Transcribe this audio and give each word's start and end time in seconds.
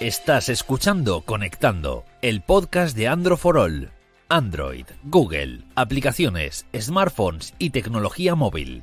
Estás 0.00 0.50
escuchando 0.50 1.22
Conectando, 1.22 2.04
el 2.20 2.42
podcast 2.42 2.94
de 2.94 3.08
Android 3.08 3.38
for 3.38 3.56
All. 3.56 3.88
Android, 4.28 4.84
Google, 5.04 5.62
aplicaciones, 5.74 6.66
smartphones 6.78 7.54
y 7.58 7.70
tecnología 7.70 8.34
móvil. 8.34 8.82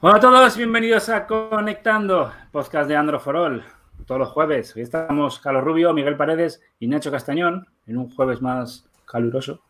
Hola 0.00 0.16
a 0.16 0.20
todos, 0.20 0.56
bienvenidos 0.56 1.08
a 1.08 1.28
Conectando, 1.28 2.32
podcast 2.50 2.90
de 2.90 3.18
for 3.20 3.36
All. 3.36 3.64
Todos 4.04 4.18
los 4.18 4.30
jueves. 4.30 4.74
Hoy 4.74 4.82
estamos 4.82 5.38
Carlos 5.38 5.62
Rubio, 5.62 5.94
Miguel 5.94 6.16
Paredes 6.16 6.60
y 6.80 6.88
Nacho 6.88 7.12
Castañón 7.12 7.68
en 7.86 7.98
un 7.98 8.10
jueves 8.10 8.42
más 8.42 8.84
caluroso. 9.04 9.62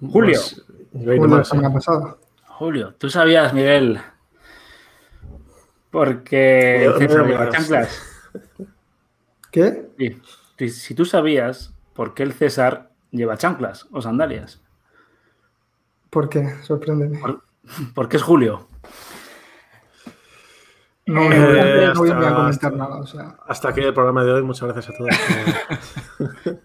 Julio. 0.00 0.38
Julio, 0.92 1.44
semana 1.44 1.72
pasada. 1.72 2.16
Julio, 2.46 2.94
¿tú 2.98 3.10
sabías, 3.10 3.52
Miguel? 3.52 4.00
Porque 5.90 6.82
No, 6.86 6.92
no 6.92 6.98
César 6.98 7.22
me 7.22 7.28
lleva 7.30 7.46
digas. 7.46 7.54
chanclas. 7.68 8.06
¿Qué? 9.50 9.88
Sí. 10.58 10.68
Si- 10.70 10.94
tú 10.94 11.04
sabías 11.04 11.74
por 11.94 12.14
qué 12.14 12.22
el 12.22 12.32
César 12.32 12.90
lleva 13.10 13.36
chanclas 13.36 13.86
o 13.90 14.00
sandalias. 14.00 14.60
¿Por 16.10 16.28
qué? 16.28 16.48
Sorpréndeme. 16.62 17.18
Por- 17.18 17.42
Porque 17.94 18.16
es 18.18 18.22
Julio. 18.22 18.68
No, 21.06 21.28
no, 21.28 21.32
Eh, 21.34 21.86
no 21.92 22.00
voy 22.00 22.10
a 22.10 22.34
comentar 22.34 22.72
nada. 22.72 22.96
O 23.00 23.06
sea, 23.06 23.36
Hasta 23.48 23.70
aquí 23.70 23.80
el 23.80 23.92
programa 23.94 24.22
de 24.22 24.32
hoy. 24.32 24.42
Muchas 24.42 24.68
gracias 24.72 24.94
a 24.94 24.98
todos. 24.98 25.10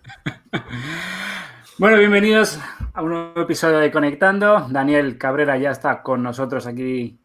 Bueno, 1.77 1.98
bienvenidos 1.98 2.57
a 2.93 3.01
un 3.01 3.09
nuevo 3.09 3.41
episodio 3.41 3.79
de 3.79 3.91
Conectando. 3.91 4.65
Daniel 4.70 5.18
Cabrera 5.18 5.57
ya 5.57 5.71
está 5.71 6.01
con 6.03 6.23
nosotros 6.23 6.68
aquí 6.68 7.20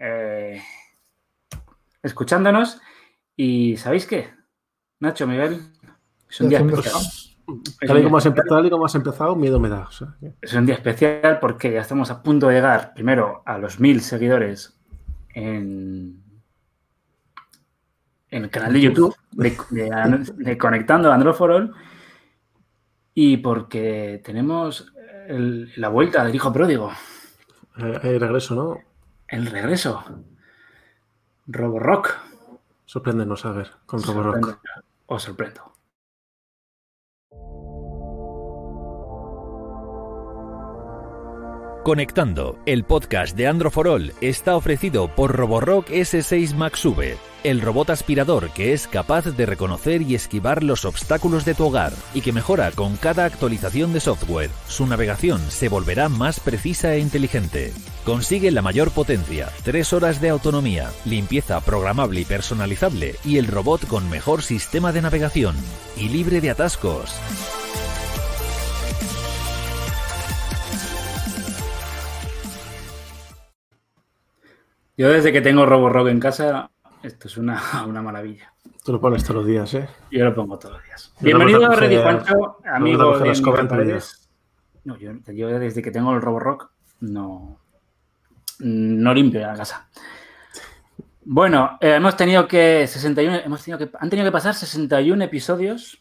eh, 0.00 0.60
escuchándonos. 2.06 2.80
Y 3.36 3.76
¿sabéis 3.76 4.06
qué? 4.06 4.30
Nacho, 5.00 5.26
Miguel, 5.26 5.60
es 6.30 6.40
un 6.40 6.48
día 6.48 6.58
Haciendo 6.58 6.78
especial. 6.80 7.02
Es 7.02 7.88
Tal 7.88 8.00
y 8.00 8.02
como 8.02 8.16
has 8.16 8.26
empezado, 8.26 8.56
tal 8.56 8.66
y 8.66 8.70
como 8.70 8.86
has 8.86 8.94
empezado, 8.94 9.36
miedo 9.36 9.60
me 9.60 9.68
da. 9.68 9.82
o 9.82 9.90
sea, 9.92 10.16
que- 10.18 10.34
Es 10.42 10.52
un 10.54 10.66
día 10.66 10.74
especial 10.74 11.38
porque 11.40 11.72
ya 11.72 11.80
estamos 11.80 12.10
a 12.10 12.22
punto 12.22 12.48
de 12.48 12.54
llegar 12.54 12.92
primero 12.94 13.42
a 13.46 13.58
los 13.58 13.78
mil 13.78 14.00
seguidores 14.00 14.80
en, 15.34 16.22
en 18.30 18.44
el 18.44 18.50
canal 18.50 18.72
de 18.72 18.80
YouTube 18.80 19.14
de, 19.32 19.56
de- 19.70 20.32
de 20.36 20.58
Conectando 20.58 21.12
Android 21.12 21.34
for 21.34 21.50
All 21.52 21.72
y 23.14 23.36
porque 23.38 24.20
tenemos 24.24 24.92
el- 25.28 25.72
la 25.76 25.88
vuelta 25.88 26.24
del 26.24 26.34
hijo 26.34 26.52
pródigo, 26.52 26.90
eh, 27.78 27.98
hay 28.02 28.18
regreso, 28.18 28.54
¿no? 28.54 28.78
el 29.28 29.46
regreso. 29.46 30.04
Roborock. 31.46 32.18
Sorpréndenos 32.84 33.44
a 33.44 33.52
ver 33.52 33.70
con 33.86 34.02
Roborock. 34.02 34.58
Os 35.06 35.22
sorprendo. 35.22 35.75
Conectando, 41.86 42.58
el 42.66 42.82
podcast 42.82 43.36
de 43.36 43.46
Android 43.46 43.70
for 43.70 43.86
All 43.86 44.12
está 44.20 44.56
ofrecido 44.56 45.06
por 45.06 45.36
Roborock 45.36 45.88
S6 45.88 46.52
Max 46.56 46.84
V, 46.84 47.16
el 47.44 47.60
robot 47.60 47.90
aspirador 47.90 48.50
que 48.50 48.72
es 48.72 48.88
capaz 48.88 49.26
de 49.26 49.46
reconocer 49.46 50.02
y 50.02 50.16
esquivar 50.16 50.64
los 50.64 50.84
obstáculos 50.84 51.44
de 51.44 51.54
tu 51.54 51.66
hogar 51.66 51.92
y 52.12 52.22
que 52.22 52.32
mejora 52.32 52.72
con 52.72 52.96
cada 52.96 53.24
actualización 53.24 53.92
de 53.92 54.00
software. 54.00 54.50
Su 54.66 54.88
navegación 54.88 55.40
se 55.48 55.68
volverá 55.68 56.08
más 56.08 56.40
precisa 56.40 56.92
e 56.92 56.98
inteligente. 56.98 57.72
Consigue 58.04 58.50
la 58.50 58.62
mayor 58.62 58.90
potencia, 58.90 59.52
3 59.62 59.92
horas 59.92 60.20
de 60.20 60.30
autonomía, 60.30 60.90
limpieza 61.04 61.60
programable 61.60 62.22
y 62.22 62.24
personalizable 62.24 63.14
y 63.24 63.38
el 63.38 63.46
robot 63.46 63.86
con 63.86 64.10
mejor 64.10 64.42
sistema 64.42 64.90
de 64.90 65.02
navegación 65.02 65.54
y 65.96 66.08
libre 66.08 66.40
de 66.40 66.50
atascos. 66.50 67.14
Yo 74.96 75.10
desde 75.10 75.32
que 75.32 75.40
tengo 75.40 75.66
Roborock 75.66 76.08
en 76.08 76.20
casa, 76.20 76.70
esto 77.02 77.28
es 77.28 77.36
una, 77.36 77.60
una 77.86 78.02
maravilla. 78.02 78.52
Tú 78.84 78.92
lo 78.92 79.00
pones 79.00 79.22
todos 79.24 79.36
los 79.36 79.46
días, 79.46 79.74
¿eh? 79.74 79.88
Yo 80.10 80.24
lo 80.24 80.34
pongo 80.34 80.58
todos 80.58 80.76
los 80.76 80.84
días. 80.84 81.12
Yo 81.18 81.24
Bienvenido 81.24 81.60
no 81.60 81.66
a 81.66 81.76
coge- 81.76 82.02
Juancho, 82.02 82.58
amigo 82.64 83.18
de. 83.18 83.68
Paredes. 83.68 84.28
No, 84.84 84.96
yo, 84.96 85.12
yo 85.32 85.58
desde 85.58 85.82
que 85.82 85.90
tengo 85.90 86.14
el 86.14 86.22
Roborock 86.22 86.70
no, 87.00 87.58
no 88.60 89.14
limpio 89.14 89.40
la 89.40 89.54
casa. 89.56 89.88
Bueno, 91.24 91.76
eh, 91.80 91.94
hemos 91.96 92.16
tenido 92.16 92.46
que 92.46 92.86
61, 92.86 93.38
hemos 93.44 93.64
tenido 93.64 93.78
que 93.78 93.90
han 93.98 94.08
tenido 94.08 94.28
que 94.28 94.32
pasar 94.32 94.54
61 94.54 95.24
episodios 95.24 96.00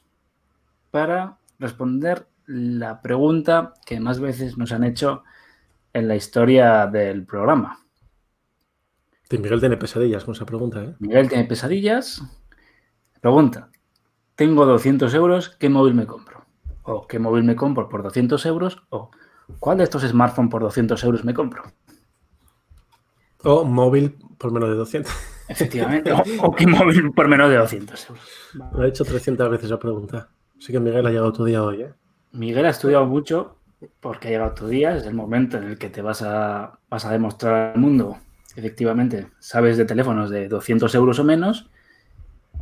para 0.92 1.38
responder 1.58 2.28
la 2.46 3.02
pregunta 3.02 3.74
que 3.88 4.00
más 4.00 4.20
veces 4.20 4.56
nos 4.60 4.72
han 4.72 4.84
hecho 4.84 5.24
en 5.94 6.08
la 6.08 6.16
historia 6.16 6.86
del 6.86 7.26
programa. 7.26 7.80
Sí, 9.30 9.38
Miguel 9.38 9.60
tiene 9.60 9.78
pesadillas 9.78 10.24
con 10.24 10.36
esa 10.36 10.46
pregunta, 10.46 10.84
¿eh? 10.84 10.96
Miguel 11.00 11.30
tiene 11.30 11.46
pesadillas. 11.46 12.22
Pregunta: 13.22 13.70
Tengo 14.36 14.66
200 14.66 15.14
euros, 15.14 15.50
¿qué 15.50 15.70
móvil 15.70 15.96
me 15.96 16.06
compro? 16.06 16.46
O 16.84 17.08
¿qué 17.08 17.18
móvil 17.18 17.44
me 17.44 17.56
compro 17.56 17.90
por 17.90 18.04
200 18.04 18.46
euros? 18.46 18.84
O 18.90 19.10
¿cuál 19.60 19.80
de 19.80 19.86
estos 19.86 20.04
smartphones 20.04 20.52
por 20.52 20.62
200 20.62 21.04
euros 21.04 21.24
me 21.24 21.34
compro? 21.34 21.64
O 23.44 23.64
móvil 23.64 24.16
por 24.38 24.52
menos 24.52 24.70
de 24.70 24.76
200. 24.76 25.12
Efectivamente. 25.48 26.12
o, 26.12 26.22
o 26.42 26.56
¿qué 26.56 26.68
móvil 26.68 27.12
por 27.12 27.28
menos 27.28 27.50
de 27.50 27.58
200 27.58 28.10
euros? 28.10 28.24
Lo 28.74 28.84
he 28.84 28.90
hecho 28.90 29.04
300 29.04 29.50
veces 29.50 29.66
esa 29.66 29.80
pregunta. 29.80 30.30
Así 30.58 30.72
que 30.72 30.80
Miguel 30.80 31.06
ha 31.06 31.10
llegado 31.10 31.34
tu 31.34 31.46
día 31.46 31.64
hoy, 31.64 31.82
¿eh? 31.82 31.94
Miguel 32.32 32.66
ha 32.66 32.70
estudiado 32.70 33.06
mucho 33.06 33.58
porque 34.00 34.28
ha 34.28 34.32
llegado 34.32 34.54
tu 34.54 34.68
día, 34.68 34.96
es 34.96 35.06
el 35.06 35.14
momento 35.14 35.58
en 35.58 35.64
el 35.66 35.78
que 35.78 35.90
te 35.90 36.02
vas 36.02 36.22
a, 36.22 36.80
vas 36.90 37.06
a 37.06 37.12
demostrar 37.12 37.74
al 37.74 37.80
mundo. 37.80 38.18
Efectivamente, 38.56 39.28
sabes 39.40 39.78
de 39.78 39.86
teléfonos 39.86 40.30
de 40.30 40.48
200 40.48 40.94
euros 40.96 41.20
o 41.20 41.24
menos. 41.24 41.70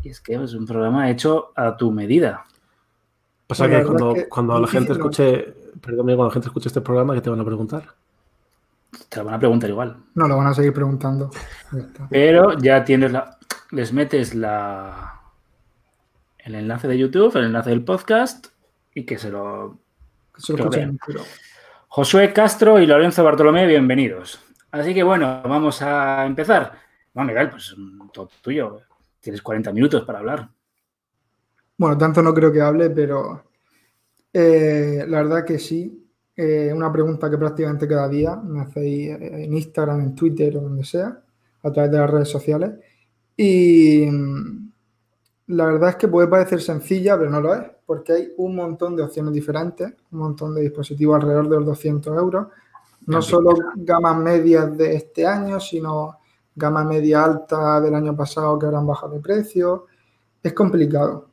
Y 0.02 0.10
es 0.10 0.20
que 0.20 0.36
es 0.36 0.54
un 0.54 0.66
programa 0.66 1.10
hecho 1.10 1.52
a 1.56 1.78
tu 1.78 1.92
medida. 1.92 2.44
Pasa 3.48 3.68
Bueno, 3.68 3.80
que 3.80 3.86
cuando, 3.86 4.14
que 4.14 4.30
cuando 4.30 4.60
la 4.60 4.68
gente 4.68 4.94
escuche, 4.94 5.54
perdón, 5.82 6.06
cuando 6.06 6.26
la 6.26 6.32
gente 6.32 6.48
escuche 6.48 6.68
este 6.68 6.82
programa, 6.82 7.14
¿qué 7.14 7.22
te 7.22 7.30
van 7.30 7.40
a 7.40 7.46
preguntar? 7.46 7.86
Te 9.10 9.20
lo 9.20 9.26
van 9.26 9.36
a 9.36 9.40
preguntar 9.40 9.70
igual. 9.70 9.98
no 10.16 10.28
lo 10.28 10.38
van 10.38 10.48
a 10.48 10.54
seguir 10.54 10.74
preguntando. 10.74 11.30
Ya. 11.72 11.88
Pero 12.10 12.58
ya 12.58 12.84
tienes 12.84 13.12
la. 13.12 13.38
Les 13.72 13.92
metes 13.94 14.36
la. 14.36 15.22
El 16.38 16.56
enlace 16.56 16.88
de 16.88 16.98
YouTube, 16.98 17.36
el 17.38 17.46
enlace 17.46 17.70
del 17.70 17.84
podcast 17.84 18.48
y 18.94 19.06
que 19.06 19.18
se 19.18 19.30
lo. 19.30 19.78
Que 20.36 20.42
se 20.42 20.54
lo 20.54 20.58
Que 20.58 20.64
lo 20.64 20.70
escuchen 20.70 20.80
vean. 20.80 20.90
entero. 20.90 21.22
Josué 21.88 22.34
Castro 22.34 22.80
y 22.80 22.86
Lorenzo 22.86 23.24
Bartolomé, 23.24 23.66
bienvenidos. 23.68 24.40
Así 24.74 24.92
que 24.92 25.04
bueno, 25.04 25.40
vamos 25.44 25.84
a 25.84 26.26
empezar. 26.26 26.72
Bueno, 27.14 27.28
Miguel, 27.32 27.52
pues 27.52 27.76
todo 28.12 28.28
tuyo. 28.42 28.80
Tienes 29.20 29.40
40 29.40 29.72
minutos 29.72 30.04
para 30.04 30.18
hablar. 30.18 30.50
Bueno, 31.78 31.96
tanto 31.96 32.24
no 32.24 32.34
creo 32.34 32.52
que 32.52 32.60
hable, 32.60 32.90
pero 32.90 33.44
eh, 34.34 35.06
la 35.08 35.22
verdad 35.22 35.46
que 35.46 35.60
sí. 35.60 36.10
Eh, 36.36 36.72
una 36.74 36.92
pregunta 36.92 37.30
que 37.30 37.38
prácticamente 37.38 37.88
cada 37.88 38.10
día 38.10 38.36
me 38.36 38.62
hacéis 38.62 39.10
eh, 39.10 39.44
en 39.44 39.54
Instagram, 39.54 40.00
en 40.00 40.16
Twitter 40.16 40.58
o 40.58 40.62
donde 40.62 40.84
sea, 40.84 41.22
a 41.62 41.72
través 41.72 41.92
de 41.92 41.98
las 42.00 42.10
redes 42.10 42.30
sociales. 42.30 42.72
Y 43.38 44.08
mm, 44.10 44.72
la 45.50 45.66
verdad 45.68 45.90
es 45.90 45.96
que 45.98 46.08
puede 46.08 46.28
parecer 46.28 46.62
sencilla, 46.62 47.16
pero 47.16 47.30
no 47.30 47.42
lo 47.42 47.54
es, 47.54 47.62
porque 47.86 48.14
hay 48.14 48.34
un 48.38 48.56
montón 48.56 48.96
de 48.96 49.04
opciones 49.04 49.36
diferentes, 49.36 49.94
un 50.12 50.18
montón 50.18 50.56
de 50.56 50.62
dispositivos 50.62 51.18
alrededor 51.18 51.48
de 51.48 51.58
los 51.58 51.66
200 51.68 52.18
euros. 52.18 52.48
No 53.08 53.22
solo 53.22 53.54
gamas 53.76 54.18
medias 54.18 54.78
de 54.78 54.96
este 54.96 55.26
año, 55.26 55.60
sino 55.60 56.20
gama 56.56 56.84
media 56.84 57.24
alta 57.24 57.82
del 57.82 57.96
año 57.96 58.16
pasado 58.16 58.58
que 58.58 58.66
ahora 58.66 58.80
han 58.80 58.88
bajado 58.88 59.14
de 59.14 59.20
precio. 59.20 59.88
Es 60.42 60.54
complicado. 60.54 61.30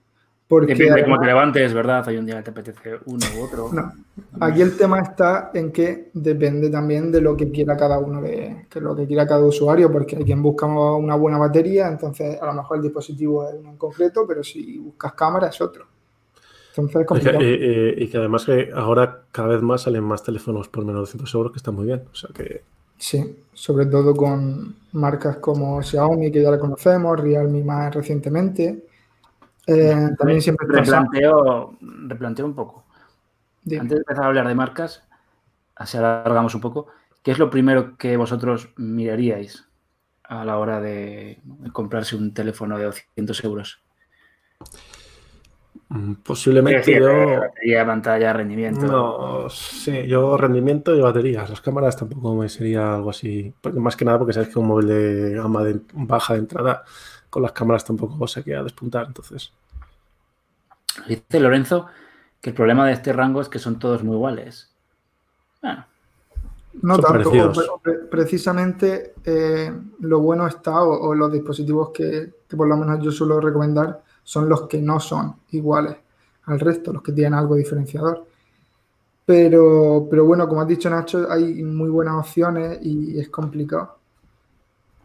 Porque 0.50 0.75
Depende 0.75 0.96
de 0.96 1.05
cómo 1.05 1.20
te 1.20 1.26
levantes, 1.26 1.72
¿verdad? 1.72 2.08
Hay 2.08 2.17
un 2.17 2.26
día 2.26 2.38
que 2.38 2.43
te 2.43 2.50
apetece 2.50 2.99
uno 3.06 3.25
u 3.38 3.44
otro. 3.44 3.70
No. 3.72 3.93
Aquí 4.40 4.62
el 4.62 4.76
tema 4.76 4.99
está 4.99 5.52
en 5.55 5.70
que 5.70 6.11
depende 6.12 6.69
también 6.70 7.12
de 7.12 7.20
lo 7.20 7.37
que 7.37 7.52
quiera 7.52 7.76
cada 7.76 8.00
uno, 8.00 8.20
de, 8.20 8.66
que 8.69 8.81
lo 8.81 8.96
que 8.96 9.06
quiera 9.06 9.28
cada 9.28 9.44
usuario, 9.44 9.93
porque 9.93 10.16
hay 10.16 10.25
quien 10.25 10.43
busca 10.43 10.66
una 10.66 11.14
buena 11.14 11.38
batería, 11.38 11.87
entonces 11.87 12.43
a 12.43 12.46
lo 12.46 12.55
mejor 12.55 12.78
el 12.78 12.82
dispositivo 12.82 13.49
es 13.49 13.55
uno 13.55 13.70
en 13.70 13.76
concreto, 13.76 14.25
pero 14.26 14.43
si 14.43 14.76
buscas 14.78 15.12
cámara 15.12 15.46
es 15.46 15.61
otro. 15.61 15.87
Entonces 16.80 16.96
es 16.96 17.00
Y 17.02 17.04
que, 17.24 17.32
complicado. 17.32 17.44
y- 17.44 18.00
y- 18.00 18.04
y 18.04 18.08
que 18.08 18.16
además 18.18 18.44
que 18.44 18.70
ahora 18.74 19.22
cada 19.32 19.48
vez 19.48 19.62
más 19.62 19.82
salen 19.82 20.04
más 20.04 20.22
teléfonos 20.22 20.68
por 20.68 20.84
menos 20.84 20.96
de 20.96 21.00
200 21.00 21.34
euros 21.34 21.52
que 21.52 21.58
están 21.58 21.74
muy 21.74 21.86
bien. 21.86 22.02
O 22.12 22.14
sea 22.14 22.30
que 22.34 22.62
Sí, 22.98 23.34
sobre 23.54 23.86
todo 23.86 24.14
con 24.14 24.76
marcas 24.92 25.38
como 25.38 25.82
Xiaomi, 25.82 26.30
que 26.30 26.42
ya 26.42 26.50
la 26.50 26.58
conocemos, 26.58 27.18
Realme 27.18 27.64
más 27.64 27.94
recientemente. 27.94 28.84
Eh, 29.66 30.08
también 30.18 30.42
siempre 30.42 30.66
está 30.66 30.80
replanteo, 30.80 31.76
replanteo 32.08 32.44
un 32.44 32.54
poco. 32.54 32.84
Dime. 33.64 33.80
Antes 33.82 33.96
de 33.96 34.00
empezar 34.02 34.24
a 34.24 34.26
hablar 34.26 34.48
de 34.48 34.54
marcas, 34.54 35.02
así 35.76 35.96
alargamos 35.96 36.54
un 36.54 36.60
poco. 36.60 36.88
¿Qué 37.22 37.30
es 37.30 37.38
lo 37.38 37.48
primero 37.48 37.96
que 37.96 38.16
vosotros 38.18 38.68
miraríais 38.76 39.64
a 40.24 40.44
la 40.44 40.58
hora 40.58 40.80
de 40.80 41.38
comprarse 41.72 42.16
un 42.16 42.34
teléfono 42.34 42.76
de 42.76 42.84
200 42.84 43.42
euros? 43.44 43.80
Mm, 45.90 46.14
posiblemente 46.22 46.94
yo... 46.94 47.00
yo. 47.00 47.40
Batería, 47.40 47.84
pantalla, 47.84 48.32
rendimiento. 48.32 48.87
No, 48.87 49.50
sí, 49.50 50.06
yo 50.06 50.37
rendimiento 50.37 50.94
y 50.94 51.00
baterías. 51.00 51.50
Las 51.50 51.60
cámaras 51.60 51.96
tampoco 51.96 52.34
me 52.37 52.48
sería 52.48 52.94
algo 52.94 53.10
así. 53.10 53.52
Porque 53.60 53.81
más 53.81 53.96
que 53.96 54.04
nada 54.04 54.19
porque 54.19 54.32
sabes 54.32 54.48
que 54.48 54.58
un 54.58 54.69
móvil 54.69 54.87
de 54.87 55.34
gama 55.34 55.64
de 55.64 55.81
baja 55.92 56.34
de 56.34 56.40
entrada 56.40 56.84
con 57.28 57.42
las 57.42 57.52
cámaras 57.52 57.84
tampoco 57.84 58.26
se 58.28 58.44
queda 58.44 58.60
a 58.60 58.64
despuntar. 58.64 59.06
Entonces. 59.08 59.52
Dice 61.08 61.40
Lorenzo 61.40 61.87
que 62.40 62.50
el 62.50 62.56
problema 62.56 62.87
de 62.87 62.92
este 62.92 63.12
rango 63.12 63.40
es 63.40 63.48
que 63.48 63.58
son 63.58 63.78
todos 63.81 64.04
muy 64.04 64.14
iguales. 64.14 64.70
Bueno. 65.60 65.87
No 66.82 66.98
tanto, 66.98 67.32
precisamente 68.08 69.14
eh, 69.25 69.72
lo 69.98 70.20
bueno 70.20 70.46
está, 70.46 70.82
o, 70.82 71.12
los 71.16 71.32
dispositivos 71.32 71.90
que, 71.90 72.32
que, 72.48 72.56
por 72.56 72.69
lo 72.69 72.76
menos 72.76 73.02
yo 73.02 73.10
suelo 73.10 73.40
recomendar, 73.40 74.02
son 74.30 74.48
los 74.48 74.68
que 74.68 74.80
no 74.80 75.00
son 75.00 75.34
iguales 75.50 75.96
al 76.44 76.60
resto, 76.60 76.92
los 76.92 77.02
que 77.02 77.10
tienen 77.10 77.34
algo 77.34 77.56
diferenciador. 77.56 78.24
Pero, 79.26 80.06
pero 80.08 80.24
bueno, 80.24 80.48
como 80.48 80.60
has 80.60 80.68
dicho 80.68 80.88
Nacho, 80.88 81.26
hay 81.28 81.64
muy 81.64 81.90
buenas 81.90 82.14
opciones 82.14 82.78
y 82.80 83.18
es 83.18 83.28
complicado. 83.28 83.98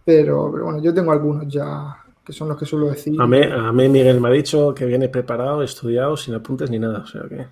Pero, 0.05 0.51
pero 0.51 0.65
bueno, 0.65 0.79
yo 0.79 0.93
tengo 0.93 1.11
algunos 1.11 1.47
ya 1.47 1.97
que 2.23 2.33
son 2.33 2.49
los 2.49 2.57
que 2.59 2.67
suelo 2.67 2.85
decir. 2.85 3.19
A 3.19 3.25
mí, 3.25 3.41
a 3.41 3.71
mí 3.71 3.89
Miguel 3.89 4.21
me 4.21 4.27
ha 4.27 4.31
dicho 4.31 4.75
que 4.75 4.85
viene 4.85 5.09
preparado, 5.09 5.63
estudiado, 5.63 6.15
sin 6.15 6.35
apuntes 6.35 6.69
ni 6.69 6.77
nada. 6.77 6.99
O 6.99 7.07
sea 7.07 7.23
que. 7.23 7.47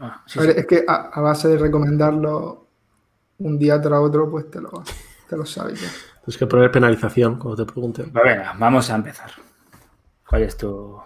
Ah, 0.00 0.24
es 0.26 0.66
que 0.66 0.86
a, 0.88 1.20
base 1.20 1.48
de 1.48 1.58
recomendarlo 1.58 2.66
un 3.40 3.58
día 3.58 3.78
tras 3.78 4.00
otro, 4.00 4.30
pues 4.30 4.50
te 4.50 4.62
lo, 4.62 4.70
te 5.28 5.36
lo 5.36 5.44
sabes 5.44 5.82
ya. 5.82 5.88
Tienes 6.24 6.38
que 6.38 6.46
poner 6.46 6.70
penalización 6.70 7.38
cuando 7.38 7.62
te 7.62 7.70
pregunten. 7.70 8.10
Bueno, 8.10 8.42
vamos 8.58 8.88
a 8.88 8.94
empezar. 8.94 9.30
¿Cuál 10.28 10.42
es 10.42 10.56
tu, 10.56 10.98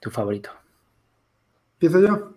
tu 0.00 0.10
favorito? 0.10 0.50
¿Empiezo 1.74 2.00
yo? 2.00 2.34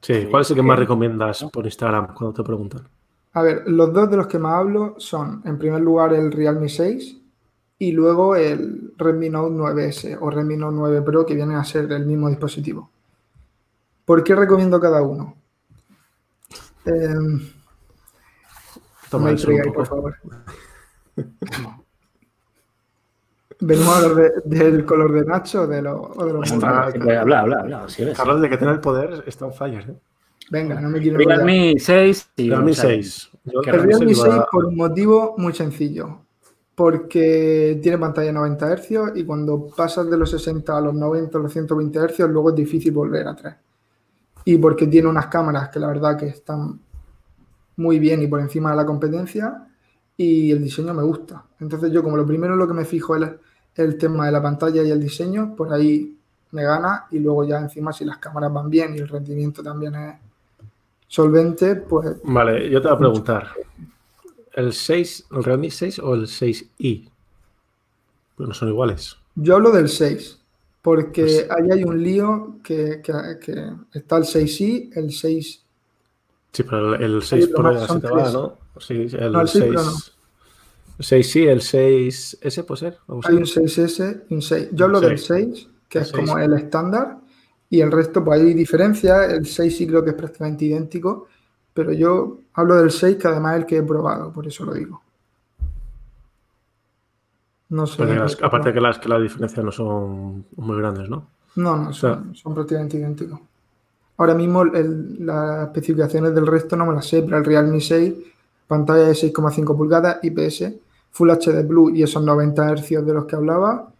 Sí, 0.00 0.26
¿cuál 0.30 0.42
es 0.42 0.50
el 0.50 0.56
que 0.56 0.62
más 0.62 0.78
recomiendas 0.78 1.44
por 1.52 1.66
Instagram 1.66 2.14
cuando 2.14 2.32
te 2.32 2.42
preguntan? 2.42 2.88
A 3.34 3.42
ver, 3.42 3.64
los 3.66 3.92
dos 3.92 4.10
de 4.10 4.16
los 4.16 4.26
que 4.26 4.38
más 4.38 4.54
hablo 4.54 4.94
son, 4.98 5.42
en 5.44 5.58
primer 5.58 5.82
lugar, 5.82 6.14
el 6.14 6.32
Realme 6.32 6.68
6 6.68 7.18
y 7.78 7.92
luego 7.92 8.34
el 8.36 8.94
Redmi 8.96 9.28
Note 9.28 9.54
9S 9.54 10.18
o 10.20 10.30
Redmi 10.30 10.56
Note 10.56 10.76
9 10.76 11.02
Pro, 11.02 11.26
que 11.26 11.34
vienen 11.34 11.56
a 11.56 11.64
ser 11.64 11.92
el 11.92 12.06
mismo 12.06 12.28
dispositivo. 12.28 12.90
¿Por 14.04 14.24
qué 14.24 14.34
recomiendo 14.34 14.80
cada 14.80 15.02
uno? 15.02 15.36
Eh, 16.86 17.14
Toma 19.10 19.32
no 19.32 19.72
por 19.74 19.86
favor. 19.86 20.16
¿Venimos 23.60 23.88
a 23.88 24.06
hablar 24.06 24.32
del 24.44 24.84
color 24.84 25.12
de 25.12 25.24
Nacho 25.24 25.66
de 25.66 25.82
lo, 25.82 26.02
o 26.02 26.24
de 26.24 26.32
los 26.32 26.52
Habla, 26.52 27.40
habla, 27.40 27.60
habla. 27.60 27.88
Si 27.88 28.04
Carlos, 28.12 28.40
de 28.40 28.48
que 28.48 28.56
tiene 28.56 28.72
el 28.72 28.80
poder, 28.80 29.22
está 29.26 29.46
en 29.46 29.52
fallas. 29.52 29.88
¿eh? 29.88 29.94
Venga, 30.50 30.80
no 30.80 30.88
me 30.88 31.00
quiero 31.00 31.18
Realme 31.18 31.74
6 31.78 32.30
y 32.36 32.50
Realme 32.50 32.74
6. 32.74 33.30
el 33.44 33.62
Realme 33.64 34.14
6 34.14 34.34
por 34.50 34.66
un 34.66 34.76
motivo 34.76 35.34
muy 35.36 35.52
sencillo 35.52 36.22
porque 36.74 37.78
tiene 37.82 37.98
pantalla 37.98 38.32
90 38.32 38.76
Hz 38.76 38.90
y 39.14 39.24
cuando 39.24 39.66
pasas 39.76 40.08
de 40.10 40.16
los 40.16 40.30
60 40.30 40.74
a 40.74 40.80
los 40.80 40.94
90 40.94 41.36
a 41.36 41.40
los 41.42 41.52
120 41.52 41.98
Hz 41.98 42.20
luego 42.30 42.48
es 42.48 42.56
difícil 42.56 42.92
volver 42.92 43.28
atrás. 43.28 43.58
Y 44.46 44.56
porque 44.56 44.86
tiene 44.86 45.06
unas 45.06 45.26
cámaras 45.26 45.68
que 45.68 45.78
la 45.78 45.88
verdad 45.88 46.16
que 46.16 46.28
están 46.28 46.80
muy 47.76 47.98
bien 47.98 48.22
y 48.22 48.26
por 48.26 48.40
encima 48.40 48.70
de 48.70 48.76
la 48.76 48.86
competencia 48.86 49.66
y 50.16 50.50
el 50.50 50.62
diseño 50.62 50.94
me 50.94 51.02
gusta. 51.02 51.44
Entonces 51.60 51.92
yo 51.92 52.02
como 52.02 52.16
lo 52.16 52.24
primero 52.26 52.56
lo 52.56 52.66
que 52.66 52.72
me 52.72 52.86
fijo 52.86 53.14
es 53.14 53.30
el 53.76 53.96
tema 53.98 54.26
de 54.26 54.32
la 54.32 54.42
pantalla 54.42 54.82
y 54.82 54.90
el 54.90 55.00
diseño, 55.00 55.54
por 55.56 55.72
ahí 55.72 56.16
me 56.52 56.64
gana 56.64 57.06
y 57.10 57.18
luego 57.18 57.44
ya 57.44 57.58
encima 57.58 57.92
si 57.92 58.04
las 58.04 58.18
cámaras 58.18 58.52
van 58.52 58.68
bien 58.68 58.94
y 58.94 58.98
el 58.98 59.08
rendimiento 59.08 59.62
también 59.62 59.94
es 59.94 60.14
solvente, 61.06 61.76
pues... 61.76 62.16
Vale, 62.24 62.70
yo 62.70 62.80
te 62.80 62.88
voy 62.88 62.96
a 62.96 62.98
preguntar, 62.98 63.48
¿El 64.52 64.72
6, 64.72 65.26
el 65.32 65.44
Realme 65.44 65.70
6 65.70 66.00
o 66.00 66.14
el 66.14 66.26
6i? 66.26 67.08
Pues 68.36 68.48
no 68.48 68.54
son 68.54 68.68
iguales. 68.68 69.16
Yo 69.36 69.56
hablo 69.56 69.70
del 69.70 69.88
6, 69.88 70.38
porque 70.82 71.22
pues 71.22 71.50
ahí 71.50 71.70
hay 71.72 71.84
un 71.84 72.02
lío 72.02 72.56
que, 72.62 73.00
está 73.92 74.16
el 74.16 74.24
6i, 74.24 74.90
el 74.96 75.12
6... 75.12 75.64
Sí, 76.52 76.62
pero 76.64 76.94
el, 76.96 77.22
6 77.22 77.46
por 77.48 77.66
ahí 77.68 77.86
se 77.86 78.00
te 78.00 78.08
va, 78.08 78.30
¿no? 78.32 78.58
Sí, 78.78 79.06
el, 79.12 79.48
6... 79.48 80.12
El 81.00 81.06
6i, 81.06 81.48
el 81.48 81.60
6S 81.60 82.64
puede 82.66 82.78
ser. 82.78 82.98
Hay 83.24 83.34
un 83.34 83.44
6S 83.44 84.24
y 84.28 84.34
un 84.34 84.42
6. 84.42 84.68
Yo 84.72 84.84
hablo 84.84 85.00
del 85.00 85.18
6, 85.18 85.68
que 85.88 86.00
es 86.00 86.12
como 86.12 86.38
el 86.38 86.52
estándar, 86.52 87.20
y 87.70 87.80
el 87.80 87.90
resto, 87.90 88.22
pues 88.22 88.38
hay 88.38 88.52
diferencias. 88.52 89.32
El 89.32 89.46
6 89.46 89.78
sí 89.78 89.86
creo 89.86 90.04
que 90.04 90.10
es 90.10 90.16
prácticamente 90.16 90.66
idéntico, 90.66 91.26
pero 91.72 91.94
yo 91.94 92.40
hablo 92.52 92.76
del 92.76 92.90
6, 92.90 93.16
que 93.16 93.28
además 93.28 93.54
es 93.54 93.60
el 93.60 93.66
que 93.66 93.78
he 93.78 93.82
probado, 93.82 94.30
por 94.30 94.46
eso 94.46 94.66
lo 94.66 94.74
digo. 94.74 95.00
No 97.70 97.86
sé. 97.86 98.02
aparte 98.42 98.74
que 98.74 98.80
las, 98.82 98.98
que 98.98 99.08
las 99.08 99.22
diferencias 99.22 99.64
no 99.64 99.72
son 99.72 100.44
muy 100.56 100.76
grandes, 100.76 101.08
¿no? 101.08 101.28
No, 101.56 101.76
no, 101.78 101.92
son, 101.94 102.34
prácticamente 102.52 102.98
idénticos. 102.98 103.40
Ahora 104.18 104.34
mismo 104.34 104.66
las 104.66 105.68
especificaciones 105.68 106.34
del 106.34 106.46
resto 106.46 106.76
no 106.76 106.84
me 106.84 106.92
las 106.92 107.06
sé, 107.06 107.22
pero 107.22 107.38
el 107.38 107.44
Realme 107.46 107.80
6, 107.80 108.12
pantalla 108.66 109.04
de 109.04 109.12
6,5 109.12 109.74
pulgadas, 109.74 110.18
IPS, 110.22 110.74
Full 111.10 111.30
HD 111.30 111.66
Blue 111.66 111.90
y 111.94 112.02
esos 112.02 112.22
90 112.22 112.76
Hz 112.76 113.04
de 113.04 113.14
los 113.14 113.26
que 113.26 113.36
hablaba. 113.36 113.92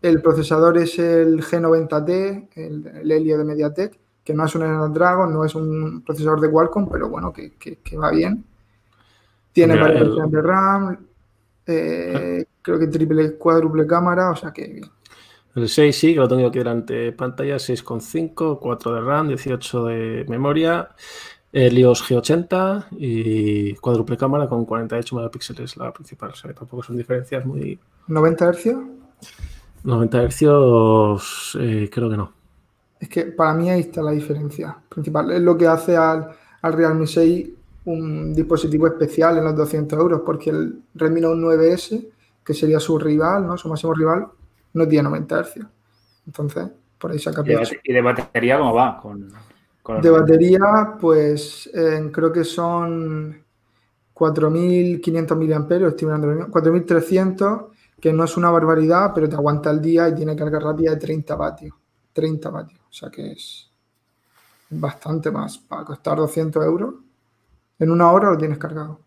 El 0.00 0.20
procesador 0.20 0.78
es 0.78 0.98
el 0.98 1.42
G90T, 1.42 2.48
el, 2.56 2.86
el 2.86 3.10
Helio 3.10 3.38
de 3.38 3.44
MediaTek, 3.44 3.98
que 4.24 4.34
no 4.34 4.44
es 4.44 4.54
un 4.54 4.62
Snapdragon, 4.62 5.32
no 5.32 5.44
es 5.44 5.54
un 5.54 6.02
procesador 6.02 6.40
de 6.40 6.50
Qualcomm, 6.50 6.88
pero 6.88 7.08
bueno, 7.08 7.32
que, 7.32 7.52
va 7.96 8.10
bien. 8.10 8.44
Tiene 9.52 9.76
varias 9.78 10.30
de 10.30 10.42
RAM, 10.42 10.96
eh, 11.66 12.44
creo 12.62 12.78
que 12.78 12.86
triple, 12.86 13.36
cuádruple 13.36 13.86
cámara, 13.86 14.30
o 14.30 14.36
sea 14.36 14.52
que 14.52 14.66
bien. 14.66 14.90
El 15.54 15.68
6 15.68 15.94
sí, 15.94 16.14
que 16.14 16.20
lo 16.20 16.28
tengo 16.28 16.46
aquí 16.46 16.58
delante 16.58 17.12
pantalla, 17.12 17.56
6,5, 17.56 18.58
4 18.58 18.94
de 18.94 19.00
RAM, 19.02 19.28
18 19.28 19.84
de 19.84 20.24
memoria, 20.26 20.88
Helios 21.52 22.02
G80 22.08 22.86
y 22.92 23.74
cuádruple 23.74 24.16
cámara 24.16 24.48
con 24.48 24.64
48 24.64 25.16
megapíxeles 25.16 25.76
la 25.76 25.92
principal. 25.92 26.30
O 26.30 26.34
sea, 26.34 26.52
tampoco 26.54 26.82
son 26.82 26.96
diferencias 26.96 27.44
muy... 27.44 27.78
¿90 28.08 28.54
Hz? 28.54 28.76
90 29.84 30.28
Hz, 30.28 31.56
eh, 31.60 31.90
creo 31.92 32.08
que 32.08 32.16
no. 32.16 32.32
Es 32.98 33.08
que 33.08 33.24
para 33.26 33.52
mí 33.52 33.68
ahí 33.68 33.80
está 33.80 34.00
la 34.00 34.12
diferencia 34.12 34.76
principal. 34.88 35.30
Es 35.32 35.40
lo 35.40 35.56
que 35.56 35.66
hace 35.66 35.96
al, 35.96 36.28
Realme 36.62 37.06
6 37.06 37.50
un 37.84 38.32
dispositivo 38.32 38.86
especial 38.86 39.38
en 39.38 39.44
los 39.44 39.56
200 39.56 39.98
euros, 39.98 40.22
porque 40.24 40.50
el 40.50 40.82
Redmi 40.94 41.20
Note 41.20 41.40
9S, 41.40 42.06
que 42.44 42.54
sería 42.54 42.78
su 42.78 42.96
rival, 42.98 43.44
¿no? 43.46 43.58
su 43.58 43.68
máximo 43.68 43.92
rival, 43.92 44.28
no 44.74 44.86
tiene 44.86 45.08
90 45.08 45.42
Hz. 45.42 45.66
Entonces, 46.26 46.68
por 46.96 47.10
ahí 47.10 47.18
saca 47.18 47.42
pecho. 47.42 47.74
¿Y 47.82 47.92
de 47.92 48.00
batería 48.00 48.58
cómo 48.58 48.72
va? 48.72 49.00
Con, 49.02 49.32
de 50.00 50.10
batería, 50.10 50.96
pues 51.00 51.70
creo 52.12 52.32
que 52.32 52.44
son 52.44 53.42
4.500 54.14 55.36
mAh, 55.36 55.88
estoy 55.88 56.06
mirando 56.06 56.28
4.300, 56.48 57.66
que 58.00 58.12
no 58.12 58.24
es 58.24 58.36
una 58.36 58.50
barbaridad, 58.50 59.12
pero 59.14 59.28
te 59.28 59.36
aguanta 59.36 59.70
el 59.70 59.80
día 59.80 60.08
y 60.08 60.14
tiene 60.14 60.36
carga 60.36 60.58
rápida 60.60 60.92
de 60.92 60.96
30 60.96 61.36
vatios. 61.36 61.74
30 62.12 62.50
vatios. 62.50 62.80
O 62.88 62.92
sea 62.92 63.10
que 63.10 63.32
es 63.32 63.70
bastante 64.70 65.30
más. 65.30 65.58
Para 65.58 65.84
costar 65.84 66.18
200 66.18 66.64
euros, 66.64 66.94
en 67.78 67.90
una 67.90 68.10
hora 68.10 68.30
lo 68.30 68.38
tienes 68.38 68.58
cargado. 68.58 69.00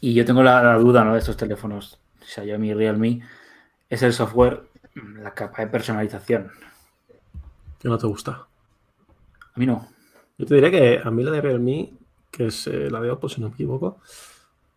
Y 0.00 0.14
yo 0.14 0.24
tengo 0.24 0.42
la, 0.42 0.76
duda 0.78 1.04
¿no? 1.04 1.14
de 1.14 1.18
estos 1.18 1.36
teléfonos, 1.36 1.98
Xiaomi 2.20 2.70
y 2.70 2.74
Realme, 2.74 3.22
es 3.88 4.02
el 4.02 4.12
software, 4.12 4.68
la 5.22 5.34
capa 5.34 5.62
de 5.62 5.68
personalización. 5.68 6.50
¿Qué 7.78 7.88
no 7.88 7.98
te 7.98 8.06
gusta? 8.06 8.47
A 9.58 9.60
mí 9.60 9.66
no. 9.66 9.88
Yo 10.38 10.46
te 10.46 10.54
diré 10.54 10.70
que 10.70 11.00
a 11.02 11.10
mí 11.10 11.24
la 11.24 11.32
de 11.32 11.40
Realme, 11.40 11.92
que 12.30 12.46
es 12.46 12.68
eh, 12.68 12.88
la 12.88 13.00
de 13.00 13.10
Oppo, 13.10 13.28
si 13.28 13.40
no 13.40 13.48
me 13.48 13.54
equivoco, 13.54 13.98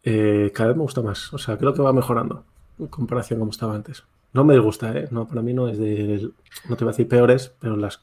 eh, 0.02 0.52
cada 0.56 0.70
vez 0.70 0.78
me 0.78 0.82
gusta 0.82 1.04
más. 1.04 1.32
O 1.36 1.38
sea, 1.38 1.56
creo 1.56 1.72
que 1.72 1.84
va 1.84 1.94
mejorando 1.94 2.46
en 2.80 2.88
comparación 2.88 3.38
como 3.38 3.52
estaba 3.52 3.76
antes. 3.76 4.04
No 4.34 4.44
me 4.44 4.58
gusta, 4.58 4.92
¿eh? 4.98 5.08
No, 5.12 5.28
para 5.28 5.44
mí 5.44 5.54
no 5.54 5.68
es 5.68 5.78
de. 5.78 6.32
No 6.68 6.76
te 6.76 6.84
voy 6.84 6.90
a 6.90 6.94
decir 6.94 7.08
peores, 7.08 7.54
pero 7.60 7.78
las 7.78 8.02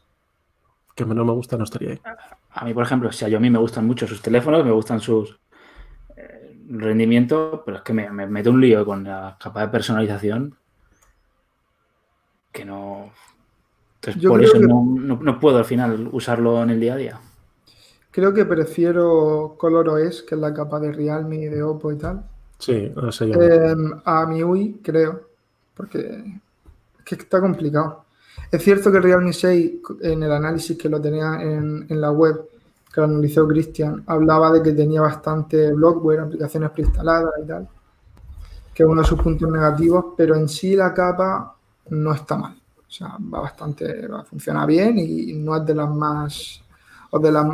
que 0.94 1.04
menos 1.04 1.26
me 1.26 1.32
gustan 1.32 1.58
no 1.58 1.64
estaría 1.64 1.90
ahí. 1.90 2.00
A 2.50 2.64
mí, 2.64 2.72
por 2.72 2.84
ejemplo, 2.84 3.10
si 3.10 3.24
a 3.24 3.40
mí 3.40 3.50
me 3.50 3.58
gustan 3.58 3.84
mucho 3.84 4.06
sus 4.06 4.22
teléfonos, 4.22 4.64
me 4.64 4.70
gustan 4.70 5.00
sus 5.00 5.36
eh, 6.16 6.60
rendimientos, 6.68 7.62
pero 7.66 7.78
es 7.78 7.82
que 7.82 7.92
me, 7.92 8.08
me 8.08 8.28
mete 8.28 8.50
un 8.50 8.60
lío 8.60 8.84
con 8.84 9.02
la 9.02 9.36
capa 9.40 9.62
de 9.62 9.68
personalización 9.68 10.56
que 12.52 12.64
no. 12.64 13.10
Entonces, 14.00 14.28
por 14.28 14.42
eso 14.42 14.58
no, 14.58 15.18
no, 15.20 15.40
puedo 15.40 15.58
al 15.58 15.64
final 15.64 16.08
usarlo 16.12 16.62
en 16.62 16.70
el 16.70 16.80
día 16.80 16.94
a 16.94 16.96
día. 16.96 17.20
Creo 18.10 18.32
que 18.32 18.44
prefiero 18.44 19.56
Color 19.58 19.88
OS, 19.88 20.22
que 20.22 20.34
es 20.34 20.40
la 20.40 20.54
capa 20.54 20.80
de 20.80 20.92
Realme 20.92 21.36
y 21.36 21.46
de 21.46 21.62
Oppo 21.62 21.92
y 21.92 21.98
tal, 21.98 22.24
Sí, 22.58 22.92
no 22.94 23.12
sé 23.12 23.28
yo. 23.28 23.40
Eh, 23.40 23.76
a 24.04 24.26
MIUI, 24.26 24.80
creo, 24.82 25.28
porque 25.74 26.00
es 26.98 27.04
que 27.04 27.14
está 27.14 27.40
complicado. 27.40 28.04
Es 28.50 28.62
cierto 28.62 28.90
que 28.90 28.98
el 28.98 29.04
Realme 29.04 29.32
6, 29.32 29.72
en 30.02 30.22
el 30.22 30.32
análisis 30.32 30.76
que 30.76 30.88
lo 30.88 31.00
tenía 31.00 31.40
en, 31.40 31.86
en 31.88 32.00
la 32.00 32.10
web, 32.10 32.48
que 32.92 33.00
lo 33.00 33.06
analizó 33.06 33.46
Cristian, 33.46 34.02
hablaba 34.06 34.50
de 34.50 34.62
que 34.62 34.72
tenía 34.72 35.00
bastante 35.00 35.72
bloatware, 35.72 36.20
aplicaciones 36.20 36.70
preinstaladas 36.70 37.32
y 37.42 37.46
tal, 37.46 37.68
que 38.74 38.82
es 38.82 38.88
uno 38.88 39.02
de 39.02 39.06
sus 39.08 39.20
puntos 39.20 39.50
negativos, 39.50 40.06
pero 40.16 40.34
en 40.34 40.48
sí 40.48 40.74
la 40.74 40.92
capa 40.92 41.54
no 41.90 42.12
está 42.12 42.36
mal. 42.36 42.56
O 42.88 42.90
sea, 42.90 43.16
va 43.20 43.40
bastante, 43.40 44.06
va, 44.08 44.24
funciona 44.24 44.64
bien 44.66 44.98
y 44.98 45.34
no 45.34 45.54
es 45.56 45.64
de 45.66 45.74
las 45.74 45.90
más, 45.90 46.62
o 47.10 47.18
de 47.18 47.30
las, 47.30 47.46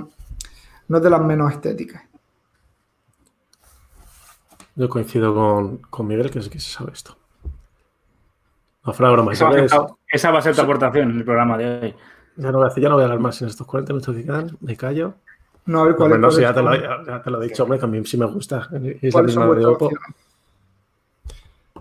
no 0.88 0.96
es 0.96 1.02
de 1.02 1.10
las 1.10 1.20
menos 1.20 1.52
estéticas. 1.52 2.02
Yo 4.76 4.88
coincido 4.88 5.34
con, 5.34 5.78
con 5.78 6.06
Miguel, 6.06 6.30
que 6.30 6.38
es 6.38 6.48
que 6.48 6.58
se 6.60 6.70
sabe 6.72 6.92
esto. 6.92 7.16
No, 8.84 8.92
fuera 8.92 9.12
broma. 9.12 9.32
Esa 9.32 9.44
va, 9.44 9.50
a 9.50 9.54
ser, 9.54 9.68
¿sabes? 9.70 9.86
tu- 9.88 9.98
esa 10.08 10.30
va 10.30 10.38
a 10.38 10.42
ser 10.42 10.54
tu 10.54 10.60
aportación 10.62 11.10
en 11.10 11.16
el 11.18 11.24
programa 11.24 11.56
de 11.58 11.80
hoy. 11.80 11.94
Ya 12.36 12.50
no, 12.50 12.58
voy 12.58 12.64
a, 12.66 12.68
hacer- 12.68 12.82
ya 12.82 12.88
no 12.88 12.96
voy 12.96 13.02
a 13.02 13.04
hablar 13.06 13.20
más 13.20 13.40
en 13.42 13.48
estos 13.48 13.66
40 13.66 13.92
minutos 13.92 14.14
que 14.14 14.24
quedan. 14.24 14.56
Me 14.60 14.76
callo. 14.76 15.14
No, 15.66 15.80
a 15.80 15.84
ver 15.84 15.96
cuál 15.96 16.12
Hombre, 16.12 16.18
no 16.20 16.28
es. 16.28 16.34
sé, 16.34 16.42
ya 16.42 16.52
te, 16.54 16.62
lo, 16.62 16.74
ya- 16.74 17.02
ya 17.06 17.22
te 17.22 17.30
lo 17.30 17.42
he 17.42 17.48
dicho, 17.48 17.62
hombre, 17.62 17.78
que 17.78 17.84
a 17.84 17.88
mí 17.88 18.04
sí 18.04 18.16
me 18.18 18.26
gusta. 18.26 18.68
Es 19.00 19.14
la 19.14 19.22
misma 19.22 19.46
de 19.54 19.66
Oppo. 19.66 19.90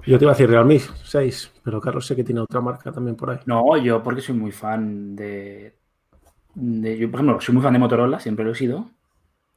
Yo 0.06 0.18
te 0.18 0.26
iba 0.26 0.32
a 0.32 0.36
decir 0.36 0.50
Realme 0.50 0.80
6, 1.04 1.52
pero 1.64 1.80
Carlos 1.80 2.06
sé 2.06 2.16
que 2.16 2.24
tiene 2.24 2.42
otra 2.42 2.62
marca 2.62 2.92
también 2.92 3.16
por 3.16 3.30
ahí. 3.32 3.40
No, 3.46 3.78
yo 3.78 4.04
porque 4.04 4.22
soy 4.22 4.36
muy 4.36 4.52
fan 4.52 5.16
de, 5.16 5.76
de- 6.56 6.98
Yo, 6.98 7.12
por 7.12 7.20
ejemplo, 7.22 7.42
soy 7.42 7.56
muy 7.56 7.64
fan 7.64 7.74
de 7.74 7.80
Motorola, 7.80 8.20
siempre 8.20 8.46
lo 8.46 8.52
he 8.52 8.56
sido. 8.56 8.92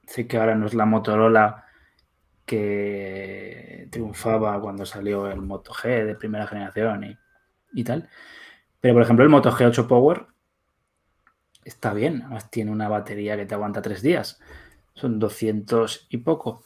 Sé 0.06 0.26
que 0.26 0.38
ahora 0.38 0.54
no 0.56 0.66
es 0.66 0.74
la 0.74 0.86
Motorola 0.86 1.66
que 2.46 3.88
triunfaba 3.92 4.60
cuando 4.60 4.86
salió 4.86 5.30
el 5.30 5.42
Moto 5.42 5.72
G 5.74 6.06
de 6.06 6.16
primera 6.16 6.46
generación 6.46 7.04
y, 7.04 7.18
y 7.74 7.84
tal. 7.84 8.08
Pero, 8.80 8.94
por 8.94 9.02
ejemplo, 9.04 9.24
el 9.24 9.30
Moto 9.30 9.52
G8 9.52 9.88
Power 9.88 10.26
está 11.64 11.92
bien. 11.92 12.22
Además, 12.22 12.50
tiene 12.50 12.70
una 12.70 12.88
batería 12.88 13.36
que 13.36 13.46
te 13.46 13.54
aguanta 13.54 13.82
tres 13.82 14.02
días. 14.02 14.38
Son 14.94 15.18
200 15.18 16.06
y 16.10 16.18
poco. 16.18 16.64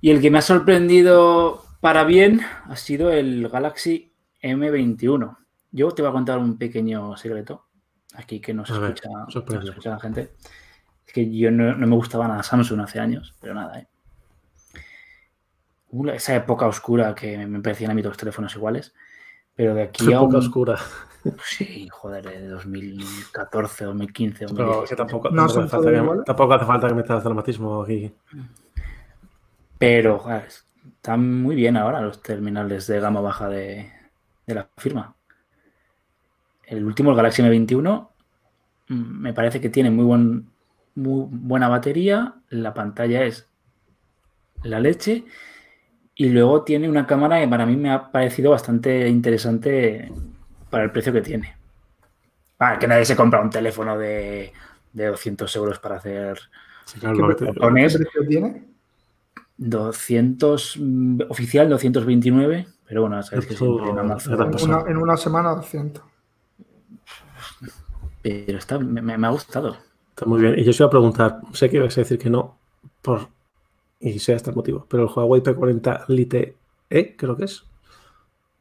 Y 0.00 0.10
el 0.10 0.20
que 0.20 0.30
me 0.30 0.38
ha 0.38 0.42
sorprendido 0.42 1.64
para 1.82 2.04
bien 2.04 2.40
ha 2.68 2.76
sido 2.76 3.10
el 3.10 3.48
Galaxy 3.48 4.14
M21. 4.40 5.36
Yo 5.72 5.90
te 5.90 6.00
voy 6.00 6.10
a 6.10 6.12
contar 6.12 6.38
un 6.38 6.56
pequeño 6.56 7.16
secreto 7.16 7.66
aquí 8.14 8.40
que 8.40 8.54
nos 8.54 8.70
ver, 8.70 8.92
escucha, 8.92 9.08
nos 9.10 9.64
escucha 9.68 9.90
la 9.90 9.98
gente. 9.98 10.32
Es 11.04 11.12
que 11.12 11.36
yo 11.36 11.50
no, 11.50 11.74
no 11.74 11.86
me 11.88 11.96
gustaba 11.96 12.28
nada 12.28 12.44
Samsung 12.44 12.80
hace 12.82 13.00
años, 13.00 13.34
pero 13.40 13.54
nada, 13.54 13.80
¿eh? 13.80 13.88
Esa 16.14 16.36
época 16.36 16.68
oscura 16.68 17.16
que 17.16 17.46
me 17.48 17.60
parecían 17.60 17.90
a 17.90 17.94
mí 17.94 18.02
los 18.02 18.16
teléfonos 18.16 18.54
iguales. 18.54 18.94
Pero 19.56 19.74
de 19.74 19.82
aquí 19.82 20.12
a 20.12 20.20
poca 20.20 20.36
un... 20.36 20.42
oscura. 20.42 20.78
Sí, 21.44 21.88
joder, 21.90 22.24
de 22.24 22.48
2014, 22.48 23.84
2015, 23.86 24.46
Pero 24.46 24.66
2016. 24.66 24.88
que 24.88 24.96
tampoco, 24.96 25.30
No 25.30 25.46
tampoco 25.46 25.60
hace 25.60 25.68
falta 25.68 25.90
que, 25.90 26.24
tampoco 26.26 26.54
hace 26.54 26.64
falta 26.64 26.88
que 26.88 26.94
metas 26.94 27.24
dramatismo 27.24 27.82
aquí. 27.82 28.12
Pero 29.78 30.18
joder, 30.20 30.48
están 30.86 31.42
muy 31.42 31.54
bien 31.56 31.76
ahora 31.76 32.00
los 32.00 32.22
terminales 32.22 32.86
de 32.86 33.00
gama 33.00 33.20
baja 33.20 33.48
de, 33.48 33.90
de 34.46 34.54
la 34.54 34.68
firma. 34.76 35.16
El 36.66 36.84
último, 36.84 37.10
el 37.10 37.16
Galaxy 37.16 37.42
M21, 37.42 38.10
mm, 38.88 38.94
me 39.20 39.32
parece 39.34 39.60
que 39.60 39.68
tiene 39.68 39.90
muy, 39.90 40.04
buen, 40.04 40.48
muy 40.94 41.26
buena 41.30 41.68
batería. 41.68 42.34
La 42.48 42.74
pantalla 42.74 43.24
es 43.24 43.48
la 44.62 44.80
leche. 44.80 45.24
Y 46.14 46.28
luego 46.28 46.62
tiene 46.62 46.88
una 46.88 47.06
cámara 47.06 47.40
que 47.40 47.48
para 47.48 47.66
mí 47.66 47.76
me 47.76 47.90
ha 47.90 48.10
parecido 48.12 48.50
bastante 48.52 49.08
interesante 49.08 50.12
para 50.70 50.84
el 50.84 50.92
precio 50.92 51.12
que 51.12 51.22
tiene. 51.22 51.56
Ah, 52.58 52.78
que 52.78 52.86
nadie 52.86 53.04
se 53.04 53.16
compra 53.16 53.40
un 53.40 53.50
teléfono 53.50 53.98
de, 53.98 54.52
de 54.92 55.06
200 55.06 55.54
euros 55.56 55.78
para 55.80 55.96
hacer 55.96 56.38
Sí, 56.84 57.00
claro, 57.00 57.16
¿Qué 57.16 57.22
lo 57.22 57.28
que 57.28 57.34
te- 57.34 57.44
precio- 57.46 57.54
botones. 57.54 57.92
¿Qué 57.96 58.04
precio 58.04 58.26
tiene? 58.28 58.64
200 59.70 60.76
mm, 60.80 61.20
oficial 61.28 61.68
229, 61.68 62.66
pero 62.86 63.02
bueno, 63.02 63.22
sabéis 63.22 63.46
que 63.46 63.56
siempre 63.56 63.90
en 63.90 63.98
Amazon. 63.98 64.54
una, 64.62 64.80
en 64.88 64.96
una 64.96 65.16
semana 65.16 65.54
200. 65.54 66.02
Pero 68.22 68.58
está, 68.58 68.78
me, 68.78 69.00
me- 69.02 69.26
ha 69.26 69.30
gustado. 69.30 69.76
Está 70.10 70.26
muy 70.26 70.40
bien. 70.40 70.58
Y 70.58 70.64
yo 70.64 70.70
os 70.70 70.78
iba 70.80 70.86
a 70.86 70.90
preguntar, 70.90 71.40
sé 71.52 71.70
que 71.70 71.76
ibas 71.78 71.96
a 71.96 72.00
decir 72.02 72.18
que 72.18 72.30
no, 72.30 72.58
por, 73.00 73.28
y 74.00 74.18
sé 74.18 74.34
hasta 74.34 74.50
el 74.50 74.56
motivo, 74.56 74.86
pero 74.88 75.04
el 75.04 75.08
Huawei 75.14 75.42
P40 75.42 76.04
Lite 76.08 76.56
E, 76.90 77.16
creo 77.16 77.36
que 77.36 77.44
es, 77.44 77.64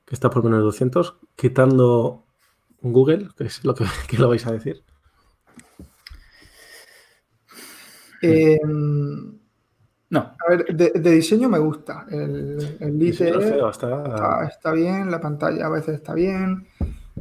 que 0.05 0.15
está 0.15 0.29
por 0.29 0.43
menos 0.43 0.60
de 0.60 0.63
200, 0.65 1.17
quitando 1.36 2.24
Google, 2.81 3.29
que 3.38 3.46
es 3.46 3.63
lo 3.65 3.75
que, 3.75 3.86
que 4.08 4.17
lo 4.17 4.29
vais 4.29 4.46
a 4.48 4.51
decir. 4.51 4.84
Eh, 8.24 8.60
No, 10.12 10.20
a 10.20 10.50
ver, 10.50 10.65
de, 10.75 10.91
de 10.91 11.12
diseño 11.12 11.48
me 11.48 11.58
gusta. 11.58 12.06
El, 12.12 12.77
el 12.82 13.01
está, 13.01 13.70
está, 13.70 14.46
está 14.46 14.72
bien, 14.74 15.10
la 15.10 15.22
pantalla 15.22 15.65
a 15.65 15.70
veces 15.70 15.96
está 15.96 16.13
bien. 16.13 16.68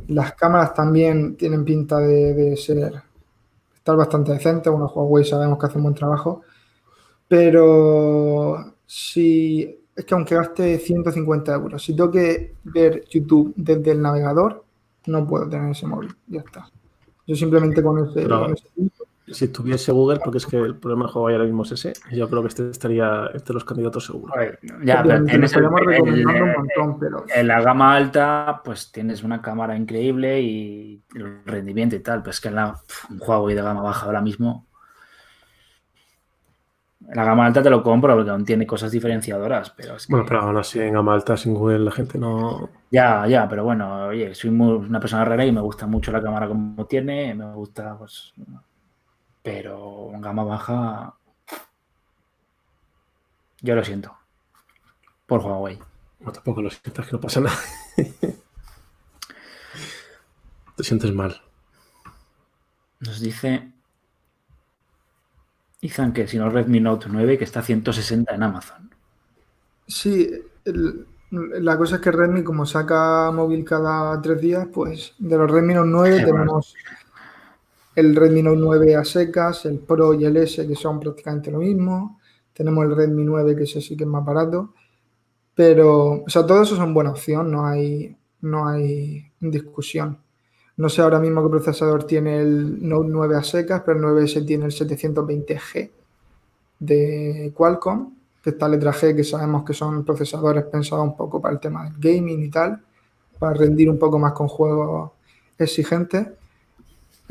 Las 0.09 0.35
cámaras 0.35 0.75
también 0.75 1.37
tienen 1.37 1.65
pinta 1.65 1.99
de, 1.99 2.35
de 2.35 2.57
ser 2.57 3.01
estar 3.73 3.97
bastante 3.97 4.33
decentes. 4.33 4.73
Bueno, 4.73 4.91
Huawei 4.93 5.25
sabemos 5.25 5.57
que 5.57 5.67
hace 5.67 5.79
un 5.79 5.85
buen 5.85 5.95
trabajo. 5.95 6.43
Pero 7.29 8.75
si 8.85 9.79
es 9.95 10.05
que 10.05 10.15
aunque 10.15 10.35
gaste 10.35 10.77
150 10.79 11.55
euros, 11.55 11.85
si 11.85 11.95
tengo 11.95 12.11
que 12.11 12.57
ver 12.65 13.05
YouTube 13.09 13.53
desde 13.55 13.93
el 13.93 14.03
navegador, 14.03 14.65
no 15.07 15.25
puedo 15.29 15.49
tener 15.49 15.71
ese 15.71 15.87
móvil. 15.87 16.13
Ya 16.27 16.41
está. 16.41 16.69
Yo 17.25 17.37
simplemente 17.37 17.85
con 17.85 18.05
ese, 18.05 18.29
con 18.29 18.53
ese 18.53 18.67
si 19.33 19.49
tuviese 19.49 19.93
Google, 19.93 20.21
porque 20.25 20.39
es 20.39 20.47
que 20.47 20.57
el 20.59 20.77
problema 20.77 21.07
de 21.07 21.13
Huawei 21.13 21.35
ahora 21.35 21.45
mismo 21.47 21.63
es 21.63 21.73
ese, 21.73 21.93
yo 22.13 22.29
creo 22.29 22.43
que 22.43 22.49
este 22.49 22.71
estaría 22.71 23.31
entre 23.33 23.55
los 23.55 23.65
candidatos 23.65 24.05
seguro. 24.07 24.33
ya, 24.85 25.03
pero 25.03 25.17
el- 25.17 26.27
un 26.27 26.53
montón, 26.53 26.99
pero 26.99 27.25
en 27.35 27.47
la 27.49 27.61
gama 27.61 27.95
alta, 27.97 28.61
pues 28.65 28.91
tienes 28.93 29.23
una 29.23 29.41
cámara 29.41 29.77
increíble 29.77 30.41
y 30.41 31.03
el 31.15 31.45
rendimiento 31.45 31.97
y 31.97 32.01
tal. 32.01 32.23
Pues 32.23 32.37
es 32.37 32.41
que 32.41 32.49
en 32.49 32.57
la, 32.57 32.81
un 33.11 33.21
Huawei 33.21 33.55
de 33.55 33.63
gama 33.63 33.83
baja 33.83 34.07
ahora 34.07 34.21
mismo. 34.21 34.67
En 37.09 37.17
la 37.17 37.25
gama 37.25 37.47
alta 37.47 37.63
te 37.63 37.71
lo 37.71 37.83
compro 37.83 38.15
porque 38.15 38.31
aún 38.31 38.45
tiene 38.45 38.67
cosas 38.67 38.93
diferenciadoras, 38.93 39.71
pero 39.71 39.97
es 39.97 40.07
que- 40.07 40.13
Bueno, 40.13 40.27
pero 40.29 40.41
aún 40.43 40.57
así 40.59 40.79
en 40.81 40.93
gama 40.95 41.15
alta 41.15 41.37
sin 41.37 41.55
Google 41.55 41.79
la 41.81 41.91
gente 41.91 42.19
no... 42.19 42.69
Ya, 42.91 43.27
ya, 43.27 43.49
pero 43.49 43.65
bueno, 43.65 44.07
oye, 44.09 44.35
soy 44.35 44.51
muy- 44.51 44.75
una 44.87 45.01
persona 45.01 45.25
rara 45.25 45.45
y 45.47 45.53
me 45.53 45.61
gusta 45.63 45.87
mucho 45.87 46.13
la 46.13 46.23
cámara 46.23 46.47
como 46.49 46.85
tiene, 46.87 47.35
me 47.35 47.53
gusta, 47.55 47.97
pues. 47.99 48.35
Pero 49.43 50.11
en 50.13 50.21
gama 50.21 50.45
baja. 50.45 51.15
Yo 53.63 53.75
lo 53.75 53.85
siento. 53.85 54.17
Por 55.27 55.41
Huawei. 55.41 55.79
No, 56.21 56.33
tampoco 56.33 56.61
lo 56.63 56.71
sientas, 56.71 57.07
que 57.07 57.13
no 57.13 57.21
pasa 57.21 57.41
nada. 57.41 57.57
Te 60.77 60.85
sientes 60.85 61.13
mal. 61.13 61.41
Nos 63.01 63.21
dice. 63.21 63.73
Ethan 65.83 66.13
que 66.13 66.29
si 66.29 66.37
no 66.39 66.51
Redmi 66.51 66.81
Note 66.81 67.07
9, 67.09 67.39
que 67.39 67.45
está 67.45 67.61
a 67.61 67.63
160 67.63 68.35
en 68.35 68.43
Amazon. 68.43 68.95
Sí, 69.87 70.31
el- 70.65 71.07
la 71.31 71.79
cosa 71.79 71.97
es 71.97 72.01
que 72.03 72.11
Redmi, 72.11 72.43
como 72.43 72.67
saca 72.67 73.31
móvil 73.31 73.65
cada 73.65 74.21
tres 74.21 74.41
días, 74.41 74.67
pues 74.73 75.15
de 75.19 75.39
los 75.39 75.51
Redmi 75.51 75.75
Note 75.75 75.89
9 75.89 76.19
Sí, 76.19 76.25
tenemos 76.25 76.75
el 78.01 78.17
Redmi 78.17 78.43
Note 78.43 78.61
9 78.61 78.97
a 78.97 79.05
secas, 79.05 79.65
el 79.67 79.79
Pro 79.79 80.15
y 80.15 80.25
el 80.25 80.37
S, 80.37 80.67
que 80.67 80.75
son 80.75 80.99
prácticamente 80.99 81.51
lo 81.51 81.59
mismo. 81.59 82.19
Tenemos 82.53 82.85
el 82.85 82.97
Redmi 82.97 83.25
9, 83.25 83.57
que 83.57 83.65
ese 83.65 83.81
sí 83.81 83.97
que 83.97 84.05
es 84.05 84.11
más 84.11 84.25
barato. 84.25 84.75
Pero, 85.55 86.23
o 86.23 86.29
sea, 86.29 86.47
todo 86.47 86.63
eso 86.63 86.77
son 86.77 86.95
buena 86.95 87.11
opción, 87.11 87.51
no 87.51 87.67
hay, 87.67 88.17
no 88.41 88.69
hay 88.69 89.31
discusión. 89.41 90.19
No 90.77 90.89
sé 90.89 91.03
ahora 91.03 91.19
mismo 91.19 91.43
qué 91.43 91.51
procesador 91.51 92.05
tiene 92.05 92.41
el 92.41 92.89
Note 92.89 93.09
9 93.11 93.37
a 93.37 93.43
secas, 93.43 93.83
pero 93.85 93.99
el 93.99 94.05
9S 94.05 94.47
tiene 94.47 94.65
el 94.65 94.73
720G 94.73 95.91
de 96.79 97.53
Qualcomm, 97.55 98.15
que 98.43 98.51
esta 98.51 98.69
letra 98.69 98.93
G 98.93 99.15
que 99.15 99.25
sabemos 99.25 99.65
que 99.65 99.75
son 99.75 100.05
procesadores 100.05 100.65
pensados 100.65 101.05
un 101.05 101.17
poco 101.17 101.41
para 101.41 101.53
el 101.53 101.61
tema 101.61 101.85
del 101.85 101.95
gaming 101.99 102.43
y 102.43 102.49
tal, 102.49 102.83
para 103.39 103.53
rendir 103.53 103.91
un 103.91 103.99
poco 103.99 104.19
más 104.19 104.33
con 104.33 104.49
juegos 104.49 105.13
exigentes. 105.59 106.27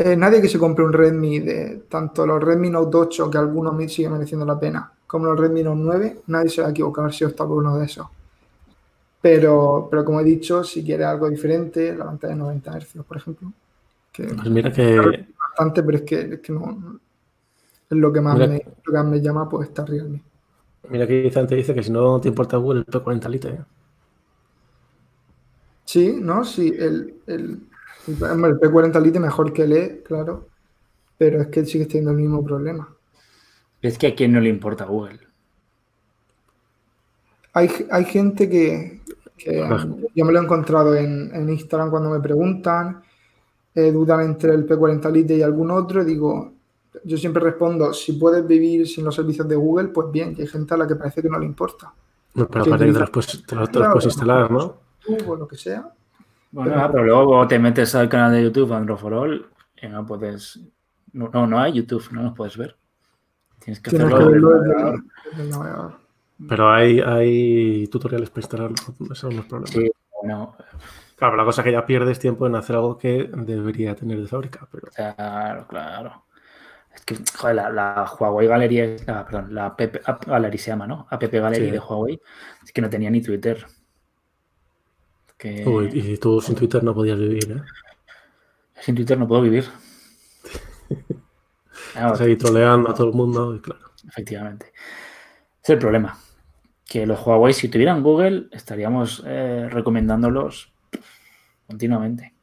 Eh, 0.02 0.16
nadie 0.16 0.42
que 0.42 0.48
se 0.48 0.58
compre 0.64 0.86
un 0.86 0.94
Redmi 0.94 1.40
de 1.40 1.84
tanto 1.90 2.26
los 2.26 2.42
Redmi 2.42 2.70
Note 2.70 2.98
8, 2.98 3.30
que 3.30 3.38
algunos 3.38 3.76
me 3.76 3.88
siguen 3.90 4.14
mereciendo 4.14 4.46
la 4.46 4.58
pena, 4.60 4.92
como 5.06 5.26
los 5.26 5.40
Redmi 5.40 5.62
Note 5.64 5.82
9, 5.82 6.22
nadie 6.28 6.50
se 6.50 6.62
va 6.62 6.70
a 6.70 6.72
equivocar 6.72 7.12
si 7.14 7.26
opta 7.26 7.46
por 7.46 7.58
uno 7.58 7.78
de 7.78 7.86
esos. 7.86 8.08
Pero, 9.22 9.88
pero 9.92 10.06
como 10.06 10.22
he 10.22 10.24
dicho, 10.24 10.64
si 10.64 10.84
quiere 10.84 11.04
algo 11.04 11.30
diferente, 11.30 11.94
la 11.96 12.06
pantalla 12.06 12.34
de 12.34 12.40
90 12.40 12.80
Hz, 12.80 13.04
por 13.06 13.18
ejemplo, 13.18 13.52
que 14.14 14.24
Pues 14.24 14.50
mira 14.50 14.72
que... 14.72 15.28
bastante, 15.50 15.84
pero 15.84 15.98
es 15.98 16.04
que, 16.04 16.20
es 16.36 16.40
que 16.40 16.54
no 16.54 17.00
es 17.90 17.98
lo 17.98 18.14
que 18.14 18.22
más 18.22 18.36
Mira- 18.36 18.48
me, 18.48 18.64
lo 18.86 18.94
que 18.94 18.98
más 18.98 19.06
me 19.08 19.22
llama, 19.22 19.50
pues 19.50 19.68
está 19.70 19.84
Realme. 19.86 20.24
Mira 20.90 21.06
que 21.08 21.22
dice 21.24 21.40
antes 21.40 21.58
dice 21.58 21.74
que 21.76 21.84
si 21.84 21.92
no 21.92 22.22
te 22.22 22.30
importa 22.30 22.58
Google, 22.58 22.80
el 22.82 22.86
P40 22.86 23.30
Lite. 23.30 23.50
¿eh? 23.50 23.60
Sí, 25.86 26.18
¿no? 26.22 26.46
Sí, 26.46 26.74
el, 26.78 27.16
el, 27.28 27.60
el, 28.10 28.46
el 28.46 28.60
P40 28.60 29.02
Lite 29.02 29.20
mejor 29.20 29.54
que 29.54 29.64
el 29.64 29.74
E, 29.74 30.04
claro. 30.04 30.48
Pero 31.18 31.42
es 31.42 31.48
que 31.48 31.66
sigue 31.66 31.86
teniendo 31.86 32.12
el 32.12 32.18
mismo 32.18 32.44
problema. 32.44 32.96
Es 33.82 33.98
que 33.98 34.08
a 34.08 34.16
quién 34.16 34.34
no 34.34 34.40
le 34.40 34.50
importa 34.50 34.86
Google. 34.86 35.20
Hay, 37.54 37.70
hay 37.92 38.06
gente 38.06 38.50
que, 38.50 39.02
que 39.38 39.68
yo 40.16 40.26
me 40.26 40.32
lo 40.32 40.40
he 40.40 40.44
encontrado 40.44 40.96
en, 40.96 41.34
en 41.34 41.50
Instagram 41.50 41.90
cuando 41.90 42.10
me 42.10 42.20
preguntan, 42.20 43.02
eh, 43.74 43.92
dudan 43.92 44.22
entre 44.22 44.54
el 44.54 44.68
P40 44.68 45.12
Lite 45.12 45.38
y 45.38 45.42
algún 45.42 45.72
otro, 45.72 46.02
y 46.02 46.06
digo, 46.06 46.54
yo 47.04 47.18
siempre 47.18 47.42
respondo, 47.42 47.94
si 47.94 48.14
puedes 48.14 48.46
vivir 48.46 48.88
sin 48.88 49.06
los 49.06 49.16
servicios 49.16 49.48
de 49.48 49.56
Google, 49.56 49.90
pues 49.90 50.12
bien, 50.12 50.36
y 50.38 50.42
hay 50.42 50.48
gente 50.48 50.74
a 50.74 50.78
la 50.78 50.88
que 50.88 50.96
parece 50.96 51.22
que 51.22 51.30
no 51.30 51.40
le 51.40 51.46
importa. 51.46 51.94
No, 52.36 52.48
pero 52.48 52.66
aparte 52.66 52.86
que 52.86 52.94
te 52.94 53.00
los 53.00 53.10
puedes, 53.10 53.46
te 53.46 53.56
los, 53.56 53.72
te 53.72 53.80
los 53.80 53.88
puedes 53.90 54.06
instalar, 54.06 54.52
¿no? 54.52 54.78
O 55.28 55.36
lo 55.36 55.48
que 55.48 55.58
sea. 55.58 55.92
Bueno, 56.52 56.74
pero, 56.76 56.92
pero 56.92 57.04
luego 57.06 57.48
te 57.48 57.60
metes 57.60 57.94
al 57.96 58.10
canal 58.10 58.32
de 58.32 58.44
YouTube 58.44 58.74
Android 58.74 58.98
for 59.00 59.14
All 59.14 59.48
y 59.82 59.88
no 59.88 60.06
puedes. 60.06 60.60
No, 61.14 61.30
no, 61.34 61.48
no 61.48 61.60
hay 61.60 61.74
YouTube, 61.74 62.08
no 62.12 62.24
los 62.24 62.34
puedes 62.34 62.58
ver. 62.58 62.76
Tienes 63.60 63.80
que 63.82 63.90
Tienes 63.92 64.08
hacerlo 64.08 64.30
que 64.30 64.36
desde 64.36 64.38
el 64.38 64.46
verlo 64.46 64.60
desde 64.62 64.74
navegador. 64.74 64.96
el- 64.96 65.30
desde 65.32 65.44
el 65.44 65.50
navegador. 65.50 66.00
Pero 66.48 66.72
hay, 66.72 67.00
hay 67.02 67.88
tutoriales 67.88 68.30
para 68.30 68.40
instalarlo, 68.42 68.76
esos 69.02 69.18
son 69.20 69.36
los 69.36 69.46
problemas. 69.46 69.72
Sí, 69.72 69.92
bueno, 70.22 70.56
Claro, 71.18 71.36
la 71.36 71.44
cosa 71.44 71.60
es 71.62 71.66
que 71.66 71.72
ya 71.74 71.86
pierdes 71.86 72.18
tiempo 72.18 72.48
en 72.48 72.56
hacer 72.56 72.78
algo 72.78 72.98
que 72.98 73.30
debería 73.34 73.94
tener 73.94 74.22
de 74.22 74.26
fábrica, 74.28 74.66
pero 74.72 74.88
claro, 74.88 75.68
claro. 75.68 76.24
Es 76.96 77.02
que, 77.04 77.18
joder, 77.38 77.56
la, 77.58 77.70
la 77.70 78.10
Huawei 78.18 78.48
Gallery, 78.48 79.00
la, 79.06 79.26
perdón, 79.26 79.54
la 79.54 79.66
App, 79.66 79.82
App 80.06 80.26
Gallery 80.26 80.58
se 80.58 80.72
llama, 80.72 80.88
¿no? 80.88 81.08
App 81.10 81.22
Gallery 81.22 81.66
Sí. 81.66 81.72
de 81.72 81.80
Huawei. 81.80 82.22
Es 82.64 82.72
que 82.72 82.82
no 82.82 82.90
tenía 82.90 83.10
ni 83.10 83.22
Twitter. 83.22 83.66
Que 85.40 85.66
Uy, 85.66 85.90
y 85.94 86.18
tú 86.18 86.42
sin 86.42 86.54
Twitter 86.54 86.84
no 86.84 86.94
podías 86.94 87.18
vivir, 87.18 87.50
¿eh? 87.50 87.62
sin 88.82 88.94
Twitter 88.94 89.18
no 89.18 89.26
puedo 89.26 89.42
vivir. 89.42 89.64
Estás 91.88 92.22
ahí 92.22 92.36
troleando 92.36 92.90
a 92.90 92.94
todo 92.94 93.08
el 93.08 93.14
mundo 93.14 93.56
y 93.56 93.62
claro. 93.62 93.90
Efectivamente. 94.06 94.74
Es 95.64 95.70
el 95.70 95.80
problema. 95.80 96.18
Que 96.86 97.06
los 97.06 97.26
Huawei, 97.26 97.54
si 97.54 97.70
tuvieran 97.70 98.04
Google, 98.04 98.48
estaríamos 98.52 99.24
eh, 99.26 99.68
recomendándolos 99.70 100.74
continuamente. 101.68 102.34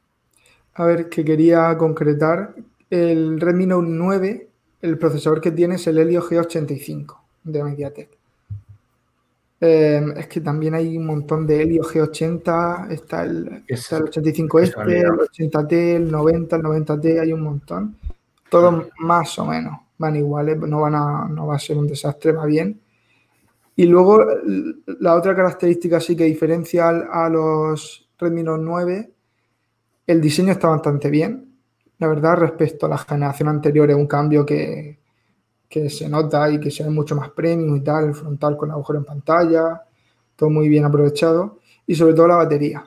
A 0.75 0.85
ver, 0.85 1.09
que 1.09 1.25
quería 1.25 1.77
concretar. 1.77 2.55
El 2.89 3.41
Redmi 3.41 3.67
Note 3.67 3.89
9, 3.91 4.49
el 4.83 4.99
procesador 4.99 5.41
que 5.41 5.51
tiene 5.51 5.75
es 5.75 5.87
el 5.87 5.99
Helio 5.99 6.23
G85 6.23 7.19
de 7.45 7.65
MediaTek. 7.65 8.17
Eh, 9.61 10.03
es 10.17 10.27
que 10.27 10.41
también 10.43 10.75
hay 10.75 10.99
un 10.99 11.07
montón 11.07 11.47
de 11.47 11.63
Helio 11.63 11.83
G80, 11.83 12.91
está 12.91 13.25
el, 13.25 13.65
Es- 13.67 13.81
está 13.81 13.97
el 13.99 14.03
85 14.05 14.59
es 14.61 14.69
este, 14.69 15.01
el 15.01 15.07
80T, 15.51 15.73
el 15.97 16.11
90, 16.11 16.57
el 16.57 16.63
90T, 16.63 17.21
hay 17.21 17.33
un 17.33 17.41
montón. 17.41 17.97
Todos 18.51 18.87
más 18.99 19.39
o 19.39 19.47
menos 19.47 19.79
van 19.99 20.17
iguales, 20.17 20.59
no, 20.59 20.83
van 20.83 20.95
a, 20.95 21.27
no 21.29 21.47
va 21.47 21.57
a 21.57 21.59
ser 21.59 21.79
un 21.79 21.87
desastre, 21.87 22.33
va 22.33 22.45
bien. 22.45 22.79
Y 23.77 23.87
luego 23.87 24.25
la 25.01 25.15
otra 25.15 25.35
característica 25.35 26.01
sí 26.01 26.15
que 26.17 26.25
diferencia 26.25 26.89
a 26.89 27.29
los 27.29 28.09
Redmi 28.19 28.43
Note 28.43 28.63
9 28.63 29.11
el 30.07 30.21
diseño 30.21 30.53
está 30.53 30.69
bastante 30.69 31.11
bien, 31.11 31.53
la 31.99 32.07
verdad, 32.09 32.37
respecto 32.37 32.87
a 32.87 32.91
la 32.91 32.99
generación 32.99 33.49
anterior, 33.49 33.91
es 33.91 33.97
un 33.97 34.07
cambio 34.07 34.47
que, 34.47 34.99
que 35.69 35.91
se 35.91 36.09
nota 36.09 36.51
y 36.51 36.61
que 36.61 36.71
se 36.71 36.85
ve 36.85 36.91
mucho 36.91 37.17
más 37.17 37.31
premium 37.31 37.77
y 37.77 37.81
tal, 37.81 38.07
el 38.07 38.15
frontal 38.15 38.57
con 38.57 38.71
agujero 38.71 39.01
en 39.01 39.05
pantalla, 39.05 39.83
todo 40.37 40.51
muy 40.51 40.69
bien 40.69 40.85
aprovechado, 40.85 41.59
y 41.87 41.95
sobre 41.95 42.15
todo 42.15 42.29
la 42.29 42.37
batería, 42.37 42.85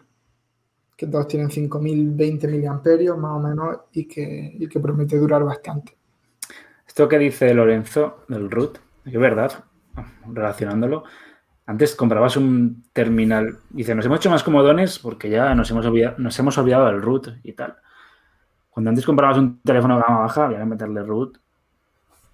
que 0.95 1.07
todos 1.07 1.27
tienen 1.27 1.49
5020 1.49 2.47
mAh 2.47 3.17
más 3.17 3.31
o 3.31 3.39
menos 3.39 3.77
y 3.93 4.05
que, 4.05 4.55
y 4.59 4.67
que 4.67 4.79
promete 4.79 5.17
durar 5.17 5.43
bastante. 5.43 5.97
Esto 6.85 7.07
que 7.07 7.17
dice 7.17 7.53
Lorenzo 7.53 8.25
del 8.27 8.49
root, 8.49 8.77
es 9.05 9.19
verdad, 9.19 9.51
relacionándolo. 10.27 11.03
Antes 11.65 11.95
comprabas 11.95 12.35
un 12.35 12.83
terminal, 12.93 13.59
dice, 13.69 13.93
nos 13.93 14.05
hemos 14.05 14.19
hecho 14.19 14.29
más 14.29 14.43
comodones 14.43 14.99
porque 14.99 15.29
ya 15.29 15.53
nos 15.53 15.69
hemos 15.71 15.85
olvidado, 15.85 16.15
nos 16.17 16.37
hemos 16.39 16.57
olvidado 16.57 16.87
del 16.87 17.01
root 17.01 17.27
y 17.43 17.53
tal. 17.53 17.77
Cuando 18.69 18.89
antes 18.89 19.05
comprabas 19.05 19.37
un 19.37 19.61
teléfono 19.61 19.97
de 19.97 20.01
gama 20.01 20.21
baja, 20.21 20.45
había 20.45 20.59
que 20.59 20.65
meterle 20.65 21.03
root 21.03 21.37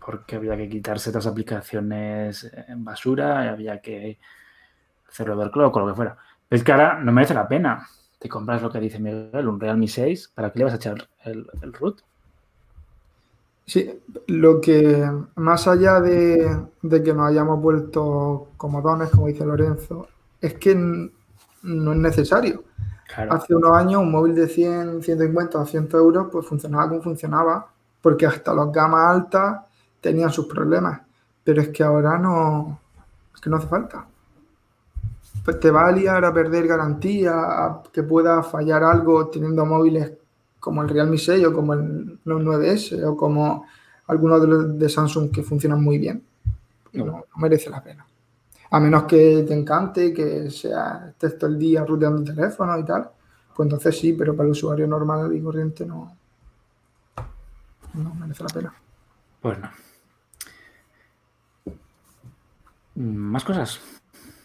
porque 0.05 0.35
había 0.35 0.55
que 0.55 0.69
quitarse 0.69 1.09
otras 1.09 1.25
aplicaciones 1.25 2.51
en 2.67 2.85
basura 2.85 3.45
y 3.45 3.47
había 3.47 3.81
que 3.81 4.19
hacer 5.09 5.31
overclock 5.31 5.75
o 5.75 5.79
lo 5.79 5.87
que 5.87 5.95
fuera. 5.95 6.17
Pero 6.47 6.57
es 6.57 6.63
que 6.63 6.71
ahora 6.71 6.99
no 6.99 7.11
merece 7.11 7.33
la 7.33 7.47
pena. 7.47 7.87
Te 8.19 8.29
compras 8.29 8.61
lo 8.61 8.71
que 8.71 8.79
dice 8.79 8.99
Miguel, 8.99 9.47
un 9.47 9.59
Realme 9.59 9.87
6, 9.87 10.31
¿para 10.35 10.51
qué 10.51 10.59
le 10.59 10.65
vas 10.65 10.73
a 10.73 10.77
echar 10.77 11.07
el, 11.23 11.47
el 11.61 11.73
root? 11.73 12.01
Sí, 13.65 13.99
lo 14.27 14.61
que 14.61 15.09
más 15.35 15.67
allá 15.67 15.99
de, 15.99 16.55
de 16.83 17.03
que 17.03 17.13
nos 17.13 17.27
hayamos 17.27 17.59
vuelto 17.59 18.49
comodones, 18.57 19.09
como 19.09 19.25
dice 19.25 19.43
Lorenzo, 19.43 20.07
es 20.39 20.53
que 20.53 20.75
no 20.75 21.91
es 21.93 21.97
necesario. 21.97 22.63
Claro. 23.07 23.33
Hace 23.33 23.55
unos 23.55 23.75
años 23.75 24.03
un 24.03 24.11
móvil 24.11 24.35
de 24.35 24.47
100, 24.47 25.01
150 25.01 25.59
o 25.59 25.65
100 25.65 25.89
euros 25.93 26.27
pues 26.31 26.45
funcionaba 26.45 26.89
como 26.89 27.01
funcionaba, 27.01 27.67
porque 28.01 28.27
hasta 28.27 28.53
las 28.53 28.71
gamas 28.71 29.15
altas 29.15 29.64
tenían 30.05 30.31
sus 30.31 30.45
problemas. 30.45 31.01
Pero 31.43 31.63
es 31.63 31.69
que 31.69 31.83
ahora 31.83 32.19
no, 32.19 32.79
es 33.33 33.41
que 33.41 33.49
no 33.49 33.57
hace 33.57 33.67
falta. 33.67 34.05
Pues 35.43 35.59
te 35.59 35.71
va 35.71 35.87
a 35.87 35.91
liar 35.91 36.23
a 36.23 36.31
perder 36.31 36.67
garantía, 36.67 37.33
a 37.33 37.81
que 37.91 38.03
pueda 38.03 38.43
fallar 38.43 38.83
algo 38.83 39.27
teniendo 39.29 39.65
móviles 39.65 40.11
como 40.59 40.83
el 40.83 40.89
Realme 40.89 41.17
6 41.17 41.47
o 41.47 41.53
como 41.53 41.73
el 41.73 42.19
Note 42.23 42.43
9S 42.43 43.03
o 43.03 43.17
como 43.17 43.65
algunos 44.07 44.41
de 44.41 44.47
los 44.47 44.79
de 44.79 44.89
Samsung 44.89 45.31
que 45.31 45.41
funcionan 45.41 45.83
muy 45.83 45.97
bien. 45.97 46.23
No, 46.93 47.05
no 47.05 47.25
merece 47.37 47.71
la 47.71 47.83
pena. 47.83 48.05
A 48.69 48.79
menos 48.79 49.03
que 49.05 49.43
te 49.47 49.53
encante, 49.55 50.13
que 50.13 50.51
sea 50.51 51.07
estés 51.09 51.37
todo 51.37 51.49
el 51.49 51.57
día 51.57 51.83
ruteando 51.83 52.19
el 52.19 52.25
teléfono 52.25 52.77
y 52.77 52.83
tal, 52.83 53.09
pues 53.55 53.65
entonces 53.65 53.97
sí, 53.97 54.13
pero 54.13 54.35
para 54.35 54.45
el 54.45 54.51
usuario 54.51 54.87
normal 54.87 55.35
y 55.35 55.41
corriente 55.41 55.85
no, 55.85 56.15
no 57.95 58.13
merece 58.15 58.43
la 58.43 58.49
pena. 58.49 58.73
Pues 59.41 59.59
no. 59.59 59.69
Más 62.95 63.43
cosas. 63.43 63.79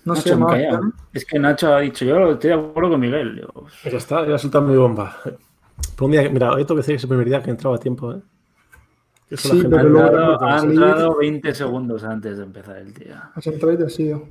No 0.04 0.14
Nacho, 0.14 0.22
sé, 0.22 0.36
más, 0.36 0.52
calla. 0.52 0.80
Es 1.12 1.24
que 1.26 1.38
Nacho 1.38 1.74
ha 1.74 1.80
dicho, 1.80 2.04
yo 2.04 2.32
estoy 2.32 2.48
de 2.50 2.54
acuerdo 2.56 2.90
con 2.90 3.00
Miguel. 3.00 3.36
Digo, 3.36 3.66
Ya 3.84 3.98
está, 3.98 4.26
ya 4.26 4.34
ha 4.34 4.38
soltado 4.38 4.66
mi 4.66 4.76
bomba. 4.76 5.16
Pero 5.24 6.06
un 6.06 6.12
día, 6.12 6.28
mira, 6.30 6.52
hoy 6.52 6.64
tengo 6.64 6.76
que 6.76 6.82
decir 6.82 6.94
que 6.94 6.96
es 6.96 7.02
el 7.04 7.08
primer 7.08 7.26
día 7.28 7.42
que 7.42 7.50
entraba 7.50 7.76
a 7.76 7.80
tiempo, 7.80 8.12
¿eh? 8.14 8.22
Eso 9.30 9.48
Sí, 9.48 9.48
la 9.48 9.56
gente 9.56 9.76
ha 9.76 9.80
pero 9.80 9.88
luego 9.88 10.08
entrado, 10.08 10.36
tengo 10.36 10.38
que 10.38 10.44
ha 10.44 10.58
salir. 10.58 10.84
entrado 10.84 11.16
20 11.16 11.54
segundos 11.54 12.04
antes 12.04 12.36
de 12.38 12.44
empezar 12.44 12.76
el 12.78 12.92
día. 12.94 13.30
has 13.34 13.46
entrado 13.46 13.74
y 13.74 13.78
te 13.78 13.84
has 13.84 13.98
ido. 14.00 14.28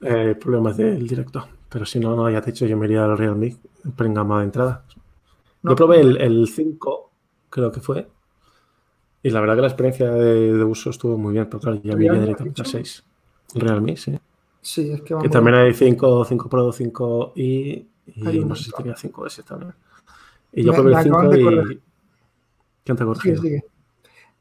eh, 0.00 0.36
problemas 0.40 0.76
del 0.76 1.06
directo. 1.06 1.48
Pero 1.68 1.84
si 1.86 1.98
no, 2.00 2.14
no, 2.14 2.30
ya 2.30 2.40
te 2.40 2.50
he 2.50 2.52
dicho, 2.52 2.66
yo 2.66 2.76
me 2.76 2.86
iría 2.86 3.04
al 3.04 3.18
Realme 3.18 3.56
en 3.98 4.14
gama 4.14 4.38
de 4.40 4.44
entrada. 4.44 4.84
No, 5.62 5.72
yo 5.72 5.76
probé 5.76 6.00
el, 6.00 6.20
el 6.20 6.48
5, 6.48 7.10
creo 7.50 7.72
que 7.72 7.80
fue. 7.80 8.08
Y 9.22 9.30
la 9.30 9.40
verdad 9.40 9.56
que 9.56 9.60
la 9.62 9.66
experiencia 9.68 10.10
de, 10.10 10.52
de 10.52 10.64
uso 10.64 10.90
estuvo 10.90 11.16
muy 11.18 11.32
bien, 11.32 11.46
pero 11.46 11.60
claro, 11.60 11.80
ya 11.82 11.96
me 11.96 12.04
iría 12.04 12.20
¿Realme, 12.20 12.20
directamente 12.20 12.62
al 12.62 12.66
has 12.66 12.72
dicho? 12.72 12.78
6. 12.78 13.04
Realme, 13.54 13.96
sí. 13.96 14.18
Sí, 14.60 14.90
es 14.90 15.00
que 15.00 15.08
Que 15.08 15.14
vamos. 15.14 15.30
también 15.30 15.56
hay 15.56 15.74
5, 15.74 16.24
5 16.24 16.48
Pro, 16.48 16.72
5 16.72 17.32
y, 17.36 17.86
Hay 18.24 18.36
y 18.36 18.38
un 18.38 18.48
no 18.48 18.54
sé 18.54 18.64
si 18.64 18.70
tenía 18.72 18.94
5S 18.94 19.44
también. 19.44 19.74
Y 20.52 20.64
yo 20.64 20.72
probé 20.72 20.90
el 20.90 20.96
acaban 20.96 21.30
5 21.32 21.48
de 21.66 21.72
y. 21.74 21.80
¿Quién 22.84 22.96
te 22.96 23.04
ha 23.04 23.14
Sigue, 23.14 23.38
sigue. 23.38 23.64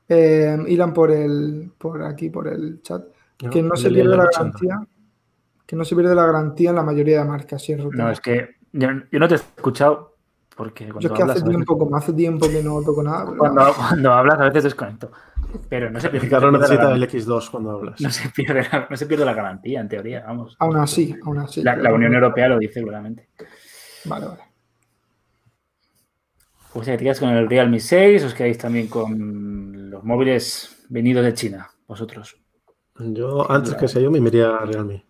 Eh, 0.09 0.57
Ilan 0.67 0.93
por 0.93 1.11
el 1.11 1.71
por 1.77 2.03
aquí, 2.03 2.29
por 2.29 2.47
el 2.47 2.81
chat. 2.81 3.03
que 3.51 3.61
no 3.63 3.75
se 3.75 3.89
pierde 3.89 4.15
la 4.15 4.29
garantía. 4.31 4.85
Que 5.65 5.75
no 5.75 5.85
se 5.85 5.95
pierde 5.95 6.13
la 6.13 6.25
garantía 6.25 6.69
en 6.71 6.75
la 6.75 6.83
mayoría 6.83 7.19
de 7.19 7.25
marcas, 7.25 7.61
si 7.61 7.73
es 7.73 7.83
No, 7.83 8.09
es 8.09 8.19
que 8.19 8.55
yo, 8.73 8.89
yo 9.11 9.19
no 9.19 9.27
te 9.27 9.35
he 9.35 9.37
escuchado 9.37 10.12
porque 10.55 10.85
Yo 10.87 10.93
cuando 10.93 11.07
es 11.09 11.13
que 11.15 11.21
hablas, 11.21 11.35
hace 11.37 11.43
a 11.43 11.47
veces, 11.47 11.55
tiempo, 11.65 11.77
como 11.77 11.95
hace 11.95 12.13
tiempo 12.13 12.47
que 12.49 12.63
no 12.63 12.81
toco 12.83 13.01
nada. 13.03 13.25
pero- 13.25 13.37
cuando, 13.37 13.73
cuando 13.75 14.13
hablas 14.13 14.39
a 14.39 14.43
veces 14.45 14.63
desconecto. 14.65 15.11
Pero 15.69 15.89
no 15.89 15.99
se 15.99 16.09
pierde, 16.11 16.29
no 16.41 16.51
necesita 16.51 16.89
la, 16.89 16.95
el 16.95 17.03
X2 17.09 17.49
cuando 17.51 17.71
hablas. 17.71 18.01
no 18.01 18.09
se 18.09 18.29
pierde 18.29 18.63
la- 18.71 18.87
no 18.89 18.97
se 18.97 19.05
pierde 19.05 19.25
la 19.25 19.33
garantía, 19.33 19.81
en 19.81 19.89
teoría, 19.89 20.23
vamos. 20.25 20.55
Aún 20.59 20.77
así, 20.77 21.15
aún 21.23 21.39
así. 21.39 21.61
La, 21.63 21.93
Unión 21.93 22.13
Europea 22.13 22.47
lo 22.47 22.57
dice 22.59 22.81
claramente. 22.81 23.29
Vale, 24.05 24.25
vale. 24.27 24.41
Pues 26.73 26.87
ya 26.87 26.97
te 26.97 27.03
quedas 27.03 27.19
con 27.19 27.29
el 27.29 27.47
Realme 27.47 27.79
6, 27.79 28.23
os 28.23 28.33
quedáis 28.33 28.57
también 28.57 28.87
con 28.87 29.91
los 29.91 30.03
móviles 30.03 30.85
venidos 30.89 31.23
de 31.23 31.33
China, 31.35 31.69
vosotros. 31.87 32.35
Yo, 32.97 33.49
antes 33.51 33.75
que 33.75 33.87
sea 33.87 34.01
yo, 34.01 34.09
me 34.11 34.17
iría 34.19 34.55
a 34.55 34.65
Realme. 34.65 35.05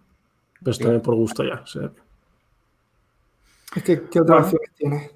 Pero 0.61 0.77
también 0.77 1.01
por 1.01 1.15
gusto 1.15 1.43
ya. 1.43 1.61
o 1.61 1.67
sea, 1.67 1.89
Es 3.75 3.83
que, 3.83 4.03
¿qué 4.09 4.19
otras 4.21 4.25
Bueno. 4.27 4.45
opciones 4.45 4.71
tienes? 4.75 5.11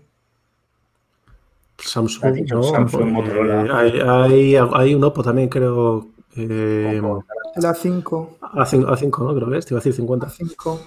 Samsung, 1.87 2.35
¿no? 2.51 2.63
Samsung, 2.63 3.01
Eh, 3.07 3.11
Motorola. 3.11 3.79
hay, 3.79 3.99
hay, 3.99 4.55
hay 4.55 4.95
un 4.95 5.03
Oppo 5.03 5.23
también, 5.23 5.49
creo. 5.49 6.07
eh, 6.35 7.01
El 7.55 7.65
A5. 7.65 8.29
A5, 8.41 8.85
A5, 8.85 9.23
¿no? 9.23 9.35
Creo 9.35 9.49
que 9.49 9.57
es, 9.57 9.65
te 9.65 9.73
iba 9.73 9.79
a 9.79 9.81
decir 9.81 9.93
50. 9.93 10.27
A5. 10.27 10.79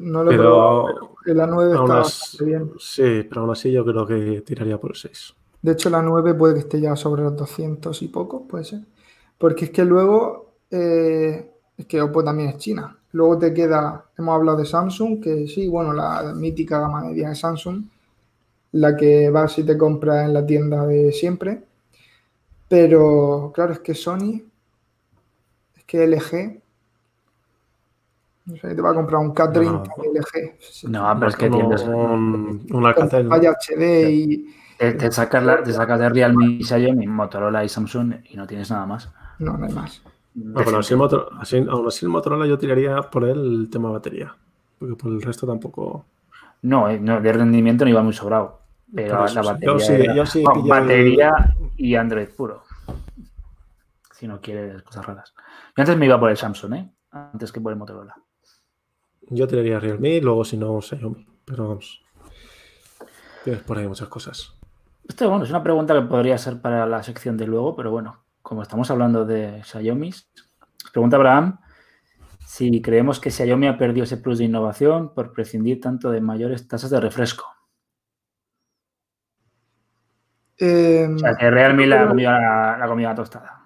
No 0.00 0.24
lo 0.24 0.30
he 0.30 0.36
Pero 0.36 0.84
pero 0.86 1.16
el 1.26 1.40
A9 1.40 1.72
está 1.82 2.00
as- 2.00 2.00
bastante 2.20 2.44
bien. 2.44 2.70
Sí, 2.78 3.24
pero 3.28 3.42
aún 3.42 3.50
así 3.50 3.72
yo 3.72 3.84
creo 3.84 4.06
que 4.06 4.42
tiraría 4.42 4.78
por 4.78 4.90
el 4.92 4.96
6. 4.96 5.34
De 5.62 5.72
hecho, 5.72 5.90
la 5.90 6.02
9 6.02 6.34
puede 6.34 6.54
que 6.54 6.60
esté 6.60 6.80
ya 6.80 6.94
sobre 6.96 7.22
los 7.22 7.36
200 7.36 8.00
y 8.02 8.08
poco, 8.08 8.46
puede 8.46 8.64
ser. 8.64 8.80
Porque 9.38 9.66
es 9.66 9.70
que 9.70 9.84
luego, 9.84 10.52
eh, 10.70 11.50
es 11.76 11.86
que 11.86 12.00
Oppo 12.00 12.22
también 12.22 12.50
es 12.50 12.58
China. 12.58 12.96
Luego 13.12 13.38
te 13.38 13.52
queda, 13.54 14.06
hemos 14.18 14.34
hablado 14.34 14.58
de 14.58 14.64
Samsung, 14.66 15.20
que 15.22 15.46
sí, 15.48 15.68
bueno, 15.68 15.92
la 15.92 16.32
mítica 16.34 16.80
gama 16.80 17.00
media 17.02 17.28
de 17.30 17.34
Samsung, 17.34 17.84
la 18.74 18.96
que 18.96 19.30
vas 19.30 19.58
y 19.58 19.64
te 19.64 19.78
compras 19.78 20.26
en 20.26 20.34
la 20.34 20.46
tienda 20.46 20.86
de 20.86 21.12
siempre. 21.12 21.64
Pero 22.68 23.52
claro, 23.54 23.72
es 23.72 23.78
que 23.80 23.94
Sony, 23.94 24.42
es 25.76 25.84
que 25.84 26.04
LG, 26.04 26.60
no 28.46 28.56
sé, 28.56 28.74
te 28.74 28.82
va 28.82 28.90
a 28.90 28.94
comprar 28.94 29.20
un 29.22 29.32
K30 29.32 29.64
No, 29.64 29.84
no. 29.84 30.02
de 30.02 30.08
LG. 30.08 30.90
No, 30.90 31.14
pero 31.18 31.28
es 31.30 31.36
que 31.36 31.50
tienes, 31.50 31.82
un, 31.84 31.94
un 31.94 32.68
Con 32.68 32.86
Alcatel. 32.86 33.28
pantalla 33.28 33.50
HD 33.52 34.10
y 34.12 34.54
te, 34.78 34.92
te 34.92 35.12
sacas 35.12 35.42
la- 35.44 35.62
te 35.62 35.72
sacas 35.72 35.98
de 36.00 36.08
Realme 36.08 36.46
y 36.46 36.64
Xiaomi, 36.64 37.06
Motorola 37.06 37.64
y 37.64 37.68
Samsung 37.68 38.14
y 38.30 38.36
no 38.36 38.46
tienes 38.46 38.70
nada 38.70 38.86
más. 38.86 39.08
no, 39.38 39.56
no 39.56 39.66
hay 39.66 39.72
más. 39.72 40.02
No, 40.34 40.64
pero 40.64 40.78
así 40.78 40.92
el 40.94 40.98
Motor- 41.00 41.28
así- 41.40 41.64
aún 41.68 41.86
así 41.86 42.04
el 42.04 42.10
Motorola 42.10 42.46
yo 42.46 42.58
tiraría 42.58 43.00
por 43.02 43.24
el 43.24 43.68
tema 43.70 43.90
batería. 43.90 44.34
Porque 44.78 44.96
por 44.96 45.12
el 45.12 45.22
resto 45.22 45.46
tampoco. 45.46 46.04
No, 46.62 46.88
eh, 46.88 46.98
no, 46.98 47.20
de 47.20 47.32
rendimiento 47.32 47.84
no 47.84 47.90
iba 47.90 48.02
muy 48.02 48.12
sobrado. 48.12 48.60
Pero 48.94 49.26
la 49.26 49.42
batería. 49.42 49.72
Yo 49.72 49.78
sí- 49.80 49.92
era- 49.92 50.14
yo 50.14 50.26
sí 50.26 50.42
no, 50.44 50.52
pillo 50.52 50.64
el- 50.74 50.80
batería 50.80 51.32
y 51.76 51.94
Android 51.94 52.28
puro. 52.28 52.62
Si 54.12 54.28
no 54.28 54.40
quieres 54.40 54.82
cosas 54.82 55.04
raras. 55.06 55.34
Yo 55.76 55.82
antes 55.82 55.96
me 55.96 56.06
iba 56.06 56.18
por 56.20 56.30
el 56.30 56.36
Samsung, 56.36 56.74
¿eh? 56.74 56.90
Antes 57.10 57.50
que 57.52 57.60
por 57.60 57.72
el 57.72 57.78
Motorola. 57.78 58.14
Yo 59.28 59.46
tiraría 59.48 59.80
Realme 59.80 60.20
luego 60.20 60.44
si 60.44 60.56
no 60.56 60.80
Xiaomi. 60.80 61.26
Pero 61.44 61.68
vamos. 61.68 62.02
Tienes 63.42 63.62
por 63.62 63.76
ahí 63.78 63.86
muchas 63.86 64.08
cosas. 64.08 64.54
Esto, 65.06 65.28
bueno, 65.28 65.44
es 65.44 65.50
una 65.50 65.62
pregunta 65.62 65.92
que 65.94 66.02
podría 66.02 66.38
ser 66.38 66.60
para 66.62 66.86
la 66.86 67.02
sección 67.02 67.36
de 67.36 67.46
luego, 67.46 67.76
pero 67.76 67.90
bueno, 67.90 68.24
como 68.42 68.62
estamos 68.62 68.90
hablando 68.90 69.26
de 69.26 69.62
Xiaomi, 69.64 70.10
pregunta 70.92 71.16
Abraham 71.16 71.58
si 72.46 72.80
creemos 72.80 73.20
que 73.20 73.30
Xiaomi 73.30 73.66
ha 73.66 73.76
perdido 73.76 74.04
ese 74.04 74.16
plus 74.18 74.38
de 74.38 74.44
innovación 74.44 75.12
por 75.12 75.32
prescindir 75.32 75.80
tanto 75.80 76.10
de 76.10 76.20
mayores 76.20 76.66
tasas 76.68 76.90
de 76.90 77.00
refresco. 77.00 77.44
Eh, 80.58 81.08
O 81.12 81.18
sea, 81.18 81.34
que 81.34 81.50
Realme 81.50 81.86
la 81.86 82.02
ha 82.02 82.08
comido 82.08 82.30
la, 82.30 82.84
comido 82.86 83.10
la 83.10 83.14
tostada, 83.16 83.64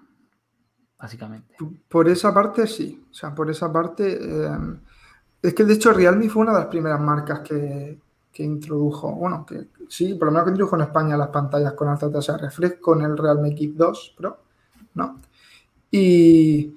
básicamente. 0.97 1.55
Por 1.87 2.09
esa 2.09 2.33
parte 2.33 2.65
sí, 2.67 3.05
o 3.09 3.13
sea, 3.13 3.33
por 3.33 3.49
esa 3.49 3.71
parte 3.71 4.17
eh, 4.21 4.57
es 5.41 5.53
que 5.53 5.63
de 5.63 5.73
hecho 5.73 5.93
Realme 5.93 6.29
fue 6.29 6.41
una 6.41 6.53
de 6.53 6.59
las 6.59 6.67
primeras 6.67 6.99
marcas 6.99 7.41
que, 7.41 7.99
que 8.31 8.43
introdujo, 8.43 9.13
bueno, 9.13 9.45
que 9.45 9.67
sí, 9.87 10.15
por 10.15 10.27
lo 10.27 10.31
menos 10.31 10.45
que 10.45 10.51
introdujo 10.51 10.75
en 10.75 10.83
España 10.83 11.17
las 11.17 11.29
pantallas 11.29 11.73
con 11.73 11.87
alta 11.89 12.11
tasa 12.11 12.33
de 12.33 12.39
refresco 12.39 12.95
en 12.95 13.01
el 13.03 13.17
Realme 13.17 13.53
Kit 13.53 13.75
2 13.75 14.15
Pro, 14.17 14.39
¿no? 14.95 15.19
Y, 15.91 16.75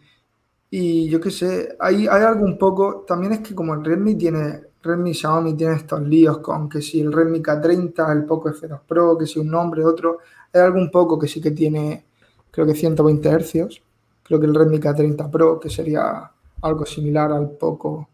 y 0.71 1.09
yo 1.09 1.21
qué 1.21 1.31
sé, 1.31 1.77
hay, 1.79 2.07
hay 2.07 2.23
algo 2.23 2.45
un 2.45 2.59
poco, 2.59 3.05
también 3.07 3.33
es 3.35 3.41
que 3.41 3.55
como 3.55 3.75
el 3.75 3.85
Realme 3.85 4.15
tiene, 4.15 4.61
Y 4.85 5.15
Xiaomi 5.15 5.55
tienen 5.55 5.77
estos 5.77 6.01
líos 6.03 6.39
con 6.39 6.69
que 6.69 6.83
si 6.83 7.01
el 7.01 7.13
Realme 7.13 7.41
K30, 7.41 8.11
el 8.13 8.25
Poco 8.25 8.49
F2 8.51 8.81
Pro, 8.87 9.17
que 9.17 9.27
si 9.27 9.39
un 9.39 9.49
nombre, 9.51 9.85
otro, 9.85 10.19
hay 10.53 10.61
algo 10.63 10.79
un 10.79 10.91
poco 10.91 11.19
que 11.19 11.29
sí 11.29 11.41
que 11.41 11.53
tiene, 11.53 12.05
creo 12.51 12.67
que 12.67 12.75
120 12.75 13.29
hercios 13.29 13.83
creo 14.25 14.41
que 14.41 14.47
el 14.47 14.55
Redmi 14.55 14.79
K30 14.81 15.29
Pro, 15.29 15.61
que 15.61 15.69
sería 15.71 16.31
algo 16.63 16.87
similar 16.87 17.33
al 17.33 17.51
Poco 17.51 18.09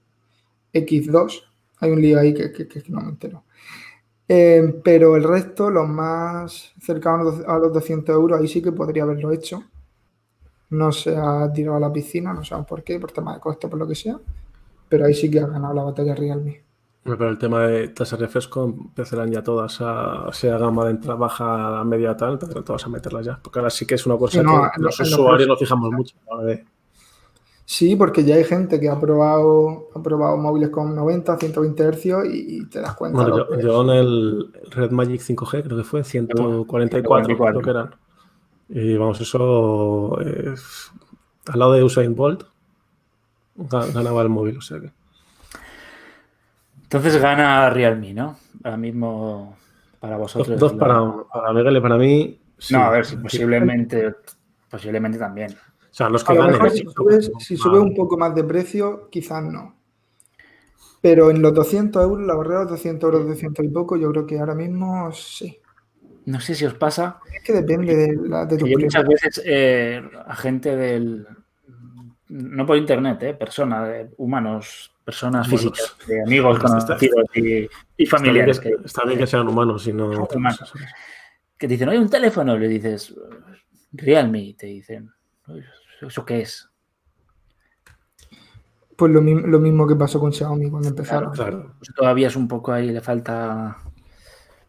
X2. 0.73 1.45
Hay 1.81 1.91
un 1.93 2.01
lío 2.03 2.19
ahí 2.19 2.35
que, 2.35 2.53
que- 2.53 2.67
que 2.69 2.83
no 2.89 3.01
me 3.01 3.11
entero. 3.11 3.45
Eh, 4.29 4.81
pero 4.85 5.17
el 5.17 5.25
resto, 5.25 5.71
los 5.71 5.89
más 5.89 6.73
cercanos 6.81 7.43
a 7.47 7.59
los 7.59 7.73
200 7.73 8.15
euros, 8.15 8.41
ahí 8.41 8.49
sí 8.49 8.63
que 8.63 8.73
podría 8.73 9.05
haberlo 9.05 9.33
hecho. 9.33 9.65
No 10.71 10.93
se 10.93 11.15
ha 11.17 11.53
tirado 11.53 11.77
a 11.77 11.81
la 11.81 11.93
piscina, 11.93 12.33
no 12.33 12.43
sabemos 12.45 12.69
por 12.69 12.83
qué, 12.83 12.99
por 12.99 13.13
tema 13.13 13.35
de 13.35 13.41
costo, 13.41 13.69
por 13.69 13.79
lo 13.79 13.87
que 13.89 13.95
sea. 13.95 14.19
Pero 14.89 15.07
ahí 15.07 15.15
sí 15.15 15.31
que 15.31 15.41
ha 15.41 15.47
ganado 15.47 15.75
la 15.75 15.83
batalla 15.85 16.15
Realme. 16.15 16.63
Pero 17.05 17.29
el 17.31 17.39
tema 17.39 17.61
de 17.67 17.89
tasa 17.89 18.17
de 18.17 18.27
refresco 18.27 18.65
empezarán 18.65 19.31
ya 19.31 19.43
todas 19.43 19.79
a 19.81 20.27
sea 20.33 20.59
gama 20.59 20.85
de 20.85 20.91
entrada 20.91 21.19
baja, 21.19 21.83
media 21.85 22.15
tal, 22.17 22.33
empezarán 22.35 22.65
todas 22.65 22.85
a 22.85 22.89
meterlas 22.91 23.25
ya. 23.25 23.39
Porque 23.43 23.59
ahora 23.61 23.71
sí 23.71 23.87
que 23.87 23.95
es 23.95 24.05
una 24.05 24.17
cosa 24.19 24.41
Sí, 24.41 24.45
no, 24.45 24.63
que 24.63 24.77
en 24.77 24.83
los 24.83 25.01
en 25.01 25.07
usuarios 25.07 25.49
nos 25.49 25.59
fijamos 25.59 25.91
mucho. 25.93 26.15
de- 26.45 26.65
Sí, 27.65 27.97
porque 27.97 28.25
ya 28.25 28.35
hay 28.37 28.45
gente 28.45 28.81
que 28.81 28.89
ha 28.89 28.99
probado, 28.99 29.89
ha 29.95 30.03
probado 30.03 30.39
móviles 30.39 30.71
con 30.71 30.95
90, 30.95 31.37
120 31.39 31.83
hercios 31.83 32.25
y, 32.27 32.61
y 32.61 32.67
te 32.67 32.81
das 32.81 32.95
cuenta. 32.95 33.23
Bueno, 33.29 33.61
yo, 33.61 33.83
en 33.83 33.91
el 33.91 34.53
Red 34.71 34.91
Magic 34.91 35.21
5G 35.21 35.63
creo 35.65 35.77
que 35.77 35.85
fue 35.85 36.03
144, 36.03 37.37
creo 37.37 37.61
que 37.63 37.71
eran. 37.71 37.91
Y 38.71 38.97
vamos, 38.97 39.21
eso 39.21 40.19
es- 40.21 40.91
al 41.47 41.59
lado 41.59 41.73
de 41.73 41.83
Usain 41.83 42.15
Bolt 42.15 42.45
ganaba 43.59 44.23
el 44.23 44.29
móvil, 44.29 44.59
o 44.59 44.61
sea 44.63 44.81
que. 44.81 44.91
Entonces 46.83 47.21
gana 47.21 47.69
Realme, 47.71 48.15
¿no? 48.15 48.39
Ahora 48.65 48.77
mismo 48.77 49.57
para 50.01 50.15
Dos, 50.17 50.33
vosotros. 50.35 50.59
dos 50.61 50.73
la- 50.73 50.79
para 50.79 51.03
uno. 51.03 51.27
Para 51.33 51.53
Miguel 51.53 51.77
y 51.77 51.81
para 51.81 51.97
mí. 51.97 52.41
sí. 52.59 52.75
No, 52.75 52.85
a 52.85 52.91
ver, 52.91 53.05
si 53.05 53.17
posiblemente, 53.17 54.15
posiblemente 54.71 55.19
también. 55.19 55.51
O 55.53 55.95
sea, 55.99 56.09
los 56.09 56.23
que 56.25 56.33
A 56.33 56.37
lo 56.37 56.45
mejor 56.45 56.71
si 56.71 56.85
subes, 56.85 57.33
si 57.41 57.57
sube 57.57 57.79
un 57.79 57.95
poco 57.95 58.17
más 58.17 58.35
de 58.35 58.45
precio, 58.45 59.09
quizás 59.11 59.43
no. 59.45 59.75
Pero 61.01 61.31
en 61.31 61.43
los 61.43 61.55
200 61.55 62.03
euros, 62.03 62.27
la 62.27 62.35
barrera 62.35 62.61
de 62.61 62.65
los 62.65 62.71
200 62.73 63.09
euros, 63.13 63.29
200 63.29 63.65
y 63.65 63.69
poco, 63.69 63.97
yo 63.97 64.11
creo 64.11 64.27
que 64.27 64.39
ahora 64.39 64.55
mismo 64.55 65.11
sí. 65.13 65.61
No 66.27 66.41
sé 66.41 66.55
si 66.55 66.67
os 66.67 66.75
pasa 66.75 67.21
Es 67.35 67.43
que 67.43 67.53
depende 67.55 67.95
de, 67.97 68.29
la, 68.29 68.45
de 68.45 68.59
tu 68.59 68.67
muchas 68.67 69.07
veces 69.07 69.43
eh, 69.47 70.03
a 70.27 70.37
gente 70.37 70.77
del 70.77 71.27
no 72.29 72.67
por 72.67 72.77
internet, 72.77 73.23
eh, 73.23 73.35
personas, 73.35 73.89
de 73.89 74.11
humanos, 74.19 74.93
personas 75.05 75.47
Humanos. 75.49 75.73
físicas, 75.75 76.07
de 76.07 76.23
amigos 76.23 76.57
Está- 76.57 76.79
está- 76.79 76.87
conocidos 76.99 77.25
y, 77.35 77.41
y 77.41 77.63
Está 77.65 77.69
bien, 77.97 78.09
familiares 78.11 78.61
que, 78.61 78.69
que, 78.71 78.85
está 78.85 79.05
bien 79.05 79.19
que 79.19 79.27
sean 79.27 79.49
humanos 79.49 79.87
y 79.87 79.93
no. 79.93 80.11
Humanos. 80.35 80.73
que 81.57 81.67
te 81.67 81.73
dicen, 81.75 81.89
oye, 81.89 81.99
un 81.99 82.11
teléfono, 82.11 82.57
le 82.59 82.69
dices, 82.69 83.15
Realme, 83.93 84.41
y 84.43 84.55
te 84.55 84.67
dicen, 84.67 85.11
"Oye, 85.47 85.65
¿eso 86.03 86.25
qué 86.27 86.43
es? 86.43 86.69
Pues 88.97 89.13
lo, 89.13 89.21
lo 89.21 89.59
mismo 89.61 89.87
que 89.87 89.95
pasó 89.95 90.19
con 90.21 90.33
Xiaomi 90.33 90.71
cuando 90.71 90.89
empezaron. 90.89 91.33
Claro. 91.33 91.75
Pues 91.79 91.95
todavía 91.95 92.27
es 92.27 92.37
un 92.37 92.49
poco 92.49 92.73
ahí, 92.73 92.91
le 92.91 93.01
falta... 93.01 93.79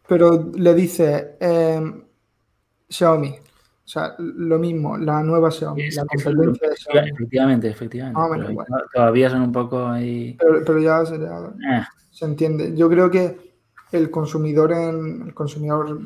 Pero 0.07 0.51
le 0.55 0.73
dice 0.73 1.35
eh, 1.39 1.81
Xiaomi. 2.87 3.35
O 3.89 3.91
sea, 3.91 4.13
lo 4.19 4.59
mismo, 4.59 4.99
la 4.99 5.23
nueva 5.23 5.49
Xiaomi, 5.49 5.81
Es- 5.85 5.95
la 5.95 6.05
competencia 6.05 6.69
de 6.69 6.75
Xiaomi. 6.77 7.09
Efectivamente, 7.09 7.69
efectivamente. 7.71 8.19
Ah, 8.21 8.27
bueno, 8.27 8.43
pero 8.43 8.51
igual. 8.51 8.67
todavía 8.93 9.29
son 9.31 9.41
un 9.41 9.51
poco 9.51 9.87
ahí... 9.87 10.37
Pero, 10.39 10.63
pero 10.63 10.79
ya 10.79 11.03
se, 11.07 11.17
ya 11.17 11.79
eh, 11.79 11.83
se 12.11 12.25
entiende. 12.25 12.75
Yo 12.77 12.87
creo 12.87 13.09
que 13.09 13.55
el 13.91 14.11
consumidor 14.11 14.73
en 14.73 15.23
el 15.25 15.33
consumidor 15.33 15.99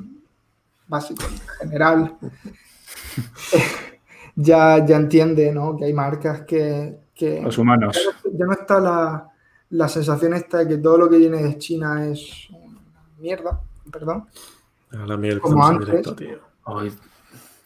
básico 0.88 1.26
en 1.26 1.58
general 1.68 2.16
ya, 4.38 4.86
ya 4.86 4.96
entiende 4.96 5.52
¿no? 5.54 5.76
que 5.76 5.84
hay 5.84 5.94
marcas 5.94 6.44
que, 6.44 7.00
que 7.14 7.42
los 7.42 7.58
humanos. 7.58 8.00
ya 8.32 8.46
no 8.46 8.54
está 8.54 8.80
la, 8.80 9.28
la 9.72 9.90
sensación 9.90 10.36
esta 10.36 10.60
de 10.60 10.70
que 10.70 10.78
todo 10.78 10.98
lo 10.98 11.10
que 11.10 11.18
viene 11.18 11.44
de 11.44 11.58
China 11.58 12.08
es 12.08 12.48
una 12.50 12.80
mierda, 13.20 13.60
perdón. 13.92 14.24
A 14.92 15.06
Como 15.06 15.26
estamos 15.26 15.52
en 15.52 15.60
antes. 15.76 15.86
directo, 15.88 16.16
tío. 16.16 16.38
Hoy- 16.64 16.94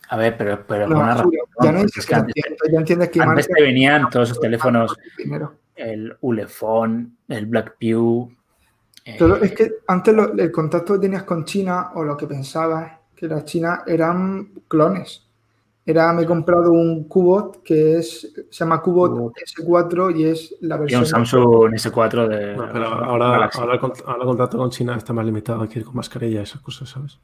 A 0.10 0.18
ver, 0.18 0.38
pero, 0.38 0.66
pero 0.66 0.88
No, 0.88 1.02
razón, 1.02 1.32
ya 1.32 1.72
no 1.72 1.80
porque 1.80 1.86
es 1.88 1.98
es 1.98 2.06
que 2.06 2.16
antes, 2.16 2.34
ya 2.72 2.78
entiendes 2.80 3.10
que 3.10 3.22
antes 3.22 3.48
te 3.48 3.62
venían 3.62 4.10
todos 4.10 4.30
esos 4.30 4.40
teléfonos, 4.42 4.98
primero. 5.16 5.56
el 5.76 6.16
Ulefone, 6.22 7.08
el 7.28 7.46
Blackview. 7.48 8.30
eh, 9.06 9.16
Pero 9.20 9.36
es 9.38 9.52
que 9.54 9.72
antes 9.88 10.14
lo- 10.14 10.34
el 10.34 10.52
contacto 10.52 10.94
que 10.94 11.00
tenías 11.00 11.24
con 11.24 11.44
China 11.46 11.92
o 11.96 12.04
lo 12.04 12.16
que 12.18 12.26
pensabas 12.28 12.94
que 13.16 13.26
era 13.26 13.44
China 13.44 13.84
eran 13.88 14.50
clones. 14.68 15.24
Era, 15.86 16.12
me 16.12 16.24
he 16.24 16.26
comprado 16.26 16.72
un 16.74 17.06
Cubot 17.06 17.64
que 17.64 17.98
es, 17.98 18.34
se 18.50 18.60
llama 18.66 18.82
Cubot 18.82 19.12
Cubot. 19.12 19.34
S4 19.38 20.12
y 20.16 20.26
es 20.26 20.56
la 20.62 20.76
y 20.76 20.80
versión. 20.80 21.02
un 21.02 21.08
Samsung 21.08 21.74
S4 21.74 22.28
de 22.28 22.56
No, 22.58 22.68
pero 22.74 22.88
ahora, 22.88 23.50
ahora, 23.54 23.76
el 23.76 23.80
cont- 23.82 24.04
ahora 24.06 24.20
el 24.22 24.28
contrato 24.28 24.58
con 24.58 24.70
China 24.70 24.98
está 24.98 25.14
más 25.14 25.26
limitado, 25.26 25.62
hay 25.62 25.70
que 25.70 25.80
ir 25.80 25.86
con 25.86 25.96
mascarilla, 25.96 26.42
esas 26.42 26.60
cosas, 26.62 26.90
¿sabes? 26.90 27.18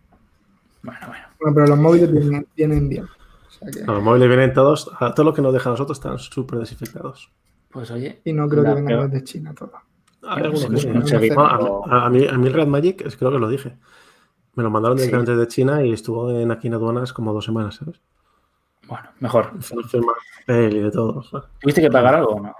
Bueno, 0.81 0.99
bueno. 1.07 1.25
Bueno, 1.43 1.55
pero 1.55 1.67
los 1.67 1.77
móviles 1.77 2.09
vienen, 2.11 2.47
vienen 2.55 2.87
bien. 2.89 3.03
O 3.05 3.51
sea 3.51 3.69
que- 3.69 3.83
No, 3.83 3.95
los 3.95 4.03
móviles 4.03 4.27
vienen 4.29 4.53
todos, 4.53 4.89
a 4.99 5.13
todo 5.13 5.25
lo 5.25 5.33
que 5.33 5.41
nos 5.41 5.51
deja 5.53 5.69
a 5.69 5.73
nosotros 5.73 5.97
están 5.97 6.17
súper 6.17 6.59
desinfectados. 6.59 7.29
Pues 7.69 7.91
oye, 7.91 8.21
y 8.23 8.31
no 8.33 8.47
creo 8.47 8.63
que 8.63 8.69
vengan 8.69 8.85
peor- 8.85 9.09
desde 9.09 9.23
China 9.25 9.53
todo. 9.53 9.73
Hay 10.25 10.39
Yo 10.39 10.45
algunos 10.45 10.69
no 10.69 10.75
que 10.75 10.81
sé, 10.81 10.87
sí. 10.87 10.93
no 10.97 11.05
sé, 11.07 11.19
sé. 11.19 11.27
pero- 11.29 11.85
A, 11.91 12.05
a 12.05 12.09
mí, 12.09 12.25
a 12.25 12.37
mí 12.37 12.47
el 12.47 12.53
Red 12.53 12.67
Magic, 12.67 13.01
es- 13.05 13.17
creo 13.17 13.31
que 13.31 13.39
lo 13.39 13.49
dije. 13.49 13.77
Me 14.55 14.63
lo 14.63 14.69
mandaron 14.69 14.97
Sí. 14.97 15.05
directamente 15.05 15.35
de 15.35 15.47
China 15.47 15.83
y 15.83 15.91
estuvo 15.91 16.29
en, 16.31 16.49
aquí 16.51 16.67
en 16.67 16.75
aduanas 16.75 17.11
como 17.11 17.33
dos 17.33 17.43
semanas, 17.43 17.75
¿sabes? 17.75 17.99
Bueno, 18.87 19.09
mejor. 19.19 19.51
y 20.47 20.79
de 20.79 20.91
todo. 20.91 21.23
¿Tuviste 21.59 21.81
que 21.81 21.89
pagar 21.91 22.15
algo 22.15 22.31
o 22.35 22.39
no? 22.41 22.53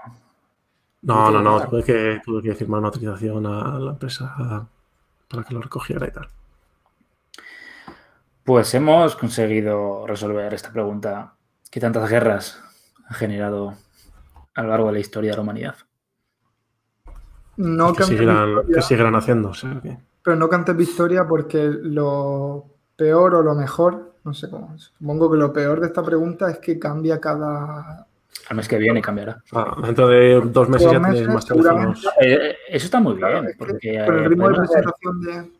No, 1.02 1.30
no, 1.30 1.40
no. 1.42 1.66
Tuve 1.68 1.84
que, 1.84 2.20
tuve 2.24 2.42
que 2.42 2.54
firmar 2.54 2.78
una 2.80 2.88
autorización 2.88 3.46
a 3.46 3.78
la 3.78 3.90
empresa 3.92 4.66
para 5.28 5.44
que 5.44 5.54
lo 5.54 5.60
recogiera 5.60 6.06
y 6.08 6.10
tal. 6.10 6.28
Pues 8.44 8.74
hemos 8.74 9.16
conseguido 9.16 10.06
resolver 10.06 10.52
esta 10.52 10.70
pregunta. 10.70 11.34
¿Qué 11.70 11.80
tantas 11.80 12.08
guerras 12.10 12.62
ha 13.08 13.14
generado 13.14 13.74
a 14.54 14.62
lo 14.62 14.68
largo 14.68 14.86
de 14.88 14.92
la 14.92 14.98
historia 15.00 15.30
de 15.30 15.36
la 15.36 15.42
humanidad? 15.42 15.76
No 17.56 17.94
que, 17.94 18.04
seguirán, 18.04 19.14
haciendo. 19.14 19.52
Pero 20.22 20.36
no 20.36 20.48
cantes 20.48 20.76
victoria 20.76 21.26
porque 21.26 21.70
lo 21.82 22.66
peor 22.96 23.36
o 23.36 23.42
lo 23.42 23.54
mejor, 23.54 24.16
no 24.24 24.34
sé 24.34 24.50
cómo, 24.50 24.76
supongo 24.78 25.30
que 25.30 25.38
lo 25.38 25.52
peor 25.52 25.80
de 25.80 25.86
esta 25.86 26.02
pregunta 26.02 26.50
es 26.50 26.58
que 26.58 26.78
cambia 26.78 27.20
cada... 27.20 28.06
Al 28.48 28.56
mes 28.56 28.68
que 28.68 28.76
viene 28.76 29.00
cambiará. 29.00 29.42
Ah, 29.52 29.76
dentro 29.82 30.08
de 30.08 30.40
dos 30.40 30.68
meses 30.68 30.90
ya 30.90 31.00
tenéis 31.00 31.28
más 31.28 31.46
teléfonos. 31.46 32.04
Eh, 32.20 32.50
eh, 32.50 32.56
eso 32.68 32.84
está 32.84 33.00
muy 33.00 33.14
bien. 33.14 33.54
porque, 33.56 33.96
el 33.96 34.02
eh, 34.02 34.28
ritmo 34.28 34.48
de 34.48 34.54
presentación 34.56 35.20
de 35.22 35.50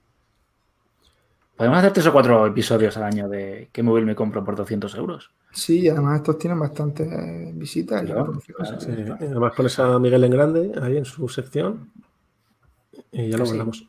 Podemos 1.56 1.78
hacer 1.78 1.92
tres 1.92 2.06
o 2.08 2.12
cuatro 2.12 2.46
episodios 2.46 2.96
al 2.96 3.04
año 3.04 3.28
de 3.28 3.68
qué 3.70 3.82
móvil 3.82 4.04
me 4.04 4.16
compro 4.16 4.44
por 4.44 4.56
200 4.56 4.92
euros. 4.96 5.30
Sí, 5.52 5.88
además 5.88 6.16
estos 6.16 6.38
tienen 6.38 6.58
bastantes 6.58 7.56
visitas. 7.56 8.02
Además 8.02 9.52
pones 9.56 9.78
a 9.78 9.98
Miguel 10.00 10.24
en 10.24 10.30
grande 10.32 10.72
ahí 10.82 10.96
en 10.96 11.04
su 11.04 11.28
sección 11.28 11.90
y 13.12 13.30
ya 13.30 13.38
lo 13.38 13.48
hablamos. 13.48 13.86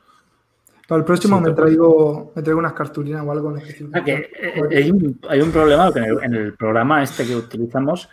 Para 0.87 0.99
el 0.99 1.05
próximo 1.05 1.41
me, 1.41 1.51
traigo, 1.53 2.31
me 2.35 2.43
traigo 2.43 2.59
unas 2.59 2.73
cartulinas 2.73 3.25
o 3.25 3.31
algo. 3.31 3.55
Ah, 3.93 4.03
que, 4.03 4.13
eh, 4.13 4.61
hay, 4.71 4.91
un, 4.91 5.19
hay, 5.27 5.41
un, 5.41 5.51
problema 5.51 5.91
que 5.91 5.99
en 5.99 6.35
el, 6.35 6.53
programa 6.53 7.01
este 7.01 7.25
que 7.25 7.35
utilizamos, 7.35 8.07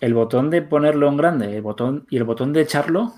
el 0.00 0.12
botón 0.12 0.50
de 0.50 0.60
ponerlo 0.60 1.08
en 1.08 1.16
grande 1.16 1.56
el 1.56 1.62
botón, 1.62 2.06
y 2.10 2.18
el 2.18 2.24
botón 2.24 2.52
de 2.52 2.60
echarlo 2.60 3.14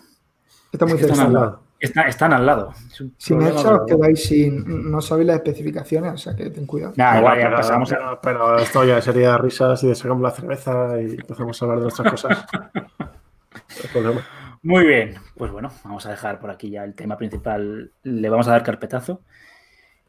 está 0.70 0.86
muy 0.86 0.98
cerca. 0.98 1.58
Están 1.80 2.32
al 2.32 2.46
lado. 2.46 2.72
Si 3.18 3.34
me 3.34 3.48
echas, 3.48 3.80
quedáis 3.86 4.24
sin. 4.24 4.90
No 4.90 5.00
sabéis 5.00 5.28
las 5.28 5.36
especificaciones, 5.36 6.12
o 6.14 6.18
sea 6.18 6.34
que 6.34 6.50
ten 6.50 6.66
cuidado. 6.66 6.92
igual, 6.96 7.38
ya 7.38 7.50
pasamos 7.50 7.94
pero, 8.22 8.58
esto 8.58 8.84
ya 8.84 9.00
sería 9.00 9.36
risas 9.38 9.82
y 9.84 9.94
sacamos 9.94 10.22
la 10.22 10.30
cerveza 10.30 11.00
y 11.00 11.14
empezamos 11.14 11.60
a 11.60 11.64
hablar 11.64 11.78
de 11.78 11.82
nuestras 11.82 12.10
cosas. 12.10 12.46
Muy 14.62 14.86
bien, 14.86 15.14
pues 15.36 15.52
bueno, 15.52 15.70
vamos 15.84 16.06
a 16.06 16.10
dejar 16.10 16.40
por 16.40 16.50
aquí 16.50 16.70
ya 16.70 16.82
el 16.84 16.94
tema 16.94 17.16
principal. 17.16 17.92
Le 18.02 18.28
vamos 18.28 18.48
a 18.48 18.52
dar 18.52 18.62
carpetazo. 18.62 19.20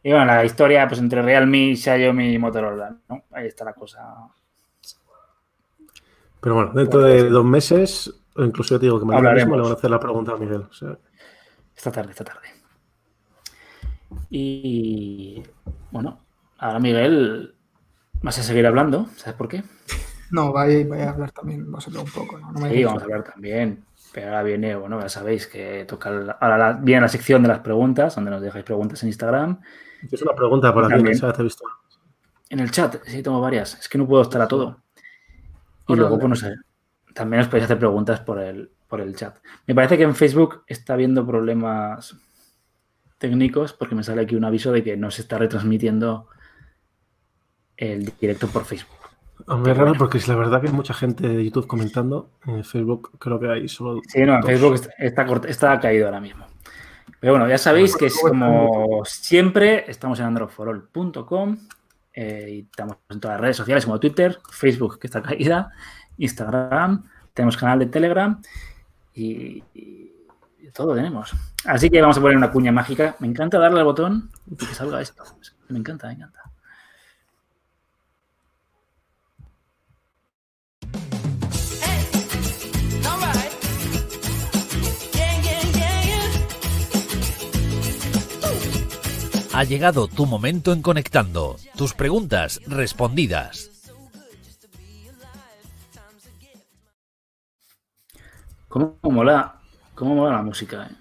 Y 0.04 0.12
bueno, 0.12 0.26
la 0.26 0.46
historia 0.46 0.88
pues 0.88 1.00
entre 1.00 1.22
Realme, 1.22 1.76
Xiaomi 1.76 2.34
y 2.34 2.38
Motorola, 2.40 2.96
¿no? 3.10 3.24
Ahí 3.32 3.48
está 3.48 3.66
la 3.66 3.74
cosa. 3.74 4.00
Pero 6.40 6.56
bueno, 6.56 6.72
dentro 6.74 7.02
de 7.02 7.30
dos 7.30 7.46
meses, 7.46 8.14
incluso 8.38 8.76
yo 8.76 8.80
te 8.80 8.86
digo 8.86 9.00
que 9.00 9.06
mañana 9.06 9.34
mismo 9.34 9.56
le 9.56 9.64
voy 9.64 9.72
a 9.72 9.74
hacer 9.74 9.92
la 9.92 10.00
pregunta 10.00 10.32
a 10.34 10.38
Miguel. 10.38 10.66
Esta 11.78 11.92
tarde, 11.92 12.10
esta 12.10 12.24
tarde. 12.24 12.48
Y 14.32 15.44
bueno, 15.92 16.20
ahora 16.58 16.80
Miguel, 16.80 17.54
vas 18.22 18.40
a 18.40 18.44
seguir 18.44 18.66
hablando, 18.66 19.08
¿sabes 19.16 19.36
por 19.36 19.48
qué? 19.48 19.64
No, 20.32 20.52
vaya, 20.52 20.80
a 21.06 21.10
hablar 21.12 21.32
también 21.32 21.72
vosotros 21.72 22.04
un 22.04 22.12
poco. 22.12 22.40
¿no? 22.40 22.68
sí, 22.68 22.84
vamos 22.84 23.02
a 23.02 23.06
hablar 23.06 23.24
también. 23.24 23.86
Pero 24.12 24.28
ahora 24.28 24.44
viene, 24.44 24.76
bueno, 24.76 25.00
ya 25.00 25.10
sabéis 25.10 25.48
que 25.48 25.86
toca 25.86 26.10
ahora 26.40 26.74
viene 26.74 27.02
la 27.02 27.08
sección 27.08 27.44
de 27.44 27.50
las 27.50 27.60
preguntas, 27.60 28.16
donde 28.16 28.32
nos 28.32 28.42
dejáis 28.42 28.66
preguntas 28.66 29.04
en 29.04 29.10
Instagram. 29.10 29.62
Es 30.12 30.22
una 30.22 30.34
pregunta 30.34 30.74
por 30.74 30.86
aquí 30.86 31.00
en 31.00 31.18
chat, 31.18 31.40
he 31.40 31.44
visto. 31.44 31.64
En 32.50 32.60
el 32.60 32.72
chat, 32.72 32.98
sí, 33.06 33.22
tengo 33.22 33.40
varias. 33.40 33.80
Es 33.80 33.88
que 33.88 33.98
no 33.98 34.08
puedo 34.08 34.24
estar 34.24 34.42
a 34.42 34.48
todo. 34.48 34.82
Y 35.88 35.96
luego, 35.96 36.18
pues 36.18 36.30
no 36.30 36.36
sé, 36.36 36.56
también 37.14 37.42
os 37.42 37.48
podéis 37.48 37.66
hacer 37.66 37.80
preguntas 37.80 38.20
por 38.22 38.40
el, 38.40 38.72
por 38.88 39.02
el 39.02 39.16
chat. 39.16 39.38
Me 39.66 39.76
parece 39.76 39.98
que 39.98 40.04
en 40.04 40.16
Facebook 40.16 40.64
está 40.68 40.94
habiendo 40.94 41.26
problemas 41.26 42.16
técnicos 43.18 43.74
porque 43.74 43.96
me 43.96 44.04
sale 44.04 44.22
aquí 44.22 44.36
un 44.36 44.46
aviso 44.46 44.72
de 44.72 44.84
que 44.84 44.98
no 44.98 45.12
se 45.12 45.22
está 45.22 45.38
retransmitiendo 45.38 46.28
el 47.76 48.12
directo 48.20 48.48
por 48.48 48.66
Facebook. 48.66 48.98
Hombre, 49.46 49.74
raro 49.74 49.94
porque 49.98 50.18
es 50.18 50.28
la 50.28 50.36
verdad 50.36 50.62
que 50.62 50.68
hay 50.68 50.74
mucha 50.74 50.94
gente 50.94 51.28
de 51.28 51.46
YouTube 51.46 51.68
comentando. 51.68 52.32
En 52.46 52.64
Facebook 52.64 53.12
creo 53.20 53.40
que 53.40 53.50
hay 53.50 53.68
solo. 53.70 54.02
Sí, 54.08 54.22
no, 54.22 54.36
en 54.36 54.44
Facebook 54.44 54.76
está, 54.98 55.26
está, 55.48 55.80
caído 55.80 56.08
ahora 56.08 56.20
mismo. 56.20 56.46
Pero 57.20 57.34
bueno, 57.34 57.48
ya 57.48 57.58
sabéis 57.58 57.96
que 57.96 58.08
es 58.08 58.20
como 58.20 59.04
siempre, 59.06 59.90
estamos 59.90 60.20
en 60.20 60.26
androforol.com 60.26 61.58
eh, 62.14 62.50
y 62.52 62.60
estamos 62.62 62.98
en 63.10 63.20
todas 63.20 63.36
las 63.36 63.42
redes 63.42 63.58
sociales 63.58 63.86
como 63.86 64.00
Twitter, 64.00 64.40
Facebook, 64.52 65.00
que 65.00 65.08
está 65.08 65.22
caída, 65.22 65.72
Instagram, 66.18 67.06
tenemos 67.34 67.58
canal 67.58 67.80
de 67.80 67.86
Telegram 67.86 68.42
y, 69.18 69.64
todo 70.74 70.94
tenemos. 70.94 71.34
Así 71.66 71.90
que 71.90 72.02
vamos 72.02 72.18
a 72.18 72.22
poner 72.22 72.38
una 72.38 72.52
cuña 72.52 72.72
mágica. 72.72 73.16
Me 73.20 73.28
encanta 73.28 73.58
darle 73.58 73.80
al 73.80 73.86
botón 73.86 74.30
y 74.50 74.56
que 74.56 74.66
salga 74.66 75.02
esto. 75.02 75.24
Me 75.70 75.80
encanta, 75.80 76.08
me 76.08 76.14
encanta. 76.14 76.42
Ha 89.54 89.64
llegado 89.64 90.08
tu 90.08 90.28
momento 90.28 90.72
en 90.72 90.84
conectando. 90.84 91.56
Tus 91.76 91.96
preguntas 91.96 92.62
respondidas. 92.68 93.77
¿Cómo 98.78 99.16
mola, 99.16 99.56
cómo 99.96 100.16
mola 100.16 100.38
la 100.38 100.44
música? 100.44 100.88
Eh? 100.88 100.96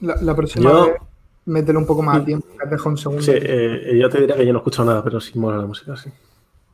La, 0.00 0.34
próxima 0.34 0.72
vez, 0.72 0.96
métele 1.46 1.78
un 1.78 1.86
poco 1.86 2.02
más 2.02 2.18
de 2.18 2.24
tiempo, 2.24 2.46
que 2.60 2.68
dejo 2.68 2.88
un 2.88 2.98
segundo. 2.98 3.22
Sí, 3.22 3.32
eh, 3.34 3.96
yo 4.00 4.08
te 4.10 4.20
diría 4.20 4.36
que 4.36 4.44
yo 4.44 4.52
no 4.52 4.58
he 4.58 4.60
escuchado 4.60 4.88
nada, 4.88 5.04
pero 5.04 5.20
sí 5.20 5.38
mola 5.38 5.58
la 5.58 5.66
música, 5.66 5.96
sí. 5.96 6.10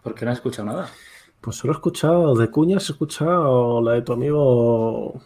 ¿Por 0.03 0.15
qué 0.15 0.25
no 0.25 0.31
has 0.31 0.39
escuchado 0.39 0.67
nada? 0.67 0.89
Pues 1.41 1.57
solo 1.57 1.73
he 1.73 1.77
escuchado 1.77 2.35
de 2.35 2.49
Cuñas, 2.49 2.89
he 2.89 2.93
escuchado 2.93 3.83
la 3.83 3.93
de 3.93 4.03
tu 4.03 4.13
amigo 4.13 5.21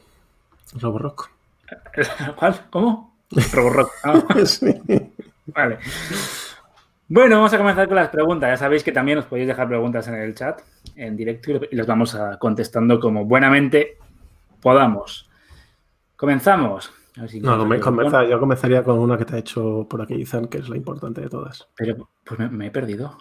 Roborock. 0.81 1.31
¿Cuál? 2.37 2.61
¿Cómo? 2.71 3.17
Roborock. 3.53 3.91
Ah. 4.03 4.23
sí. 4.45 4.75
Vale. 5.47 5.79
Bueno, 7.09 7.37
vamos 7.37 7.53
a 7.53 7.59
comenzar 7.59 7.87
con 7.87 7.97
las 7.97 8.09
preguntas. 8.09 8.51
Ya 8.51 8.57
sabéis 8.57 8.83
que 8.83 8.93
también 8.93 9.19
os 9.19 9.27
podéis 9.27 9.47
dejar 9.47 9.69
preguntas 9.69 10.09
en 10.09 10.15
el 10.15 10.35
chat, 10.35 10.61
en 10.97 11.17
directo, 11.17 11.53
y 11.71 11.77
las 11.77 11.87
vamos 11.87 12.15
a 12.15 12.39
contestando 12.39 12.99
como 12.99 13.25
buenamente 13.25 13.99
podamos. 14.65 15.29
Comenzamos. 16.17 16.91
no, 17.43 18.25
yo 18.25 18.41
comenzaría 18.41 18.83
con 18.83 18.99
una 18.99 19.19
que 19.19 19.27
te 19.27 19.37
ha 19.37 19.39
hecho 19.39 19.87
por 19.89 20.01
aquí, 20.01 20.15
Izan, 20.15 20.49
que 20.49 20.59
es 20.59 20.69
la 20.71 20.77
importante 20.77 21.21
de 21.21 21.29
todas. 21.29 21.69
Pero 21.77 22.11
pues 22.25 22.51
me, 22.51 22.67
he 22.67 22.71
perdido. 22.71 23.17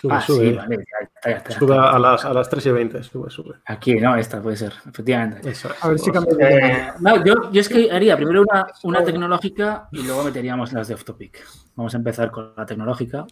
Sube, 0.00 0.12
ah, 0.12 0.20
sube. 0.20 0.50
Sí, 0.50 0.52
vale, 0.52 0.76
ya, 0.76 1.30
ya, 1.30 1.44
ya, 1.44 1.58
sube 1.58 1.76
a, 1.76 1.98
las, 1.98 2.24
a 2.24 2.32
las 2.32 2.50
3 2.50 2.66
y 2.66 2.70
20, 2.72 3.02
sube, 3.04 3.30
sube. 3.30 3.56
Aquí, 3.66 3.94
no, 3.94 4.16
esta 4.16 4.42
puede 4.42 4.56
ser, 4.56 4.72
efectivamente. 4.88 5.52
a 5.80 5.88
ver 5.88 5.98
si 5.98 6.10
cambia. 6.10 6.34
Eh, 6.40 6.92
no, 7.00 7.24
yo, 7.24 7.50
yo, 7.52 7.60
es 7.60 7.68
que 7.68 7.90
haría 7.90 8.16
primero 8.16 8.42
una, 8.42 8.66
una 8.82 9.04
tecnológica 9.04 9.88
y 9.92 10.02
luego 10.02 10.24
meteríamos 10.24 10.72
las 10.72 10.88
de 10.88 10.94
off 10.94 11.04
topic. 11.04 11.44
Vamos 11.76 11.94
a 11.94 11.98
empezar 11.98 12.30
con 12.32 12.52
la 12.56 12.66
tecnológica, 12.66 13.26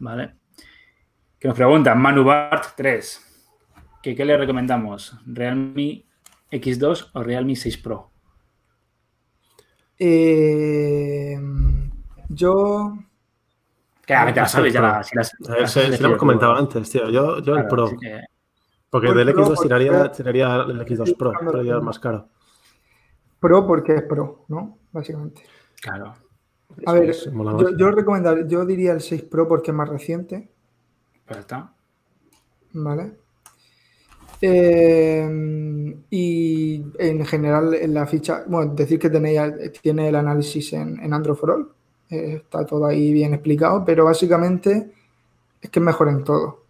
¿vale? 0.00 0.34
Que 1.38 1.48
nos 1.48 1.56
preguntan, 1.56 2.00
Manu 2.00 2.24
Bart 2.24 2.64
3. 2.76 3.20
¿Qué, 4.02 4.14
¿Qué 4.14 4.24
le 4.24 4.36
recomendamos? 4.36 5.18
¿Realme 5.26 6.04
X2 6.54 7.10
o 7.12 7.22
Realme 7.22 7.56
6 7.56 7.78
Pro? 7.78 8.10
Eh, 9.98 11.38
yo. 12.28 12.94
Claro, 14.02 14.34
ya 14.34 14.46
sabes, 14.46 14.72
ya 14.72 14.82
la, 14.82 15.02
si 15.02 15.16
las, 15.16 15.32
lo 16.00 16.08
hemos 16.08 16.18
comentado 16.18 16.54
antes, 16.54 16.90
tío. 16.90 17.08
Yo, 17.10 17.40
yo 17.40 17.56
el 17.56 17.66
Pro. 17.66 17.90
Porque 18.90 19.12
del 19.12 19.28
X2 19.28 19.62
tiraría, 19.62 20.12
tiraría, 20.12 20.56
el 20.56 20.80
X2 20.80 21.16
Pro, 21.16 21.32
pero 21.40 21.62
ya 21.62 21.76
es 21.76 21.82
más 21.82 21.98
caro. 21.98 22.28
Pro 23.40 23.66
porque 23.66 23.94
es 23.94 24.02
Pro, 24.02 24.44
¿no? 24.48 24.78
Básicamente. 24.92 25.42
Claro. 25.80 26.14
A 26.86 26.92
ver, 26.92 27.12
yo, 27.12 27.76
yo, 27.76 27.90
recomendaría, 27.90 28.46
yo 28.46 28.64
diría 28.64 28.92
el 28.92 29.00
6 29.00 29.22
Pro 29.24 29.48
porque 29.48 29.70
es 29.70 29.76
más 29.76 29.88
reciente. 29.88 30.50
Pues 31.26 31.40
está. 31.40 31.74
Vale. 32.72 33.23
Eh, 34.46 35.96
y 36.10 36.84
en 36.98 37.24
general 37.24 37.72
en 37.72 37.94
la 37.94 38.06
ficha, 38.06 38.44
bueno, 38.46 38.74
decir 38.74 38.98
que 38.98 39.08
tenéis, 39.08 39.40
tiene 39.80 40.10
el 40.10 40.16
análisis 40.16 40.74
en, 40.74 41.00
en 41.00 41.14
Android 41.14 41.34
for 41.34 41.50
All, 41.50 41.68
eh, 42.10 42.42
está 42.44 42.66
todo 42.66 42.84
ahí 42.84 43.10
bien 43.14 43.32
explicado, 43.32 43.82
pero 43.86 44.04
básicamente 44.04 44.92
es 45.62 45.70
que 45.70 45.78
es 45.78 45.84
mejor 45.84 46.10
en 46.10 46.24
todo. 46.24 46.60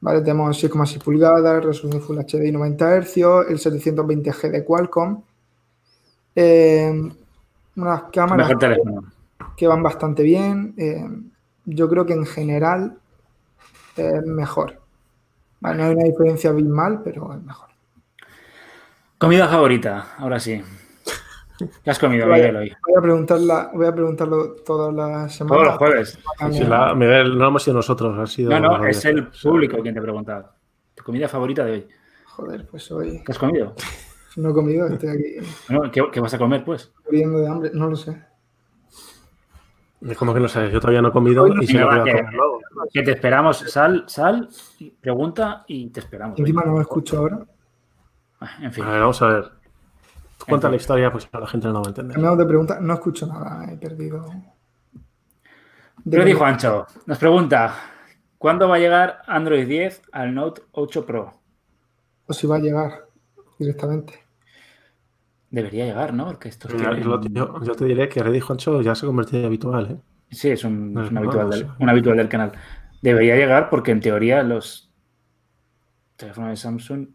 ¿vale? 0.00 0.20
Tenemos 0.20 0.62
6,6 0.62 1.02
pulgadas, 1.02 1.64
resolución 1.64 2.02
Full 2.02 2.18
HD 2.18 2.44
y 2.44 2.52
90 2.52 3.00
Hz, 3.00 3.16
el 3.48 3.58
720G 3.58 4.50
de 4.50 4.62
Qualcomm, 4.62 5.22
eh, 6.36 7.10
unas 7.76 8.02
cámaras 8.12 8.52
que 9.56 9.66
van 9.66 9.82
bastante 9.82 10.22
bien. 10.22 11.32
yo 11.64 11.88
creo 11.88 12.04
que 12.04 12.12
en 12.12 12.26
general 12.26 12.98
es 13.96 14.26
mejor 14.26 14.83
Vale, 15.60 15.78
no 15.78 15.84
hay 15.84 15.94
una 15.94 16.04
diferencia 16.04 16.50
abismal, 16.50 17.00
pero 17.02 17.32
es 17.34 17.42
mejor. 17.42 17.68
Comida 19.18 19.48
favorita, 19.48 20.14
ahora 20.18 20.38
sí. 20.38 20.62
¿Qué 21.84 21.90
has 21.90 21.98
comido. 21.98 22.26
Miguel, 22.26 22.56
hoy? 22.56 22.76
Voy 22.86 22.94
a, 22.98 23.00
preguntarla, 23.00 23.70
voy 23.72 23.86
a 23.86 23.92
preguntarlo 23.94 24.54
todas 24.56 24.92
las 24.92 25.34
semanas. 25.34 25.56
Todos 25.56 25.66
los 25.68 25.76
jueves. 25.78 26.18
Sí, 26.52 26.64
la- 26.64 26.94
Miguel, 26.94 27.38
no 27.38 27.46
hemos 27.48 27.62
sido 27.62 27.76
nosotros, 27.76 28.18
ha 28.18 28.26
sido. 28.26 28.50
No, 28.50 28.58
no, 28.60 28.84
es 28.86 29.04
el 29.04 29.28
público 29.28 29.78
quien 29.80 29.94
te 29.94 30.02
pregunta. 30.02 30.50
¿Tu 30.94 31.04
comida 31.04 31.28
favorita 31.28 31.64
de 31.64 31.72
hoy? 31.72 31.88
Joder, 32.26 32.66
pues 32.66 32.90
hoy 32.90 33.22
¿Qué 33.24 33.30
has 33.32 33.38
comido? 33.38 33.74
no 34.36 34.50
he 34.50 34.52
comido, 34.52 34.88
estoy 34.88 35.08
aquí 35.10 35.46
Bueno, 35.68 35.90
¿qué, 35.92 36.02
qué 36.12 36.18
vas 36.20 36.34
a 36.34 36.38
comer, 36.38 36.64
pues? 36.64 36.92
muriendo 37.06 37.38
de 37.38 37.46
hambre, 37.48 37.70
no 37.72 37.88
lo 37.88 37.94
sé. 37.96 38.20
¿Cómo 40.18 40.34
que 40.34 40.40
no 40.40 40.48
sabes? 40.48 40.72
Yo 40.72 40.80
todavía 40.80 41.00
no 41.00 41.08
he 41.08 41.12
comido 41.12 41.46
y 41.62 41.66
si 41.66 41.74
Venga, 41.74 41.84
no 41.84 41.86
voy 41.90 41.96
va, 41.98 42.02
a 42.02 42.04
que- 42.04 42.12
comer 42.22 42.34
luego. 42.34 42.53
Que 42.92 43.02
te 43.02 43.12
esperamos. 43.12 43.58
Sal, 43.58 44.04
sal, 44.06 44.48
pregunta 45.00 45.64
y 45.68 45.90
te 45.90 46.00
esperamos. 46.00 46.38
Encima 46.38 46.62
no 46.64 46.74
me 46.74 46.80
escucho 46.82 47.18
ahora. 47.18 47.44
En 48.60 48.72
fin. 48.72 48.84
A 48.84 48.90
ver, 48.90 49.00
vamos 49.00 49.22
a 49.22 49.26
ver. 49.28 49.44
Tú 50.38 50.46
Cuenta 50.48 50.66
En 50.66 50.72
la 50.72 50.76
historia, 50.76 51.12
pues 51.12 51.28
la 51.32 51.46
gente 51.46 51.68
no 51.68 51.74
va 51.74 51.82
a 51.86 51.88
entender. 51.88 52.14
Cambiamos 52.14 52.38
de 52.38 52.46
pregunta, 52.46 52.78
no 52.80 52.94
escucho 52.94 53.26
nada, 53.26 53.64
he 53.72 53.76
perdido. 53.76 54.26
¿Qué 56.10 56.18
le 56.18 56.24
dijo 56.24 56.44
Ancho? 56.44 56.86
Nos 57.06 57.18
pregunta, 57.18 57.74
¿cuándo 58.36 58.68
va 58.68 58.76
a 58.76 58.78
llegar 58.78 59.22
Android 59.26 59.66
10 59.66 60.02
al 60.12 60.34
Note 60.34 60.62
8 60.72 61.06
Pro? 61.06 61.32
O 62.26 62.32
si 62.32 62.46
va 62.46 62.56
a 62.56 62.58
llegar 62.58 63.06
directamente. 63.58 64.24
Debería 65.50 65.86
llegar, 65.86 66.12
¿no? 66.12 66.26
Porque 66.26 66.48
esto 66.48 66.68
Yo, 66.68 66.76
yo- 66.96 67.20
yo- 67.30 67.62
yo 67.62 67.74
te 67.74 67.84
diré 67.84 68.08
que 68.08 68.22
Ready 68.22 68.40
Juancho 68.40 68.82
ya 68.82 68.94
se 68.94 69.06
ha 69.06 69.08
convertido 69.08 69.40
en 69.40 69.46
habitual, 69.46 69.90
¿eh? 69.92 69.96
Sí, 70.34 70.50
es 70.50 70.64
un, 70.64 70.92
No, 70.92 71.02
es 71.04 71.08
un 71.08 71.14
no, 71.14 71.20
habitual 71.20 71.48
no 71.48 71.50
del, 71.50 71.68
un 71.78 71.88
habitual 71.88 72.16
del 72.16 72.28
canal. 72.28 72.52
Debería 73.02 73.36
llegar 73.36 73.70
porque 73.70 73.90
en 73.92 74.00
teoría 74.00 74.42
los 74.42 74.90
teléfonos 76.16 76.50
de 76.50 76.56
Samsung 76.56 77.08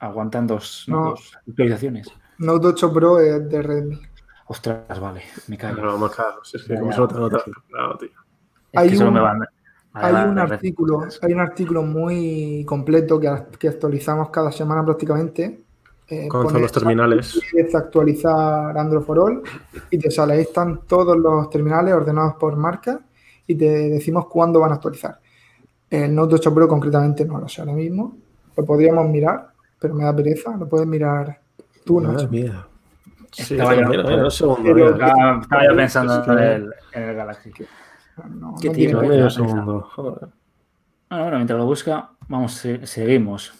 aguantan 0.00 0.46
dos, 0.46 0.84
¿no? 0.88 1.00
No. 1.00 1.10
dos 1.10 1.36
actualizaciones. 1.48 2.08
Note 2.38 2.66
8 2.68 2.92
Pro 2.92 3.18
es 3.20 3.48
de 3.48 3.62
Redmi. 3.62 4.00
Ostras, 4.48 5.00
vale, 5.00 5.22
me 5.48 5.58
callo. 5.58 5.76
Pero 5.76 5.92
vamos, 5.94 6.14
claro, 6.14 6.40
es 6.42 6.62
que 6.62 6.74
como 6.74 6.90
ya. 6.90 6.96
solo 6.96 7.08
tengo 7.08 7.24
otra. 7.24 7.40
Claro, 7.68 7.98
tío. 7.98 8.08
Es 8.72 8.80
Hay 8.80 8.90
que 8.90 8.96
solo 8.96 9.08
un- 9.08 9.14
me 9.14 9.20
van. 9.20 9.38
me 9.40 9.46
Hay 9.94 10.12
van 10.12 10.28
un 10.30 10.38
artículo, 10.38 11.00
hay 11.22 11.32
un 11.32 11.40
artículo 11.40 11.82
muy 11.82 12.64
completo 12.66 13.18
que, 13.18 13.28
que 13.58 13.68
actualizamos 13.68 14.30
cada 14.30 14.52
semana 14.52 14.84
prácticamente. 14.84 15.64
Eh, 16.08 16.28
Con 16.28 16.60
los 16.60 16.70
terminales. 16.72 17.40
quieres 17.50 17.74
actualizar 17.74 18.78
Android 18.78 19.02
for 19.04 19.18
All 19.18 19.42
y 19.90 19.98
te 19.98 20.10
sale, 20.10 20.34
ahí 20.34 20.42
están 20.42 20.80
todos 20.86 21.16
los 21.18 21.50
terminales 21.50 21.92
ordenados 21.94 22.34
por 22.34 22.54
marca 22.56 23.00
y 23.46 23.56
te 23.56 23.64
decimos 23.90 24.26
cuándo 24.26 24.60
van 24.60 24.70
a 24.70 24.74
actualizar. 24.76 25.18
El 25.90 26.14
Note 26.14 26.36
8 26.36 26.54
Pro 26.54 26.68
concretamente 26.68 27.24
no 27.24 27.38
lo 27.38 27.48
sé 27.48 27.60
ahora 27.60 27.72
mismo, 27.72 28.16
lo 28.56 28.64
podríamos 28.64 29.08
mirar, 29.08 29.48
pero 29.80 29.94
me 29.94 30.04
da 30.04 30.14
pereza, 30.14 30.56
lo 30.56 30.68
puedes 30.68 30.86
mirar 30.86 31.40
tú, 31.84 32.00
Madre 32.00 32.12
Nacho. 32.16 32.28
mía. 32.28 32.66
Sí, 33.32 33.54
Estaba 33.54 33.74
yo- 33.74 33.88
mira, 33.88 34.02
mira, 34.04 34.24
un 34.24 34.30
segundo. 34.30 34.62
Pero- 34.62 34.74
mira. 34.94 35.06
Estaba, 35.08 35.40
estaba 35.42 35.64
yo 35.68 35.76
pensando 35.76 36.32
en 36.32 36.38
el, 36.38 36.74
en 36.92 37.02
el 37.02 37.16
Galaxy. 37.16 37.50
No, 38.30 38.54
¿Qué 38.60 38.68
no 38.68 38.74
tío? 38.74 38.90
tiene- 39.00 39.08
Medio 39.08 39.28
segundo. 39.30 39.80
Joder. 39.94 40.28
Bueno, 41.10 41.24
bueno, 41.24 41.36
mientras 41.36 41.58
lo 41.58 41.66
busca, 41.66 42.10
vamos, 42.28 42.52
se- 42.54 42.86
seguimos. 42.86 43.52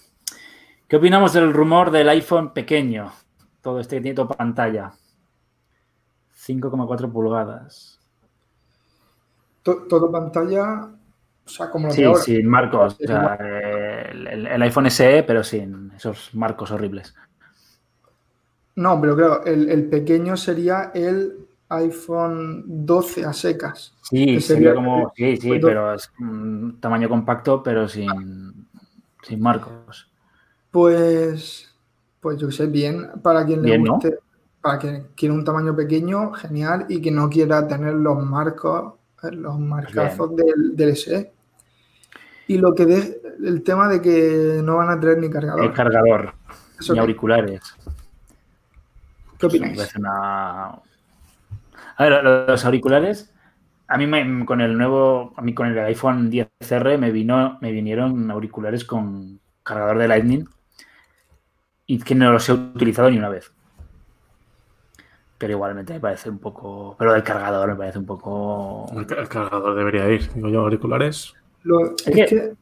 ¿Qué 0.87 0.95
opinamos 0.95 1.33
del 1.33 1.53
rumor 1.53 1.91
del 1.91 2.09
iPhone 2.09 2.53
pequeño? 2.53 3.11
Todo 3.61 3.79
este 3.79 3.99
toda 4.13 4.29
pantalla. 4.29 4.93
5,4 6.35 7.11
pulgadas. 7.11 7.99
to- 9.63 9.85
todo 9.89 10.09
pantalla, 10.09 10.89
o 11.45 11.49
sea, 11.49 11.69
como 11.69 11.87
lo 11.87 11.93
Sí, 11.93 12.03
sin 12.23 12.47
marcos. 12.47 12.97
O 13.03 13.05
sea, 13.05 13.35
el, 13.35 14.27
el- 14.27 14.47
el 14.47 14.61
iPhone 14.61 14.85
SE, 14.89 15.23
pero 15.23 15.43
sin 15.43 15.91
esos 15.93 16.33
marcos 16.33 16.71
horribles. 16.71 17.13
No, 18.75 19.01
pero 19.01 19.15
claro, 19.17 19.43
el, 19.45 19.69
el 19.69 19.89
pequeño 19.89 20.37
sería 20.37 20.91
el 20.93 21.47
iPhone 21.67 22.63
12 22.85 23.25
a 23.25 23.33
secas. 23.33 23.93
Sí, 24.03 24.39
sería 24.39 24.73
como. 24.73 25.11
Sí, 25.17 25.35
sí, 25.35 25.59
pero 25.59 25.93
es 25.93 26.09
un 26.19 26.79
tamaño 26.79 27.09
compacto, 27.09 27.61
pero 27.61 27.89
sin, 27.89 28.07
sin 29.23 29.41
marcos. 29.41 30.09
Pues, 30.71 31.73
pues 32.19 32.37
yo 32.37 32.51
sé, 32.51 32.67
bien, 32.67 33.09
para 33.21 33.45
quien 33.45 33.61
le 33.61 33.77
guste, 33.91 34.17
para 34.61 34.77
quien 34.79 35.07
quiera 35.15 35.33
un 35.33 35.43
tamaño 35.45 35.75
pequeño, 35.75 36.33
genial, 36.33 36.85
y 36.89 37.01
que 37.01 37.11
no 37.11 37.29
quiera 37.29 37.67
tener 37.67 37.93
los 37.93 38.23
marcos, 38.23 38.93
eh, 39.23 39.31
los 39.31 39.57
marcazos 39.59 40.35
del, 40.35 40.75
del 40.75 40.89
SE. 40.95 41.31
Y 42.47 42.57
lo 42.57 42.73
que 42.75 42.85
de, 42.85 43.21
el 43.43 43.61
tema 43.63 43.87
de 43.87 44.01
que 44.01 44.61
no 44.63 44.77
van 44.77 44.89
a 44.89 44.99
traer 44.99 45.17
ni 45.19 45.29
cargador. 45.29 45.63
El 45.65 45.73
cargador, 45.73 46.33
¿Eso 46.79 46.93
ni 46.93 46.97
qué? 46.97 47.01
auriculares. 47.01 47.61
¿Qué 49.37 49.45
opináis? 49.45 49.95
una- 49.95 50.65
A 51.99 52.03
ver, 52.03 52.23
lo- 52.23 52.47
los 52.47 52.65
auriculares, 52.65 53.31
a 53.87 53.97
mí 53.97 54.05
me- 54.07 54.45
con 54.45 54.61
el 54.61 54.77
nuevo, 54.77 55.33
a 55.35 55.41
mí 55.41 55.53
con 55.53 55.67
el 55.67 55.77
iPhone 55.79 56.29
10R 56.29 56.97
me 56.97 57.11
vino, 57.11 57.57
me 57.61 57.71
vinieron 57.71 58.29
auriculares 58.31 58.85
con 58.85 59.39
cargador 59.63 59.97
de 59.97 60.07
Lightning 60.07 60.47
y 61.87 61.99
que 61.99 62.13
no 62.15 62.31
los 62.31 62.47
he 62.49 62.53
utilizado 62.53 63.09
ni 63.09 63.17
una 63.17 63.29
vez. 63.29 63.51
Pero 65.37 65.53
igualmente 65.53 65.93
me 65.93 65.99
parece 65.99 66.29
un 66.29 66.39
poco, 66.39 66.95
pero 66.97 67.13
el 67.15 67.23
cargador 67.23 67.69
me 67.69 67.75
parece 67.75 67.99
un 67.99 68.05
poco. 68.05 68.87
El, 68.95 69.05
ca- 69.05 69.15
el 69.21 69.29
cargador 69.29 69.75
debería 69.75 70.09
ir. 70.09 70.31
Digo 70.33 70.49
yo, 70.49 70.61
auriculares. 70.61 71.33
Lo- 71.63 71.91
es 71.95 72.03
que- 72.03 72.25
que, 72.25 72.53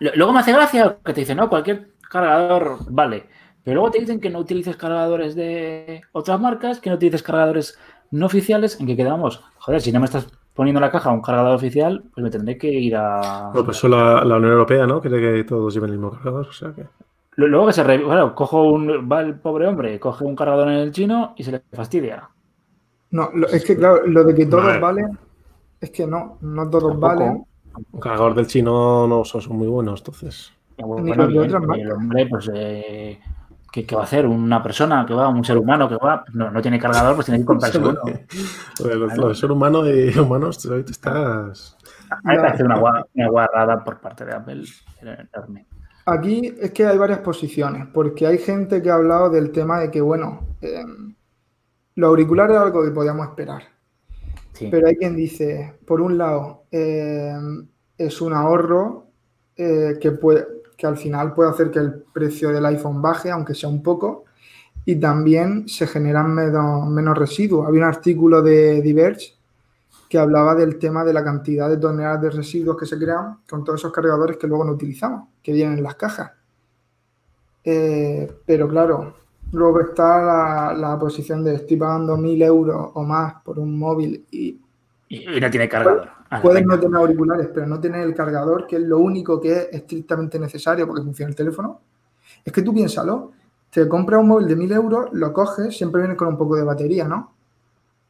Lo- 0.00 0.10
Luego 0.16 0.32
me 0.32 0.40
hace 0.40 0.52
gracia 0.52 0.98
que 1.04 1.12
te 1.14 1.20
dicen, 1.20 1.38
no, 1.38 1.48
cualquier 1.48 1.88
cargador 2.10 2.78
vale. 2.90 3.26
Pero 3.64 3.76
luego 3.76 3.92
te 3.92 4.00
dicen 4.00 4.20
que 4.20 4.28
no 4.28 4.40
utilices 4.40 4.76
cargadores 4.76 5.34
de 5.36 6.02
otras 6.12 6.38
marcas, 6.40 6.80
que 6.80 6.90
no 6.90 6.96
utilices 6.96 7.22
cargadores 7.22 7.78
no 8.10 8.26
oficiales, 8.26 8.78
en 8.80 8.86
que 8.86 8.96
quedamos, 8.96 9.42
joder, 9.58 9.80
si 9.80 9.92
no 9.92 10.00
me 10.00 10.04
estás 10.06 10.26
poniendo 10.54 10.80
en 10.80 10.82
la 10.82 10.90
caja 10.90 11.10
un 11.12 11.22
cargador 11.22 11.54
oficial, 11.54 12.02
pues 12.12 12.22
me 12.24 12.30
tendré 12.30 12.58
que 12.58 12.68
ir 12.68 12.94
a... 12.96 13.50
Bueno, 13.52 13.64
pues 13.64 13.78
eso 13.78 13.88
la, 13.88 14.22
la 14.24 14.36
Unión 14.36 14.52
Europea, 14.52 14.86
¿no? 14.86 15.00
Quiere 15.00 15.18
que 15.20 15.44
todos 15.44 15.72
lleven 15.72 15.90
el 15.90 15.96
mismo 15.98 16.10
cargador. 16.10 16.48
O 16.48 16.52
sea 16.52 16.72
que. 16.74 16.84
Lu- 17.36 17.48
Luego 17.48 17.66
que 17.66 17.72
se... 17.72 17.82
re- 17.84 18.04
Bueno, 18.04 18.34
cojo 18.34 18.62
un... 18.64 19.08
Va 19.10 19.20
el 19.20 19.38
pobre 19.38 19.66
hombre, 19.66 19.98
coge 19.98 20.24
un 20.24 20.36
cargador 20.36 20.68
en 20.68 20.74
el 20.78 20.92
chino 20.92 21.34
y 21.36 21.44
se 21.44 21.52
le 21.52 21.62
fastidia. 21.72 22.28
no, 23.10 23.30
lo- 23.34 23.46
es 23.48 23.64
que 23.64 23.76
claro, 23.76 24.06
lo 24.06 24.24
de 24.24 24.34
que 24.34 24.46
todos 24.46 24.64
Vale. 24.64 24.80
valen, 24.80 25.18
es 25.80 25.90
que 25.90 26.06
no, 26.06 26.38
no 26.40 26.68
todos 26.70 26.92
Tampoco. 26.92 27.06
valen. 27.06 27.44
Un 27.92 28.00
cargador 28.00 28.34
del 28.34 28.46
chino 28.46 29.06
no 29.06 29.24
son, 29.24 29.40
son 29.40 29.56
muy 29.56 29.66
buenos, 29.68 30.00
entonces. 30.00 30.52
Ni 30.76 30.84
Bueno, 30.84 31.14
los 31.14 31.26
de 31.28 31.32
bien, 31.32 31.44
otras 31.46 31.62
marcas. 31.62 31.86
el 31.86 31.92
hombre, 31.92 32.26
pues, 32.26 32.50
eh, 32.54 33.20
¿qué, 33.70 33.86
qué 33.86 33.94
va 33.94 34.02
a 34.02 34.04
hacer? 34.04 34.26
Una 34.26 34.62
persona 34.62 35.06
que 35.06 35.14
va, 35.14 35.28
un 35.28 35.42
ser 35.44 35.56
humano 35.56 35.88
que 35.88 35.96
va, 35.96 36.22
no, 36.34 36.50
no 36.50 36.60
tiene 36.60 36.78
cargador, 36.78 37.14
pues 37.14 37.26
tiene 37.26 37.40
que 37.40 37.46
comprarse 37.46 37.78
uno. 37.78 37.94
De, 38.04 39.26
de 39.28 39.34
ser 39.34 39.50
humano 39.52 39.88
y 39.88 40.16
humanos, 40.18 40.64
hoy 40.66 40.82
te 40.84 40.92
estás. 40.92 41.78
A 42.10 42.16
mí 42.28 42.36
me 42.36 42.40
parece 42.42 42.64
una 42.64 42.78
guarrada 43.30 43.82
por 43.82 44.00
parte 44.00 44.26
de 44.26 44.34
Apple 44.34 44.64
enorme. 45.00 45.66
Aquí 46.06 46.54
es 46.60 46.72
que 46.72 46.86
hay 46.86 46.98
varias 46.98 47.20
posiciones, 47.20 47.86
porque 47.92 48.26
hay 48.26 48.38
gente 48.38 48.82
que 48.82 48.90
ha 48.90 48.94
hablado 48.94 49.30
del 49.30 49.52
tema 49.52 49.80
de 49.80 49.90
que, 49.90 50.00
bueno, 50.00 50.46
eh, 50.60 50.84
los 51.94 52.08
auriculares 52.08 52.56
es 52.56 52.62
algo 52.62 52.82
que 52.82 52.90
podíamos 52.90 53.28
esperar. 53.28 53.62
Sí. 54.52 54.68
Pero 54.70 54.88
hay 54.88 54.96
quien 54.96 55.14
dice, 55.14 55.74
por 55.86 56.00
un 56.00 56.18
lado, 56.18 56.64
eh, 56.70 57.34
es 57.96 58.20
un 58.20 58.32
ahorro 58.32 59.06
eh, 59.56 59.98
que, 60.00 60.12
puede, 60.12 60.46
que 60.76 60.86
al 60.86 60.96
final 60.96 61.34
puede 61.34 61.50
hacer 61.50 61.70
que 61.70 61.78
el 61.78 62.02
precio 62.12 62.50
del 62.50 62.66
iPhone 62.66 63.00
baje, 63.00 63.30
aunque 63.30 63.54
sea 63.54 63.68
un 63.68 63.82
poco, 63.82 64.24
y 64.84 64.96
también 64.96 65.68
se 65.68 65.86
generan 65.86 66.34
menos, 66.34 66.88
menos 66.88 67.16
residuos. 67.16 67.66
Había 67.66 67.82
un 67.82 67.88
artículo 67.88 68.42
de 68.42 68.82
Diverge 68.82 69.34
que 70.12 70.18
hablaba 70.18 70.54
del 70.54 70.78
tema 70.78 71.04
de 71.04 71.14
la 71.14 71.24
cantidad 71.24 71.70
de 71.70 71.78
toneladas 71.78 72.20
de 72.20 72.28
residuos 72.28 72.76
que 72.76 72.84
se 72.84 72.98
crean 72.98 73.38
con 73.48 73.64
todos 73.64 73.80
esos 73.80 73.90
cargadores 73.90 74.36
que 74.36 74.46
luego 74.46 74.62
no 74.62 74.72
utilizamos, 74.72 75.28
que 75.42 75.54
vienen 75.54 75.78
en 75.78 75.82
las 75.82 75.94
cajas. 75.94 76.32
Eh, 77.64 78.30
pero 78.44 78.68
claro, 78.68 79.14
luego 79.52 79.80
está 79.80 80.20
la, 80.20 80.74
la 80.74 80.98
posición 80.98 81.42
de 81.42 81.54
estoy 81.54 81.78
pagando 81.78 82.18
mil 82.18 82.42
euros 82.42 82.90
o 82.92 83.02
más 83.04 83.36
por 83.42 83.58
un 83.58 83.78
móvil 83.78 84.26
y 84.30 84.60
Y, 85.08 85.36
y 85.38 85.40
no 85.40 85.50
tiene 85.50 85.66
cargador. 85.66 86.10
Ah, 86.28 86.42
puedes 86.42 86.60
venga. 86.60 86.74
no 86.76 86.80
tener 86.82 86.96
auriculares, 86.98 87.48
pero 87.54 87.66
no 87.66 87.80
tener 87.80 88.02
el 88.02 88.14
cargador, 88.14 88.66
que 88.66 88.76
es 88.76 88.82
lo 88.82 88.98
único 88.98 89.40
que 89.40 89.52
es 89.52 89.68
estrictamente 89.72 90.38
necesario 90.38 90.86
porque 90.86 91.02
funciona 91.02 91.30
el 91.30 91.36
teléfono. 91.36 91.80
Es 92.44 92.52
que 92.52 92.60
tú 92.60 92.74
piénsalo, 92.74 93.32
te 93.70 93.88
compras 93.88 94.20
un 94.20 94.28
móvil 94.28 94.46
de 94.46 94.56
mil 94.56 94.72
euros, 94.72 95.08
lo 95.12 95.32
coges, 95.32 95.74
siempre 95.74 96.02
viene 96.02 96.16
con 96.16 96.28
un 96.28 96.36
poco 96.36 96.56
de 96.56 96.64
batería, 96.64 97.08
¿no? 97.08 97.32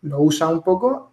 Lo 0.02 0.20
usas 0.20 0.50
un 0.52 0.62
poco 0.62 1.11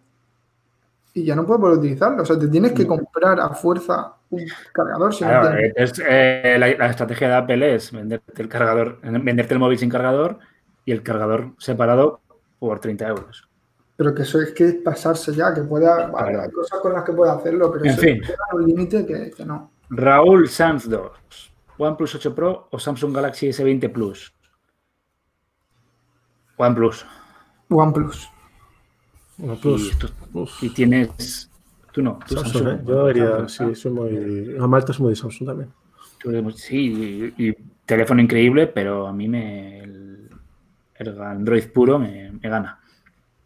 y 1.14 1.26
ya 1.26 1.36
no 1.36 1.45
puedes 1.45 1.64
a 1.64 1.80
utilizarlo. 1.80 2.24
O 2.24 2.26
sea, 2.26 2.38
te 2.38 2.47
tienes 2.47 2.74
que 2.74 2.86
comprar 2.86 3.39
a 3.39 3.49
fuerza 3.49 4.14
un 4.30 4.45
cargador. 4.74 5.14
Si 5.14 5.24
Claro, 5.24 5.57
es, 5.76 5.93
eh, 6.07 6.55
la, 6.60 6.68
la 6.70 6.88
estrategia 6.88 7.28
de 7.30 7.36
Apple 7.36 7.76
es 7.76 7.91
venderte 7.91 8.41
el 8.41 8.47
cargador, 8.47 8.99
venderte 9.01 9.53
el 9.53 9.60
móvil 9.60 9.78
sin 9.78 9.89
cargador 9.89 10.39
y 10.86 10.91
el 10.91 11.03
cargador 11.03 11.53
separado 11.57 12.22
por 12.60 12.80
30 12.80 13.07
euros. 13.07 13.47
Pero 13.95 14.16
que 14.16 14.22
eso 14.22 14.41
es 14.41 14.51
que 14.53 14.66
es 14.66 14.76
pasarse 14.76 15.34
ya, 15.34 15.53
que 15.53 15.62
puede 15.62 15.86
vale, 15.86 16.39
hay 16.39 16.51
cosas 16.51 16.80
con 16.80 16.93
las 16.93 17.03
que 17.03 17.12
puede 17.12 17.32
hacerlo, 17.32 17.72
pero 17.72 17.84
En 17.84 17.91
eso 17.91 18.01
fin. 18.01 18.22
un 18.53 18.66
límite 18.66 19.05
que, 19.05 19.32
que 19.32 19.45
no. 19.45 19.72
Raúl 19.89 20.47
Sanz 20.47 20.88
2. 20.88 21.53
OnePlus 21.78 22.16
8 22.16 22.36
Pro 22.36 22.68
o 22.72 22.80
Samsung 22.80 23.16
Galaxy 23.16 23.47
S20 23.49 23.91
Plus. 23.91 24.34
OnePlus. 26.57 27.05
OnePlus. 27.70 28.30
OnePlus. 29.41 29.91
Y, 29.93 29.95
tú- 29.97 30.09
Uf. 30.33 30.63
y 30.63 30.69
tienes. 30.69 31.49
Tú 31.91 32.01
no. 32.01 32.19
Tú 32.27 32.35
Samsung, 32.35 32.63
Samsung. 32.63 32.79
¿eh? 32.79 32.83
Yo 32.87 33.07
diría, 33.07 33.29
Samsung, 33.47 33.75
sí, 33.75 33.81
soy 33.81 33.91
muy. 33.91 34.57
A 34.59 34.67
Malta 34.67 34.91
es 34.91 34.99
muy 34.99 35.09
de 35.11 35.15
Samsung 35.15 35.47
también. 35.47 35.69
Sí, 36.55 37.33
y, 37.37 37.47
y 37.49 37.55
teléfono 37.85 38.21
increíble, 38.21 38.67
pero 38.67 39.07
a 39.07 39.13
mí 39.13 39.27
me. 39.27 39.79
El, 39.79 40.29
el 40.95 41.21
Android 41.21 41.63
puro 41.73 41.97
me, 41.99 42.31
me 42.31 42.49
gana. 42.49 42.79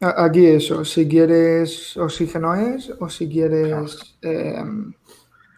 Aquí 0.01 0.45
eso, 0.47 0.83
si 0.83 1.07
quieres 1.07 1.95
oxígeno 1.95 2.53
es 2.55 2.91
o 2.99 3.09
si 3.09 3.29
quieres 3.29 4.17
eh, 4.21 4.61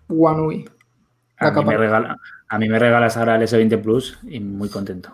One 0.08 0.42
UI. 0.42 0.70
A 1.40 1.52
mí, 1.52 1.66
me 1.66 1.78
regala, 1.78 2.18
a 2.48 2.60
mí 2.60 2.70
me 2.70 2.78
regalas 2.78 3.18
ahora 3.18 3.36
el 3.38 3.42
S20 3.42 3.82
Plus 3.82 4.20
y 4.24 4.40
muy 4.40 4.70
contento. 4.70 5.10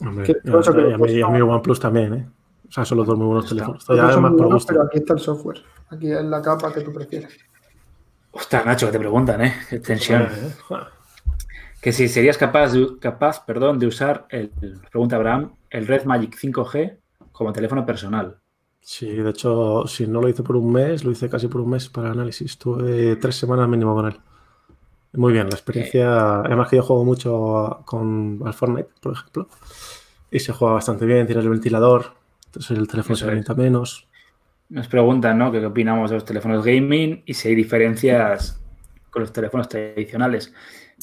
Hombre, 0.00 0.26
y 0.44 0.48
a, 0.50 0.98
mí, 0.98 1.12
y 1.12 1.22
a 1.22 1.28
mí. 1.28 1.40
OnePlus 1.42 1.78
también, 1.78 2.14
¿eh? 2.14 2.26
O 2.74 2.78
sea, 2.78 2.84
son 2.84 2.98
los 2.98 3.06
dos 3.06 3.16
muy 3.16 3.26
buenos 3.26 3.44
Está. 3.44 3.54
teléfonos. 3.54 3.88
Los 3.88 3.96
Ya 3.96 4.02
dos 4.02 4.12
son 4.14 4.24
además 4.24 4.30
muy 4.32 4.38
por 4.38 4.46
buenos, 4.48 4.62
gusto. 4.62 4.72
pero 4.72 4.84
aquí 4.86 4.98
está 4.98 5.12
el 5.12 5.18
software. 5.20 5.62
Aquí 5.90 6.10
es 6.10 6.24
la 6.24 6.42
capa 6.42 6.72
que 6.72 6.80
tú 6.80 6.92
prefieres. 6.92 7.38
Ostras, 8.32 8.66
Nacho, 8.66 8.86
que 8.86 8.92
te 8.92 8.98
preguntan, 8.98 9.44
¿eh? 9.44 9.54
Qué 9.70 9.78
tensión. 9.78 10.22
¿eh? 10.22 10.52
Que 11.80 11.92
si 11.92 12.08
serías 12.08 12.36
capaz, 12.36 12.72
de, 12.72 12.98
capaz 12.98 13.44
perdón, 13.46 13.78
de 13.78 13.86
usar, 13.86 14.26
el, 14.30 14.50
pregunta 14.90 15.14
Abraham, 15.14 15.52
el 15.70 15.86
Red 15.86 16.04
Magic 16.04 16.34
5G 16.36 16.96
como 17.30 17.52
teléfono 17.52 17.86
personal. 17.86 18.38
Sí, 18.80 19.06
de 19.08 19.30
hecho, 19.30 19.86
si 19.86 20.08
no 20.08 20.20
lo 20.20 20.28
hice 20.28 20.42
por 20.42 20.56
un 20.56 20.72
mes, 20.72 21.04
lo 21.04 21.12
hice 21.12 21.28
casi 21.30 21.46
por 21.46 21.60
un 21.60 21.70
mes 21.70 21.88
para 21.88 22.10
análisis. 22.10 22.50
Estuve 22.50 23.14
tres 23.16 23.36
semanas 23.36 23.68
mínimo 23.68 23.94
con 23.94 24.06
él. 24.06 24.18
Muy 25.12 25.32
bien, 25.32 25.48
la 25.48 25.54
experiencia. 25.54 26.40
Además 26.40 26.68
que 26.68 26.76
yo 26.76 26.82
juego 26.82 27.04
mucho 27.04 27.82
con 27.84 28.40
al 28.44 28.52
Fortnite, 28.52 28.88
por 29.00 29.12
ejemplo. 29.12 29.46
Y 30.30 30.40
se 30.40 30.52
juega 30.52 30.74
bastante 30.74 31.06
bien, 31.06 31.24
tiene 31.26 31.40
el 31.40 31.48
ventilador, 31.48 32.14
entonces 32.54 32.78
el 32.78 32.86
teléfono 32.88 33.14
Eso 33.14 33.20
se 33.20 33.24
es. 33.24 33.28
calienta 33.30 33.54
menos. 33.54 34.08
Nos 34.68 34.88
preguntan, 34.88 35.38
¿no? 35.38 35.50
¿Qué 35.52 35.64
opinamos 35.64 36.10
de 36.10 36.16
los 36.16 36.24
teléfonos 36.24 36.64
gaming 36.64 37.22
y 37.26 37.34
si 37.34 37.48
hay 37.48 37.54
diferencias 37.54 38.60
con 39.10 39.22
los 39.22 39.32
teléfonos 39.32 39.68
tradicionales? 39.68 40.52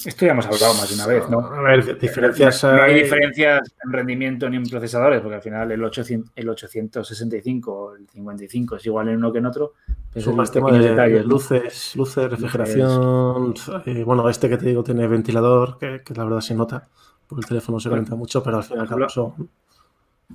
Esto 0.05 0.25
ya 0.25 0.31
hemos 0.31 0.45
hablado 0.45 0.73
más 0.73 0.89
de 0.89 0.95
una 0.95 1.05
vez, 1.05 1.29
¿no? 1.29 1.39
A 1.39 1.61
ver, 1.61 1.99
diferencias 1.99 2.63
No, 2.63 2.81
hay 2.81 2.95
diferencias 2.95 3.73
en 3.85 3.91
rendimiento 3.91 4.49
ni 4.49 4.55
en 4.55 4.63
procesadores, 4.63 5.19
porque 5.21 5.35
al 5.35 5.41
final 5.41 5.71
el, 5.71 5.83
800, 5.83 6.31
el 6.35 6.49
865 6.49 7.71
o 7.73 7.95
el 7.95 8.07
55 8.07 8.77
es 8.77 8.85
igual 8.85 9.09
en 9.09 9.17
uno 9.17 9.31
que 9.33 9.39
en 9.39 9.45
otro. 9.45 9.73
pero 10.13 10.25
Son 10.25 10.35
más 10.37 10.51
temas 10.51 10.73
de, 10.73 10.89
detalles, 10.89 11.25
luces, 11.25 11.95
luces, 11.97 12.31
refrigeración. 12.31 13.53
eh, 13.85 14.03
bueno, 14.05 14.27
este 14.29 14.47
que 14.49 14.57
te 14.57 14.67
digo 14.67 14.83
tiene 14.83 15.05
ventilador, 15.07 15.77
que, 15.77 16.01
que 16.03 16.13
la 16.13 16.23
verdad 16.23 16.39
se 16.41 16.55
nota, 16.55 16.87
porque 17.27 17.41
el 17.41 17.47
teléfono 17.47 17.79
se 17.79 17.89
calienta 17.89 18.15
mucho, 18.15 18.41
pero 18.41 18.57
al 18.57 18.63
final 18.63 18.85
ejemplo, 18.85 19.09
son 19.09 19.49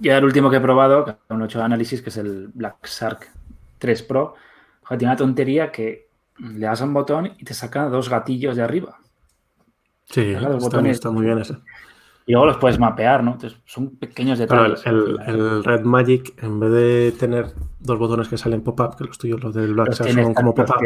Y 0.00 0.08
ahora 0.08 0.18
el 0.18 0.24
último 0.26 0.50
que 0.50 0.56
he 0.56 0.60
probado, 0.60 1.04
que 1.04 1.10
aún 1.28 1.38
no 1.38 1.44
he 1.44 1.48
hecho 1.48 1.62
análisis, 1.62 2.02
que 2.02 2.10
es 2.10 2.16
el 2.16 2.48
Black 2.54 2.86
Shark 2.86 3.28
3 3.78 4.02
Pro, 4.02 4.34
tiene 4.90 5.04
una 5.06 5.16
tontería 5.16 5.72
que 5.72 6.08
le 6.38 6.66
das 6.66 6.82
a 6.82 6.84
un 6.84 6.94
botón 6.94 7.32
y 7.38 7.44
te 7.44 7.54
saca 7.54 7.88
dos 7.88 8.08
gatillos 8.08 8.56
de 8.56 8.62
arriba. 8.62 8.98
Sí, 10.06 10.34
está, 10.90 11.10
muy 11.10 11.24
bien 11.24 11.38
ese. 11.38 11.56
Y 12.26 12.32
luego 12.32 12.46
los 12.46 12.56
puedes 12.58 12.78
mapear, 12.78 13.22
¿no? 13.22 13.32
Entonces, 13.32 13.58
son 13.64 13.96
pequeños 13.96 14.38
Pero 14.38 14.64
el, 14.66 14.74
detalles. 14.74 14.86
el- 15.28 15.34
el 15.34 15.64
Red 15.64 15.82
Magic, 15.82 16.42
en 16.42 16.60
vez 16.60 16.70
de 16.72 17.12
tener 17.18 17.46
dos 17.86 17.98
botones 17.98 18.28
que 18.28 18.36
salen 18.36 18.62
pop-up, 18.62 18.96
que 18.96 19.04
los 19.04 19.16
tuyos, 19.16 19.42
los 19.42 19.54
del 19.54 19.72
Black 19.74 19.92
Shark, 19.94 20.12
son 20.12 20.34
como 20.34 20.54
pop-up, 20.54 20.76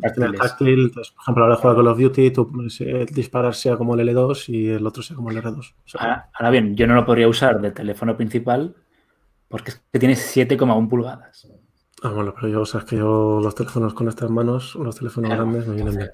táctiles. 0.00 0.38
táctil, 0.40 0.80
entonces, 0.86 1.12
por 1.12 1.22
ejemplo, 1.22 1.44
ahora 1.44 1.56
juega 1.56 1.76
Call 1.76 1.86
of 1.88 1.98
Duty, 1.98 2.30
tú 2.30 2.50
pones 2.50 2.80
el 2.80 3.06
disparar 3.06 3.54
sea 3.54 3.76
como 3.76 3.94
el 3.94 4.08
L2 4.08 4.48
y 4.48 4.68
el 4.70 4.86
otro 4.86 5.02
sea 5.02 5.14
como 5.14 5.30
el 5.30 5.36
R2. 5.42 5.58
O 5.58 5.62
sea, 5.84 6.00
Ahora, 6.00 6.30
ahora 6.34 6.50
bien, 6.50 6.74
yo 6.76 6.86
no 6.86 6.94
lo 6.94 7.06
podría 7.06 7.28
usar 7.28 7.60
de 7.60 7.70
teléfono 7.70 8.16
principal 8.16 8.74
porque 9.48 9.70
es 9.70 9.82
que 9.92 9.98
tiene 9.98 10.14
7,1 10.14 10.88
pulgadas. 10.88 11.48
ah, 12.02 12.10
bueno, 12.10 12.34
pero 12.34 12.48
yo, 12.48 12.64
sabes 12.64 12.86
que 12.86 12.96
yo 12.96 13.40
los 13.42 13.54
teléfonos 13.54 13.94
con 13.94 14.08
estas 14.08 14.30
manos, 14.30 14.74
los 14.74 14.96
teléfonos 14.96 15.28
Claro, 15.30 15.44
grandes 15.44 15.66
me 15.68 15.74
vienen 15.74 15.96
bien. 15.96 16.10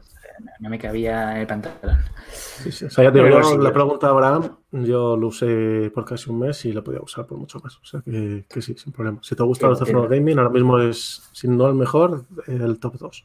No 0.61 0.71
me 0.71 0.79
cabía 0.79 1.33
en 1.33 1.39
el 1.39 1.47
pantalón. 1.47 1.99
Sí, 2.33 2.73
sí. 2.73 2.85
O 2.87 2.91
sea, 2.91 3.05
ya 3.05 3.13
te 3.13 3.23
digo, 3.23 3.43
sí, 3.43 3.57
la 3.59 3.73
pregunta 3.73 4.09
Abraham, 4.09 4.57
yo 4.73 5.17
lo 5.17 5.29
usé 5.29 5.91
por 5.95 6.05
casi 6.05 6.31
un 6.31 6.41
mes 6.41 6.65
y 6.65 6.73
lo 6.73 6.83
podía 6.83 7.01
usar 7.01 7.27
por 7.27 7.39
mucho 7.39 7.61
más. 7.61 7.77
O 7.77 7.85
sea 7.85 8.01
que, 8.01 8.45
que 8.49 8.63
sí, 8.63 8.75
sin 8.77 8.93
problema. 8.93 9.19
Si 9.23 9.35
te 9.35 9.43
Sí, 9.43 9.63
los 9.63 9.79
teléfonos 9.79 10.09
gaming, 10.09 10.39
ahora 10.39 10.51
mismo 10.51 10.79
es, 10.79 11.29
si 11.33 11.49
no 11.49 11.69
el 11.69 11.75
mejor, 11.75 12.25
el 12.47 12.79
top 12.79 12.99
2. 12.99 13.25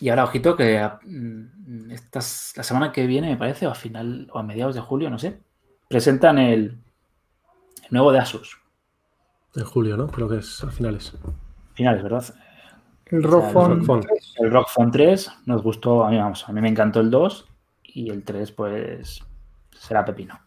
Y 0.00 0.08
ahora, 0.08 0.24
ojito, 0.24 0.56
que 0.56 0.90
mm, 1.04 1.90
estas, 1.90 2.54
la 2.56 2.62
semana 2.62 2.90
que 2.90 3.06
viene, 3.06 3.30
me 3.30 3.36
parece, 3.36 3.66
o 3.66 3.70
a 3.70 3.74
final, 3.74 4.28
o 4.32 4.38
a 4.38 4.42
mediados 4.42 4.74
de 4.74 4.80
julio, 4.80 5.10
no 5.10 5.18
sé, 5.18 5.38
presentan 5.88 6.38
el, 6.38 6.60
el 6.60 7.88
nuevo 7.90 8.10
de 8.10 8.18
Asus. 8.18 8.58
En 9.54 9.64
julio, 9.64 9.96
¿no? 9.96 10.08
Creo 10.08 10.28
que 10.28 10.38
es 10.38 10.64
a 10.64 10.70
finales. 10.70 11.12
Finales, 11.74 12.02
¿verdad? 12.02 12.34
El 13.12 13.20
sea, 13.20 13.30
ROG 13.30 13.44
el 13.44 13.52
Phone 13.52 13.78
ROG 13.78 13.86
Phone. 13.86 14.00
3. 14.00 14.34
El 14.38 14.50
Rock 14.50 14.68
Phone 14.70 14.90
3 14.90 15.30
nos 15.46 15.62
gustó, 15.62 16.04
a 16.04 16.10
mí, 16.10 16.16
vamos, 16.16 16.48
a 16.48 16.52
mí 16.52 16.60
me 16.62 16.68
encantó 16.68 17.00
el 17.00 17.10
2 17.10 17.46
y 17.84 18.10
el 18.10 18.24
3, 18.24 18.52
pues, 18.52 19.22
será 19.70 20.02
pepino. 20.04 20.40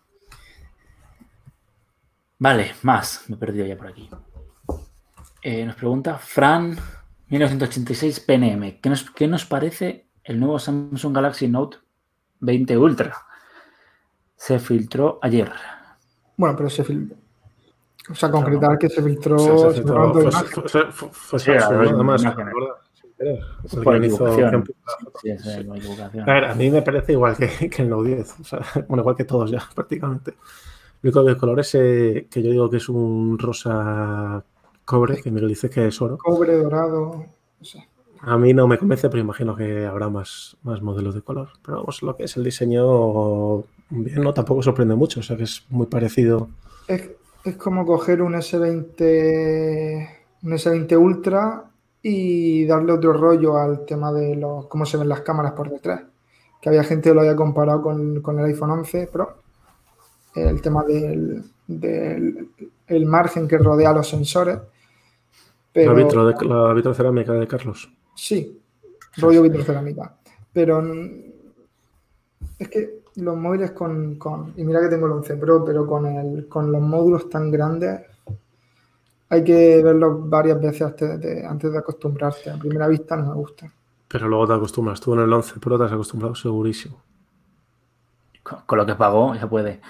Vale, 2.39 2.73
más, 2.81 3.23
me 3.27 3.35
he 3.35 3.39
perdido 3.39 3.67
ya 3.67 3.77
por 3.77 3.87
aquí. 3.87 4.09
Eh, 5.43 5.63
nos 5.63 5.75
pregunta 5.75 6.17
Fran 6.17 6.75
1986 7.27 8.19
PNM, 8.21 8.81
¿qué 8.81 8.89
nos, 8.89 9.09
¿qué 9.11 9.27
nos 9.27 9.45
parece 9.45 10.07
el 10.23 10.39
nuevo 10.39 10.57
Samsung 10.57 11.13
Galaxy 11.13 11.47
Note 11.47 11.77
20 12.39 12.77
Ultra? 12.77 13.15
Se 14.35 14.57
filtró 14.57 15.19
ayer. 15.21 15.51
Bueno, 16.35 16.55
pero 16.57 16.69
se 16.71 16.83
filtró. 16.83 17.24
O 18.09 18.15
sea, 18.15 18.29
concretar 18.29 18.77
que 18.77 18.89
se 18.89 19.01
filtró. 19.01 19.39
Se 19.39 19.75
se 19.77 19.83
filtró- 19.83 20.13
fue, 20.13 20.21
imagen. 20.23 20.47
fue- 20.47 20.69
fue- 20.69 20.91
fue- 20.91 21.09
fue 21.11 21.39
Sí, 21.39 21.51
a 21.51 21.69
¿no? 21.69 21.79
ver, 21.79 21.87
Además. 21.89 22.23
Es 22.23 22.35
es. 25.45 26.27
A 26.27 26.33
ver, 26.33 26.45
a 26.45 26.55
mí 26.55 26.69
me 26.69 26.81
parece 26.81 27.13
igual 27.13 27.35
que, 27.37 27.47
que 27.69 27.81
el 27.81 27.89
Note 27.89 28.09
10. 28.15 28.39
O 28.39 28.43
sea, 28.43 28.59
bueno, 28.87 29.01
igual 29.01 29.15
que 29.15 29.25
todos 29.25 29.51
ya, 29.51 29.63
prácticamente. 29.75 30.31
Lo 31.01 31.09
único 31.09 31.29
el 31.29 31.37
color 31.37 31.59
ese 31.59 32.27
que 32.31 32.41
yo 32.41 32.51
digo 32.51 32.69
que 32.69 32.77
es 32.77 32.89
un 32.89 33.37
rosa 33.37 34.43
cobre, 34.85 35.21
que 35.21 35.29
Miguel 35.31 35.49
dice 35.49 35.69
que 35.69 35.87
es 35.87 36.01
oro. 36.01 36.17
Cobre, 36.17 36.57
dorado. 36.57 37.25
No 37.59 37.65
sé. 37.65 37.87
A 38.21 38.37
mí 38.37 38.53
no 38.53 38.67
me 38.67 38.77
convence, 38.79 39.07
pero 39.09 39.21
imagino 39.21 39.55
que 39.55 39.85
habrá 39.85 40.09
más, 40.09 40.57
más 40.63 40.81
modelos 40.81 41.13
de 41.13 41.21
color. 41.21 41.49
Pero 41.63 41.77
vamos, 41.77 42.01
lo 42.01 42.15
que 42.17 42.23
es 42.23 42.35
el 42.37 42.43
diseño, 42.43 43.57
bien, 43.89 44.23
no 44.23 44.33
tampoco 44.33 44.63
sorprende 44.63 44.95
mucho. 44.95 45.19
O 45.19 45.23
sea 45.23 45.37
que 45.37 45.43
es 45.43 45.63
muy 45.69 45.85
parecido. 45.85 46.49
Es, 46.87 47.11
es 47.45 47.57
como 47.57 47.85
coger 47.85 48.21
un 48.23 48.33
S20, 48.33 50.09
un 50.43 50.51
S20 50.51 50.97
Ultra 50.99 51.65
y 52.01 52.65
darle 52.65 52.91
otro 52.93 53.13
rollo 53.13 53.57
al 53.57 53.85
tema 53.85 54.11
de 54.11 54.35
los, 54.35 54.65
cómo 54.67 54.85
se 54.85 54.97
ven 54.97 55.09
las 55.09 55.21
cámaras 55.21 55.53
por 55.53 55.69
detrás. 55.69 56.01
Que 56.59 56.69
había 56.69 56.83
gente 56.83 57.09
que 57.09 57.15
lo 57.15 57.21
había 57.21 57.35
comparado 57.35 57.83
con, 57.83 58.21
con 58.21 58.39
el 58.39 58.45
iPhone 58.45 58.71
11 58.71 59.07
Pro. 59.07 59.43
El 60.33 60.59
tema 60.61 60.83
del, 60.83 61.43
del 61.67 62.49
el 62.87 63.05
margen 63.05 63.47
que 63.47 63.57
rodea 63.57 63.93
los 63.93 64.09
sensores. 64.09 64.57
Pero, 65.71 65.93
La, 65.93 66.03
vitro 66.03 66.25
de, 66.25 66.45
la 66.45 66.73
vitrocerámica 66.73 67.33
de 67.33 67.47
Carlos. 67.47 67.91
Sí, 68.15 68.59
rollo 69.17 69.43
vitrocerámica. 69.43 70.17
Pero 70.51 70.83
es 72.57 72.69
que 72.69 73.04
los 73.17 73.37
móviles 73.37 73.71
con, 73.71 74.15
con- 74.15 74.53
y 74.57 74.63
mira 74.63 74.81
que 74.81 74.89
tengo 74.89 75.07
el 75.07 75.13
11 75.13 75.35
Pro, 75.37 75.63
pero 75.65 75.85
con, 75.87 76.05
el, 76.05 76.47
con 76.47 76.71
los 76.71 76.81
módulos 76.81 77.29
tan 77.29 77.51
grandes 77.51 78.01
hay 79.29 79.43
que 79.43 79.83
verlos 79.83 80.27
varias 80.27 80.59
veces 80.59 80.81
antes 80.81 81.19
de, 81.21 81.45
antes 81.45 81.71
de 81.71 81.77
acostumbrarte. 81.77 82.49
A 82.49 82.57
primera 82.57 82.87
vista 82.87 83.15
no 83.15 83.29
me 83.29 83.35
gusta. 83.35 83.71
Pero 84.07 84.27
luego 84.27 84.47
te 84.47 84.53
acostumbras. 84.53 84.99
Tú 84.99 85.13
en 85.13 85.19
el 85.19 85.31
11 85.31 85.59
Pro 85.59 85.77
te 85.77 85.83
has 85.83 85.91
acostumbrado 85.91 86.33
segurísimo. 86.33 87.03
Con, 88.43 88.59
con 88.65 88.77
lo 88.77 88.85
que 88.85 88.95
pagó, 88.95 89.35
ya 89.35 89.49
puede. 89.49 89.81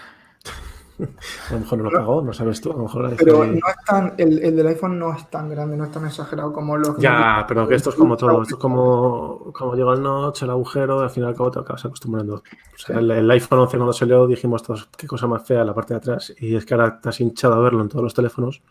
A 1.49 1.53
lo 1.53 1.59
mejor 1.59 1.77
no 1.79 1.83
lo 1.85 1.91
pagó, 1.91 2.21
no 2.21 2.31
sabes 2.33 2.61
tú. 2.61 2.71
A 2.71 2.75
lo 2.77 2.83
mejor 2.83 3.05
hay 3.07 3.15
Pero 3.15 3.41
que- 3.41 3.47
no 3.47 3.55
es 3.55 3.85
tan, 3.85 4.13
el, 4.17 4.39
el 4.43 4.55
del 4.55 4.67
iPhone 4.67 4.97
no 4.97 5.13
es 5.13 5.29
tan 5.29 5.49
grande, 5.49 5.75
no 5.75 5.83
es 5.85 5.91
tan 5.91 6.05
exagerado 6.05 6.53
como 6.53 6.77
los 6.77 6.95
que 6.95 7.01
Ya, 7.01 7.43
pero 7.47 7.67
que 7.67 7.75
esto 7.75 7.89
es 7.89 7.95
como 7.95 8.15
todo. 8.15 8.41
Esto 8.43 8.55
es 8.55 8.61
como, 8.61 9.51
como 9.53 9.75
llega 9.75 9.93
el 9.93 10.01
notch, 10.01 10.43
el 10.43 10.49
agujero, 10.51 11.01
y 11.01 11.03
al 11.03 11.09
final 11.09 11.29
y 11.29 11.31
al 11.31 11.37
cabo 11.37 11.51
te 11.51 11.59
acabas 11.59 11.83
acostumbrando. 11.85 12.35
O 12.35 12.43
sea, 12.77 12.97
el, 12.99 13.11
el 13.11 13.29
iPhone 13.31 13.59
11 13.59 13.77
cuando 13.77 13.93
salió 13.93 14.25
dijimos 14.27 14.63
todos, 14.63 14.87
qué 14.97 15.05
cosa 15.07 15.27
más 15.27 15.45
fea 15.45 15.63
la 15.65 15.73
parte 15.73 15.93
de 15.93 15.97
atrás. 15.97 16.33
Y 16.39 16.55
es 16.55 16.65
que 16.65 16.73
ahora 16.73 16.99
te 17.01 17.09
has 17.09 17.19
hinchado 17.19 17.55
a 17.55 17.59
verlo 17.59 17.81
en 17.81 17.89
todos 17.89 18.03
los 18.03 18.13
teléfonos 18.13 18.61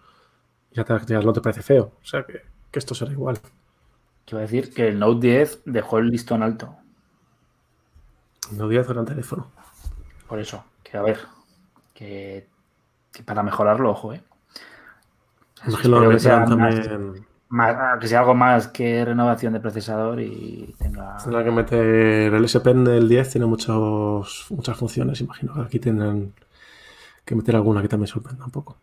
y 0.73 0.77
ya, 0.77 0.85
te- 0.85 1.07
ya 1.07 1.21
no 1.21 1.33
te 1.33 1.41
parece 1.41 1.63
feo. 1.63 1.93
O 2.03 2.07
sea, 2.07 2.25
que, 2.25 2.41
que 2.71 2.79
esto 2.79 2.95
será 2.95 3.13
igual. 3.13 3.39
Quiero 4.25 4.41
decir 4.41 4.73
que 4.73 4.89
el 4.89 4.99
Note 4.99 5.27
10 5.27 5.63
dejó 5.67 5.99
el 5.99 6.09
listón 6.09 6.43
alto. 6.43 6.75
No 8.53 8.69
10 8.69 8.89
gran 8.89 9.05
teléfono. 9.05 9.49
Por 10.29 10.39
eso, 10.39 10.65
que 10.83 10.97
a 10.97 11.03
ver, 11.03 11.19
que, 11.95 12.49
que 13.13 13.23
para 13.23 13.43
mejorarlo, 13.43 13.91
ojo, 13.91 14.13
¿eh? 14.13 14.23
Que 15.65 15.71
que 15.71 16.19
sea 16.19 16.41
meterán 16.41 16.59
más- 16.59 16.75
también. 16.75 17.27
más, 17.49 17.99
que 18.01 18.09
sea 18.09 18.21
algo 18.21 18.35
más 18.35 18.69
que 18.69 19.05
renovación 19.05 19.55
de 19.55 19.61
procesador 19.61 20.21
y 20.21 20.75
tenga. 20.79 21.17
Tendrá 21.17 21.43
que 21.43 21.51
meter 21.51 22.35
el 22.35 22.45
S 22.45 22.61
Pen 22.61 22.85
del 22.85 23.09
10, 23.09 23.31
tiene 23.31 23.47
muchos, 23.47 24.47
muchas 24.51 24.77
funciones. 24.77 25.21
Imagino 25.23 25.55
que 25.55 25.61
aquí 25.63 25.79
tendrán 25.79 26.35
que 27.25 27.35
meter 27.35 27.57
alguna 27.57 27.81
que 27.81 27.89
también 27.89 28.09
sorprenda 28.09 28.45
un 28.45 28.51
poco. 28.51 28.77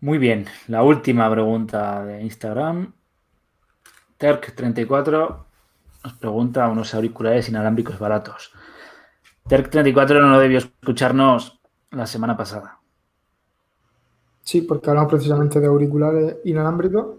Muy 0.00 0.18
bien, 0.18 0.46
la 0.68 0.84
última 0.84 1.28
pregunta 1.28 2.04
de 2.04 2.22
Instagram. 2.22 2.92
Terk34 4.20 5.36
nos 6.04 6.12
pregunta 6.14 6.68
unos 6.68 6.94
auriculares 6.94 7.48
inalámbricos 7.48 7.98
baratos. 7.98 8.52
Terk34 9.48 10.20
no 10.20 10.38
debió 10.38 10.58
escucharnos 10.58 11.58
la 11.90 12.06
semana 12.06 12.36
pasada. 12.36 12.78
Sí, 14.42 14.62
porque 14.62 14.90
hablamos 14.90 15.10
precisamente 15.10 15.60
de 15.60 15.66
auriculares 15.66 16.36
inalámbricos. 16.44 17.16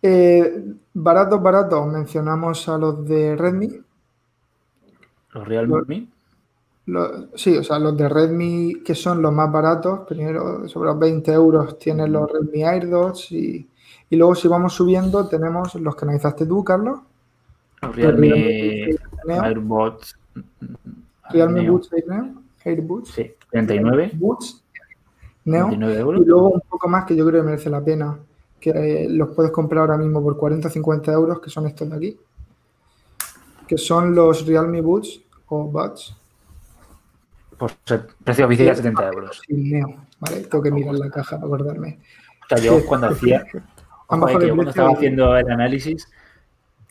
Eh, 0.00 0.64
baratos, 0.94 1.42
baratos, 1.42 1.86
mencionamos 1.86 2.68
a 2.68 2.78
los 2.78 3.06
de 3.06 3.36
Redmi. 3.36 3.80
¿Los 5.30 5.48
Realme? 5.48 6.08
Los, 6.86 7.26
sí, 7.36 7.56
o 7.56 7.62
sea, 7.62 7.78
los 7.78 7.96
de 7.96 8.08
Redmi 8.08 8.82
que 8.84 8.94
son 8.94 9.22
los 9.22 9.32
más 9.32 9.50
baratos, 9.50 10.00
primero 10.00 10.68
sobre 10.68 10.90
los 10.90 10.98
20 10.98 11.32
euros 11.32 11.78
tienen 11.78 12.12
los 12.12 12.30
Redmi 12.30 12.64
AirDots 12.64 13.30
y, 13.30 13.68
y 14.10 14.16
luego 14.16 14.34
si 14.34 14.48
vamos 14.48 14.74
subiendo 14.74 15.28
tenemos 15.28 15.74
los 15.76 15.94
que 15.94 16.04
analizaste 16.04 16.46
tú, 16.46 16.64
Carlos. 16.64 17.00
Los 17.80 17.94
Realme 17.94 18.96
AirBots. 19.28 20.16
Realme 21.32 21.70
Boots 21.70 21.90
Neo. 22.06 22.42
AirBoots. 22.64 23.10
Sí, 23.10 23.34
39. 23.50 24.12
Boots 24.14 24.64
Neo. 25.44 25.66
29 25.68 25.98
euros. 26.00 26.22
Y 26.22 26.24
luego 26.24 26.48
un 26.50 26.60
poco 26.60 26.88
más 26.88 27.04
que 27.04 27.16
yo 27.16 27.26
creo 27.26 27.42
que 27.42 27.46
merece 27.46 27.70
la 27.70 27.82
pena, 27.82 28.18
que 28.60 28.70
eh, 28.70 29.08
los 29.08 29.30
puedes 29.30 29.50
comprar 29.50 29.80
ahora 29.80 29.96
mismo 29.98 30.22
por 30.22 30.36
40 30.36 30.68
o 30.68 30.70
50 30.70 31.12
euros, 31.12 31.40
que 31.40 31.50
son 31.50 31.66
estos 31.66 31.90
de 31.90 31.96
aquí, 31.96 32.20
que 33.66 33.76
son 33.78 34.14
los 34.14 34.46
Realme 34.46 34.80
Boots 34.80 35.20
o 35.48 35.64
Buds. 35.64 36.16
Por 37.58 37.70
ser- 37.84 38.06
precio 38.24 38.46
oficial 38.46 38.76
70 38.76 39.08
euros. 39.08 39.42
Neo, 39.48 40.06
¿vale? 40.20 40.40
Tengo 40.42 40.62
que 40.62 40.70
mirar 40.70 40.94
la 40.94 41.10
caja 41.10 41.36
para 41.36 41.46
acordarme. 41.46 42.00
O 42.44 42.48
sea, 42.48 42.58
yo 42.58 42.84
cuando 42.86 43.08
hacía. 43.08 43.44
De 44.12 44.46
yo 44.46 44.54
cuando 44.54 44.70
estaba 44.70 44.90
haciendo 44.90 45.34
el 45.36 45.50
análisis, 45.50 46.06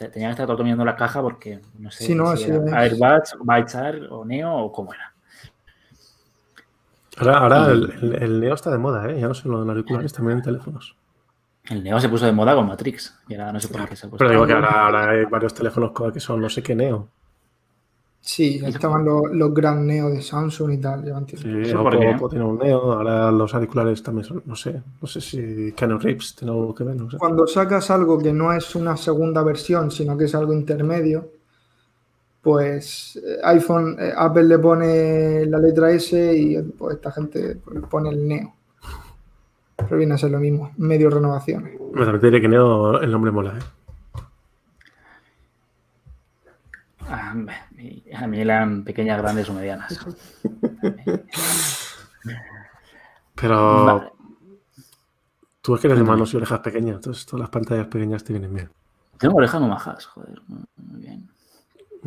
tenía 0.09 0.29
que 0.29 0.31
estar 0.31 0.47
todo 0.47 0.63
mirando 0.63 0.85
la 0.85 0.95
caja 0.95 1.21
porque 1.21 1.59
no 1.79 1.91
sé 1.91 2.05
Sí, 2.05 2.15
no, 2.15 2.35
si 2.35 2.45
era 2.45 2.59
Bytes 2.59 3.75
o 4.09 4.25
Neo 4.25 4.53
o 4.55 4.71
cómo 4.71 4.93
era. 4.93 5.13
Ahora, 7.17 7.37
ahora 7.39 7.67
Y- 7.67 7.71
el, 7.71 7.91
el- 8.15 8.23
el 8.23 8.39
Neo 8.39 8.53
está 8.53 8.71
de 8.71 8.77
moda, 8.77 9.09
¿eh? 9.09 9.19
Ya 9.19 9.27
no 9.27 9.33
solo 9.33 9.61
en 9.63 9.69
auriculares, 9.69 10.13
también 10.13 10.37
en 10.39 10.43
teléfonos. 10.43 10.95
El 11.65 11.83
Neo 11.83 11.99
se 11.99 12.09
puso 12.09 12.25
de 12.25 12.31
moda 12.31 12.55
con 12.55 12.65
Matrix. 12.67 13.17
Y 13.27 13.35
ahora 13.35 13.51
no 13.53 13.59
sé 13.59 13.67
por 13.67 13.87
qué 13.87 13.95
se 13.95 14.07
ha 14.07 14.09
puesto. 14.09 14.17
Pero 14.25 14.31
digo 14.31 14.47
que 14.47 14.53
ahora, 14.53 14.85
ahora 14.85 15.09
hay 15.11 15.25
varios 15.25 15.53
teléfonos 15.53 15.91
que 16.13 16.19
son 16.19 16.41
no 16.41 16.49
sé 16.49 16.63
qué 16.63 16.73
Neo. 16.75 17.07
Sí, 18.23 18.61
estaban 18.63 19.03
los, 19.03 19.23
los 19.31 19.51
Gran 19.51 19.85
Neo 19.85 20.09
de 20.09 20.21
Samsung 20.21 20.73
y 20.73 20.77
tal, 20.77 21.03
llevan 21.03 21.25
tiempo. 21.25 21.47
Sí, 21.47 21.65
Sí, 21.65 21.75
Oppo, 21.75 22.29
tiene 22.29 22.45
un 22.45 22.59
Neo, 22.59 22.93
ahora 22.93 23.31
los 23.31 23.53
auriculares 23.55 24.03
también 24.03 24.25
son, 24.25 24.43
no 24.45 24.55
sé, 24.55 24.79
no 25.01 25.07
sé 25.07 25.19
si 25.19 25.71
Canon 25.71 25.99
Rips 25.99 26.35
tiene 26.35 26.53
algo 26.53 26.73
que 26.75 26.83
ver, 26.83 26.95
no 26.95 27.09
sé. 27.09 27.17
Cuando 27.17 27.47
sacas 27.47 27.89
algo 27.89 28.19
que 28.19 28.31
no 28.31 28.53
es 28.53 28.75
una 28.75 28.95
segunda 28.95 29.41
versión, 29.43 29.89
sino 29.89 30.15
que 30.15 30.25
es 30.25 30.35
algo 30.35 30.53
intermedio, 30.53 31.31
pues 32.43 33.19
eh, 33.25 33.39
iPhone, 33.43 33.97
eh, 33.99 34.13
Apple 34.15 34.43
le 34.43 34.59
pone 34.59 35.45
la 35.47 35.57
letra 35.57 35.91
S 35.91 36.37
y 36.37 36.61
pues, 36.61 36.97
esta 36.97 37.11
gente 37.11 37.57
pues, 37.63 37.79
pone 37.89 38.09
el 38.09 38.27
Neo. 38.27 38.53
Pero 39.77 39.97
viene 39.97 40.13
a 40.13 40.17
ser 40.19 40.29
lo 40.29 40.39
mismo, 40.39 40.71
medio 40.77 41.09
renovaciones. 41.09 41.73
Me 41.91 42.05
te 42.05 42.27
diré 42.27 42.39
que 42.39 42.47
Neo 42.47 43.01
el 43.01 43.11
nombre 43.11 43.31
mola, 43.31 43.57
¿eh? 43.57 43.61
Ah, 47.11 47.35
y 47.70 47.70
a 48.13 48.27
mí 48.27 48.39
eran 48.39 48.83
pequeñas, 48.83 49.21
grandes 49.21 49.49
o 49.49 49.53
medianas. 49.53 50.05
Pero 53.35 53.85
Vale. 53.85 54.11
tú 55.61 55.75
es 55.75 55.81
que 55.81 55.87
eres 55.87 55.99
de 55.99 56.05
manos 56.05 56.33
y 56.33 56.37
orejas 56.37 56.59
pequeñas, 56.59 56.95
entonces 56.95 57.25
todas 57.25 57.41
las 57.41 57.49
pantallas 57.49 57.87
pequeñas 57.87 58.23
te 58.23 58.33
vienen 58.33 58.53
bien. 58.53 58.69
Tengo 59.17 59.37
orejas 59.37 59.59
muy 59.61 59.69
majas, 59.69 60.05
joder. 60.05 60.41
Muy 60.47 61.01
bien. 61.01 61.29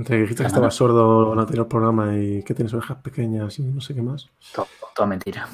Te 0.05 0.17
dijiste 0.17 0.43
que 0.43 0.49
estabas 0.49 0.75
sordo 0.75 1.29
en 1.29 1.35
el 1.35 1.39
anterior 1.41 1.69
programa 1.69 2.17
y 2.17 2.43
que 2.43 2.55
tienes 2.55 2.75
orejas 2.75 2.99
pequeñas 2.99 3.59
y 3.59 3.63
no 3.63 3.81
sé 3.81 3.95
qué 3.95 4.03
más. 4.03 4.31
Todo, 4.53 4.67
toda 4.95 5.07
mentira. 5.07 5.49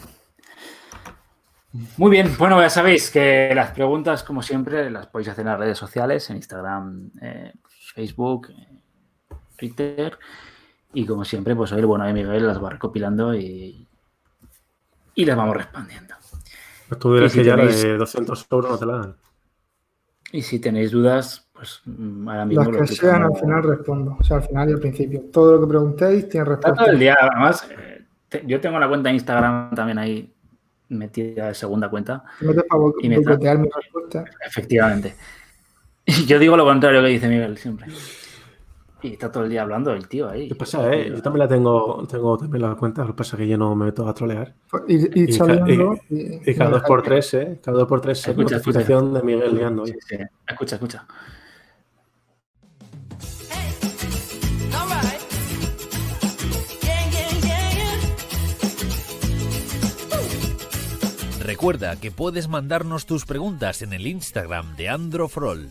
Muy 1.98 2.10
bien, 2.10 2.34
bueno, 2.36 2.60
ya 2.60 2.68
sabéis 2.68 3.10
que 3.10 3.52
las 3.54 3.70
preguntas, 3.70 4.24
como 4.24 4.42
siempre, 4.42 4.90
las 4.90 5.06
podéis 5.06 5.28
hacer 5.28 5.42
en 5.42 5.52
las 5.52 5.58
redes 5.58 5.78
sociales, 5.78 6.28
en 6.28 6.36
Instagram, 6.36 7.10
eh, 7.22 7.52
Facebook, 7.94 8.48
Twitter. 9.60 10.18
Y 10.92 11.06
como 11.06 11.24
siempre, 11.24 11.54
pues 11.54 11.70
hoy 11.72 11.78
el 11.80 11.86
bueno 11.86 12.04
de 12.06 12.12
Miguel 12.12 12.46
las 12.46 12.62
va 12.62 12.70
recopilando 12.70 13.34
y, 13.34 13.86
y 15.14 15.24
las 15.24 15.36
vamos 15.36 15.56
respondiendo. 15.56 16.14
Pero 16.88 16.98
tú 16.98 17.14
dirás 17.14 17.30
si 17.32 17.38
que 17.38 17.44
ya 17.44 17.54
tenéis- 17.56 17.82
de 17.82 17.96
200 17.96 18.46
euros 18.50 18.70
no 18.72 18.78
te 18.78 18.86
la 18.86 18.96
dan. 18.98 19.16
Y 20.32 20.42
si 20.42 20.58
tenéis 20.58 20.90
dudas, 20.92 21.48
pues 21.52 21.80
mm, 21.84 22.28
ahora 22.28 22.44
mismo 22.44 22.64
Las 22.64 22.72
lo 22.72 22.80
que 22.80 22.86
sean, 22.94 23.22
al 23.22 23.36
final 23.36 23.62
respondo. 23.62 24.16
O 24.18 24.24
sea, 24.24 24.38
al 24.38 24.42
final 24.44 24.68
y 24.70 24.72
al 24.72 24.80
principio. 24.80 25.22
Todo 25.32 25.52
lo 25.52 25.60
que 25.60 25.66
preguntéis 25.68 26.28
tiene 26.28 26.44
Está 26.50 26.60
todo 26.60 26.70
respuesta. 26.72 26.92
el 26.92 26.98
día, 26.98 27.16
además, 27.20 27.68
eh, 27.70 28.04
te- 28.28 28.42
yo 28.46 28.60
tengo 28.60 28.78
la 28.78 28.88
cuenta 28.88 29.08
de 29.10 29.14
Instagram 29.16 29.74
también 29.74 29.98
ahí 29.98 30.32
metida 30.88 31.48
de 31.48 31.54
segunda 31.54 31.88
cuenta. 31.88 32.24
Te 32.40 32.46
metes 32.46 32.64
para 32.68 32.80
bo- 32.80 32.94
Y 33.00 33.08
me 33.08 33.16
está- 33.16 33.36
mi 33.56 33.68
respuesta. 33.68 34.24
Efectivamente. 34.44 35.14
Yo 36.26 36.38
digo 36.40 36.56
lo 36.56 36.64
contrario 36.64 37.00
que 37.02 37.08
dice 37.08 37.28
Miguel 37.28 37.56
siempre. 37.58 37.86
Y 39.02 39.12
está 39.12 39.32
todo 39.32 39.44
el 39.44 39.50
día 39.50 39.62
hablando 39.62 39.92
el 39.92 40.06
tío 40.08 40.28
ahí. 40.28 40.48
¿Qué 40.48 40.54
pasa, 40.54 40.92
eh? 40.92 41.08
Yo 41.10 41.22
también 41.22 41.40
la 41.40 41.48
tengo, 41.48 42.06
tengo 42.06 42.36
también 42.36 42.62
la 42.62 42.74
cuenta, 42.74 43.02
lo 43.02 43.08
que 43.08 43.14
pasa 43.14 43.36
es 43.36 43.40
que 43.40 43.48
yo 43.48 43.56
no 43.56 43.74
me 43.74 43.86
meto 43.86 44.06
a 44.06 44.12
trolear. 44.12 44.54
Y 44.88 45.26
ca- 45.26 45.32
saliendo 45.46 45.98
Y 46.10 46.54
cada 46.54 46.70
dos 46.70 46.82
por 46.82 47.02
tres, 47.02 47.32
¿eh? 47.34 47.58
Cada 47.62 47.78
dos 47.78 47.88
por 47.88 48.00
tres, 48.02 48.26
Escucha, 48.28 48.56
notificación 48.56 49.14
de 49.14 49.22
Miguel 49.22 49.54
liando. 49.56 49.86
Sí, 49.86 49.94
sí. 50.06 50.16
Escucha, 50.46 50.76
escucha. 50.76 51.06
Recuerda 61.40 61.96
que 61.96 62.10
puedes 62.10 62.48
mandarnos 62.48 63.06
tus 63.06 63.24
preguntas 63.24 63.82
en 63.82 63.92
el 63.92 64.06
Instagram 64.06 64.76
de 64.76 64.88
Androfrol. 64.88 65.68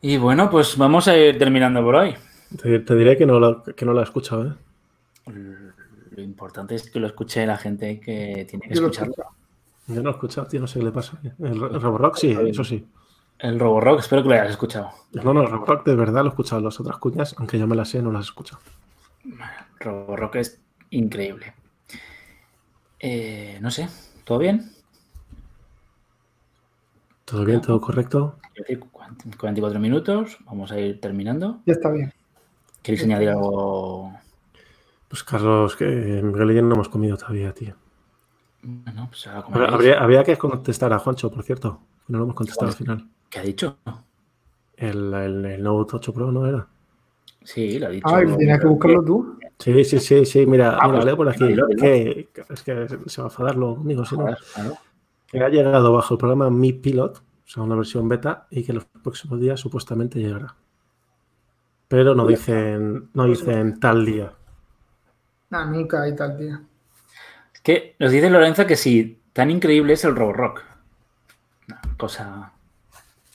Y 0.00 0.16
bueno, 0.16 0.48
pues 0.50 0.76
vamos 0.76 1.08
a 1.08 1.16
ir 1.16 1.38
terminando 1.38 1.82
por 1.82 1.94
hoy. 1.96 2.14
Te, 2.62 2.78
te 2.80 2.94
diré 2.94 3.16
que 3.16 3.26
no, 3.26 3.38
la, 3.38 3.62
que 3.76 3.84
no 3.84 3.92
la 3.92 4.00
he 4.00 4.04
escuchado, 4.04 4.46
¿eh? 4.46 4.54
Lo 6.10 6.22
importante 6.22 6.74
es 6.74 6.90
que 6.90 6.98
lo 6.98 7.06
escuche 7.06 7.46
la 7.46 7.56
gente 7.56 8.00
que 8.00 8.46
tiene 8.48 8.66
que 8.66 8.74
escucharlo. 8.74 9.14
Yo 9.86 10.02
no 10.02 10.10
he 10.10 10.12
escuchado, 10.12 10.46
tío, 10.46 10.60
no 10.60 10.66
sé 10.66 10.78
qué 10.78 10.84
le 10.84 10.92
pasa. 10.92 11.18
El, 11.38 11.52
el 11.62 11.80
Roborock 11.80 12.16
sí, 12.16 12.36
eso 12.46 12.64
sí. 12.64 12.86
El 13.38 13.58
Roborock, 13.58 14.00
espero 14.00 14.22
que 14.22 14.28
lo 14.28 14.34
hayas 14.34 14.50
escuchado. 14.50 14.90
No, 15.12 15.32
no, 15.32 15.42
el 15.42 15.50
Roborock 15.50 15.86
de 15.86 15.94
verdad 15.94 16.22
lo 16.22 16.26
he 16.26 16.30
escuchado. 16.30 16.60
Las 16.60 16.78
otras 16.80 16.98
cuñas, 16.98 17.34
aunque 17.38 17.58
yo 17.58 17.66
me 17.66 17.76
las 17.76 17.88
sé, 17.88 18.02
no 18.02 18.12
las 18.12 18.26
he 18.26 18.28
escuchado. 18.28 18.60
Roborock 19.78 20.36
es 20.36 20.60
increíble. 20.90 21.54
Eh, 22.98 23.58
no 23.62 23.70
sé, 23.70 23.88
¿todo 24.24 24.38
bien? 24.38 24.72
¿Todo 27.30 27.44
bien? 27.44 27.60
¿Todo 27.60 27.80
correcto? 27.80 28.36
Quiero 28.54 28.80
decir, 28.82 29.36
44 29.38 29.78
minutos, 29.78 30.38
vamos 30.46 30.72
a 30.72 30.80
ir 30.80 31.00
terminando. 31.00 31.60
Ya 31.64 31.74
está 31.74 31.90
bien. 31.90 32.12
¿Queréis 32.82 33.04
añadir 33.04 33.28
algo? 33.30 34.12
Pues 35.08 35.22
Carlos, 35.22 35.76
que 35.76 35.84
Miguel 35.86 36.50
y 36.50 36.54
yo 36.56 36.62
no 36.62 36.74
hemos 36.74 36.88
comido 36.88 37.16
todavía, 37.16 37.52
tío. 37.52 37.74
Bueno, 38.62 39.06
pues 39.10 39.26
ahora 39.26 39.68
Habría, 40.00 40.24
que 40.24 40.36
contestar 40.36 40.92
a 40.92 40.98
Juancho, 40.98 41.30
por 41.30 41.44
cierto. 41.44 41.80
que 42.06 42.12
No 42.12 42.18
lo 42.18 42.24
hemos 42.24 42.36
contestado 42.36 42.70
al 42.70 42.76
final. 42.76 43.08
¿Qué 43.28 43.38
ha 43.38 43.42
dicho? 43.42 43.78
El, 44.76 45.12
el, 45.14 45.44
el 45.44 45.62
Note 45.62 45.96
8 45.96 46.12
Pro, 46.12 46.32
¿no 46.32 46.46
era? 46.46 46.66
Sí, 47.44 47.78
lo 47.78 47.86
ha 47.86 47.90
dicho. 47.90 48.08
Ah, 48.08 48.22
y 48.24 48.36
tienes 48.36 48.60
que 48.60 48.66
buscarlo 48.66 49.04
tú. 49.04 49.38
Sí, 49.58 49.84
sí, 49.84 49.98
sí, 50.00 50.24
sí. 50.26 50.46
Mira, 50.46 50.78
Ah, 50.80 50.86
mira 50.86 50.92
pues, 50.94 51.04
leo 51.04 51.16
por 51.16 51.28
aquí. 51.28 51.44
dilo, 51.44 51.66
dilo. 51.68 51.80
Que, 51.80 52.28
es 52.48 52.62
que 52.62 52.86
se 53.06 53.20
va 53.22 53.28
a 53.28 53.30
enfadar 53.30 53.56
luego 53.56 53.76
conmigo, 53.76 54.04
si 54.04 54.16
no. 54.16 54.24
Claro. 54.24 54.74
Que 55.30 55.42
ha 55.42 55.48
llegado 55.48 55.92
bajo 55.92 56.14
el 56.14 56.18
programa 56.18 56.50
Mi 56.50 56.72
Pilot, 56.72 57.18
o 57.18 57.22
sea, 57.48 57.62
una 57.62 57.76
versión 57.76 58.08
beta, 58.08 58.46
y 58.50 58.64
que 58.64 58.72
los 58.72 58.84
próximos 58.84 59.40
días 59.40 59.60
supuestamente 59.60 60.18
llegará. 60.18 60.54
Pero 61.88 62.14
no 62.14 62.26
dicen, 62.26 63.10
no 63.14 63.24
dicen 63.26 63.78
tal 63.80 64.04
día. 64.06 64.32
Nah, 65.50 65.64
nunca 65.66 66.02
hay 66.02 66.14
tal 66.14 66.38
día. 66.38 66.62
Es 67.52 67.60
que 67.60 67.96
nos 67.98 68.12
dice 68.12 68.30
Lorenzo 68.30 68.66
que 68.66 68.76
sí, 68.76 69.20
tan 69.32 69.50
increíble 69.50 69.94
es 69.94 70.04
el 70.04 70.14
Roborock. 70.14 70.62
Una 71.68 71.80
cosa. 71.96 72.52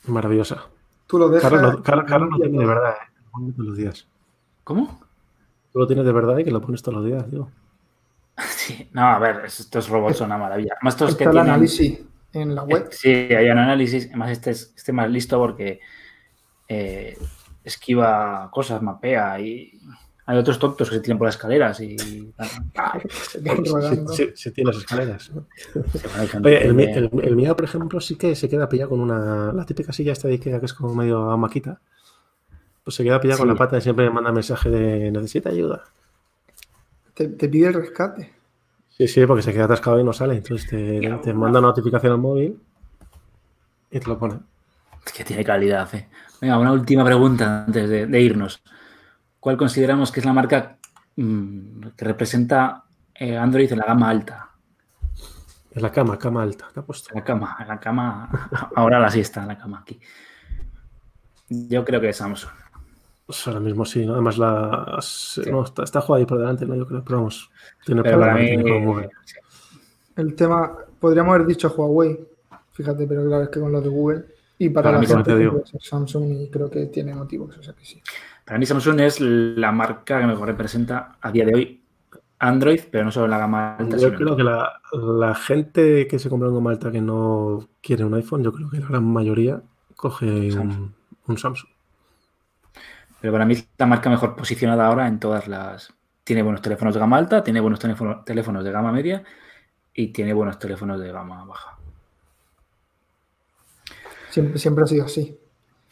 Maravillosa. 0.07 0.65
Tú 1.07 1.19
lo 1.19 1.29
dejas. 1.29 1.49
Carlos, 1.51 1.73
lo- 1.75 1.83
Carlos- 1.83 2.05
Carlos 2.07 2.29
lo 2.31 2.37
tiene 2.39 2.57
de 2.59 2.65
verdad, 2.65 2.91
¿eh? 2.91 3.11
Lo 3.25 3.31
pone 3.31 3.51
todos 3.51 3.65
los 3.67 3.77
días. 3.77 4.07
¿Cómo? 4.63 4.99
Tú 5.73 5.79
lo 5.79 5.87
tienes 5.87 6.05
de 6.05 6.11
verdad 6.13 6.37
y 6.37 6.43
que 6.45 6.51
lo 6.51 6.61
pones 6.61 6.81
todos 6.81 6.97
los 6.99 7.05
días, 7.05 7.29
digo. 7.29 7.49
Sí, 8.55 8.89
no, 8.93 9.01
a 9.07 9.19
ver, 9.19 9.43
estos 9.45 9.87
robots 9.89 10.17
son 10.17 10.27
una 10.27 10.37
maravilla. 10.37 10.73
Además, 10.77 10.95
estos 10.95 11.15
que 11.15 11.23
el 11.23 11.31
tienen... 11.31 11.49
análisis 11.49 11.99
en 12.33 12.55
la 12.55 12.63
web. 12.63 12.87
Sí, 12.91 13.09
hay 13.09 13.49
un 13.49 13.57
análisis. 13.59 14.07
Además, 14.07 14.31
este 14.31 14.51
es 14.51 14.73
este 14.75 14.91
más 14.91 15.09
listo 15.09 15.37
porque 15.39 15.79
eh, 16.67 17.17
esquiva 17.63 18.49
cosas, 18.51 18.81
mapea 18.81 19.39
y 19.39 19.79
hay 20.27 20.37
otros 20.37 20.57
tontos 20.57 20.89
que 20.89 20.95
se 20.95 21.01
tiran 21.01 21.17
por 21.19 21.27
las 21.27 21.35
escaleras 21.35 21.79
y... 21.81 21.95
Se 21.97 23.39
van 23.39 23.63
Si, 23.65 23.71
rodando. 23.71 24.11
si- 24.13 24.31
si 24.35 24.51
tiene 24.51 24.71
las 24.71 24.77
escaleras. 24.77 25.23
se 25.93 26.37
Oye, 26.39 26.65
el, 26.67 26.79
el- 26.79 27.09
el 27.23 27.35
mío, 27.35 27.55
por 27.55 27.65
ejemplo, 27.65 27.99
sí 28.01 28.15
que 28.17 28.35
se 28.35 28.49
queda 28.49 28.67
pillado 28.67 28.89
con 28.89 28.99
una. 29.01 29.53
La 29.53 29.65
típica 29.65 29.93
silla 29.93 30.13
esta 30.13 30.27
de 30.27 30.33
Ikea 30.35 30.59
que 30.59 30.65
es 30.65 30.73
como 30.73 30.93
medio 30.95 31.37
maquita. 31.37 31.79
Pues 32.83 32.95
se 32.95 33.03
queda 33.03 33.21
pillado 33.21 33.39
con 33.39 33.47
la 33.49 33.55
pata 33.55 33.77
y 33.77 33.81
siempre 33.81 34.05
me 34.05 34.11
manda 34.11 34.31
mensaje 34.31 34.69
de 34.69 35.11
necesita 35.11 35.49
ayuda. 35.49 35.83
Te, 37.15 37.29
te 37.29 37.49
pide 37.49 37.67
el 37.67 37.73
rescate. 37.73 38.33
Sí, 38.89 39.07
sí, 39.07 39.25
porque 39.25 39.41
se 39.41 39.51
queda 39.51 39.65
atascado 39.65 39.99
y 39.99 40.03
no 40.03 40.13
sale. 40.13 40.35
Entonces 40.35 40.69
te, 40.69 40.99
te 41.23 41.33
manda 41.33 41.59
una 41.59 41.69
notificación 41.69 42.13
al 42.13 42.19
móvil 42.19 42.59
y 43.89 43.99
te 43.99 44.07
lo 44.07 44.19
pone. 44.19 44.39
Es 45.05 45.11
que 45.11 45.23
tiene 45.23 45.43
calidad, 45.43 45.93
eh. 45.95 46.07
Venga, 46.39 46.59
una 46.59 46.71
última 46.71 47.03
pregunta 47.03 47.65
antes 47.65 47.89
de, 47.89 48.05
de 48.05 48.21
irnos. 48.21 48.61
¿Cuál 49.39 49.57
consideramos 49.57 50.11
que 50.11 50.19
es 50.19 50.25
la 50.25 50.33
marca 50.33 50.77
mm, 51.15 51.87
que 51.95 52.05
representa 52.05 52.83
eh, 53.13 53.37
Android 53.37 53.71
en 53.71 53.79
la 53.79 53.85
gama 53.85 54.09
alta? 54.09 54.51
En 55.71 55.81
la 55.81 55.91
cama, 55.91 56.17
cama 56.17 56.43
alta. 56.43 56.67
Te 56.73 56.79
ha 56.79 56.83
puesto. 56.83 57.09
En 57.11 57.19
la 57.19 57.23
cama, 57.23 57.57
en 57.59 57.67
la 57.67 57.79
cama. 57.79 58.49
Ahora 58.75 58.99
la 58.99 59.11
siesta 59.11 59.41
en 59.41 59.49
la 59.49 59.57
cama 59.57 59.79
aquí. 59.81 59.99
Yo 61.49 61.83
creo 61.85 62.01
que 62.01 62.09
es 62.09 62.17
Samsung. 62.17 62.51
Pues 63.25 63.47
ahora 63.47 63.59
mismo 63.59 63.85
sí, 63.85 64.05
¿no? 64.05 64.13
Además 64.13 64.37
la. 64.37 64.99
No, 65.51 65.63
está, 65.63 65.83
está 65.83 66.01
jugada 66.01 66.19
ahí 66.19 66.25
por 66.27 66.37
delante, 66.37 66.65
¿no? 66.65 66.75
Yo 66.75 66.85
creo, 66.85 67.03
pero 67.03 67.17
vamos. 67.17 67.49
Tiene 67.83 68.03
Pero 68.03 68.19
para 68.19 68.35
mí, 68.35 68.45
tiene 68.45 69.09
El 70.15 70.35
tema, 70.35 70.77
podríamos 70.99 71.33
haber 71.33 71.47
dicho 71.47 71.73
Huawei, 71.75 72.19
fíjate, 72.71 73.07
pero 73.07 73.25
claro, 73.25 73.43
es 73.43 73.49
que 73.49 73.59
con 73.59 73.71
lo 73.71 73.81
de 73.81 73.89
Google. 73.89 74.25
Y 74.57 74.69
para 74.69 74.85
Para 74.85 74.97
la 74.97 75.01
mí, 75.01 75.07
gente 75.07 75.23
te 75.23 75.37
digo. 75.37 75.63
Samsung 75.79 76.31
y 76.31 76.49
creo 76.49 76.69
que 76.69 76.85
tiene 76.85 77.13
motivos, 77.15 77.57
o 77.57 77.63
sea 77.63 77.73
que 77.73 77.83
sí. 77.83 78.01
Para 78.45 78.59
mí 78.59 78.65
Samsung 78.65 78.99
es 79.01 79.19
la 79.19 79.71
marca 79.71 80.21
que 80.21 80.27
mejor 80.27 80.47
representa 80.47 81.17
a 81.19 81.31
día 81.31 81.45
de 81.45 81.53
hoy 81.55 81.81
Android, 82.39 82.81
pero 82.91 83.05
no 83.05 83.11
solo 83.11 83.25
en 83.25 83.31
la 83.31 83.37
gama 83.39 83.75
alta. 83.75 83.97
Yo 83.97 84.13
creo 84.13 84.35
que 84.35 84.43
la, 84.43 84.81
la 84.93 85.35
gente 85.35 86.07
que 86.07 86.19
se 86.19 86.29
compra 86.29 86.49
un 86.49 86.55
gama 86.55 86.71
alta 86.71 86.91
que 86.91 87.01
no 87.01 87.67
quiere 87.81 88.05
un 88.05 88.13
iPhone, 88.13 88.43
yo 88.43 88.53
creo 88.53 88.69
que 88.69 88.79
la 88.79 88.87
gran 88.87 89.03
mayoría 89.03 89.61
coge 89.95 90.51
un 90.55 91.37
Samsung. 91.37 91.74
Pero 93.25 93.33
para 93.33 93.45
mí 93.47 93.55
es 93.55 93.67
la 93.79 93.87
marca 93.87 94.07
mejor 94.07 94.35
posicionada 94.35 94.85
ahora 94.85 95.07
en 95.07 95.19
todas 95.19 95.47
las. 95.47 95.91
Tiene 96.23 96.43
buenos 96.43 96.61
teléfonos 96.61 96.93
de 96.93 96.99
gama 96.99 97.17
alta, 97.17 97.43
tiene 97.43 97.59
buenos 97.59 97.79
teléfono- 97.79 98.23
teléfonos 98.23 98.63
de 98.63 98.71
gama 98.71 98.91
media 98.91 99.23
y 99.95 100.09
tiene 100.09 100.31
buenos 100.31 100.59
teléfonos 100.59 101.01
de 101.01 101.11
gama 101.11 101.43
baja. 101.43 101.75
Siempre, 104.29 104.59
siempre 104.59 104.83
ha 104.83 104.87
sido 104.87 105.05
así. 105.05 105.35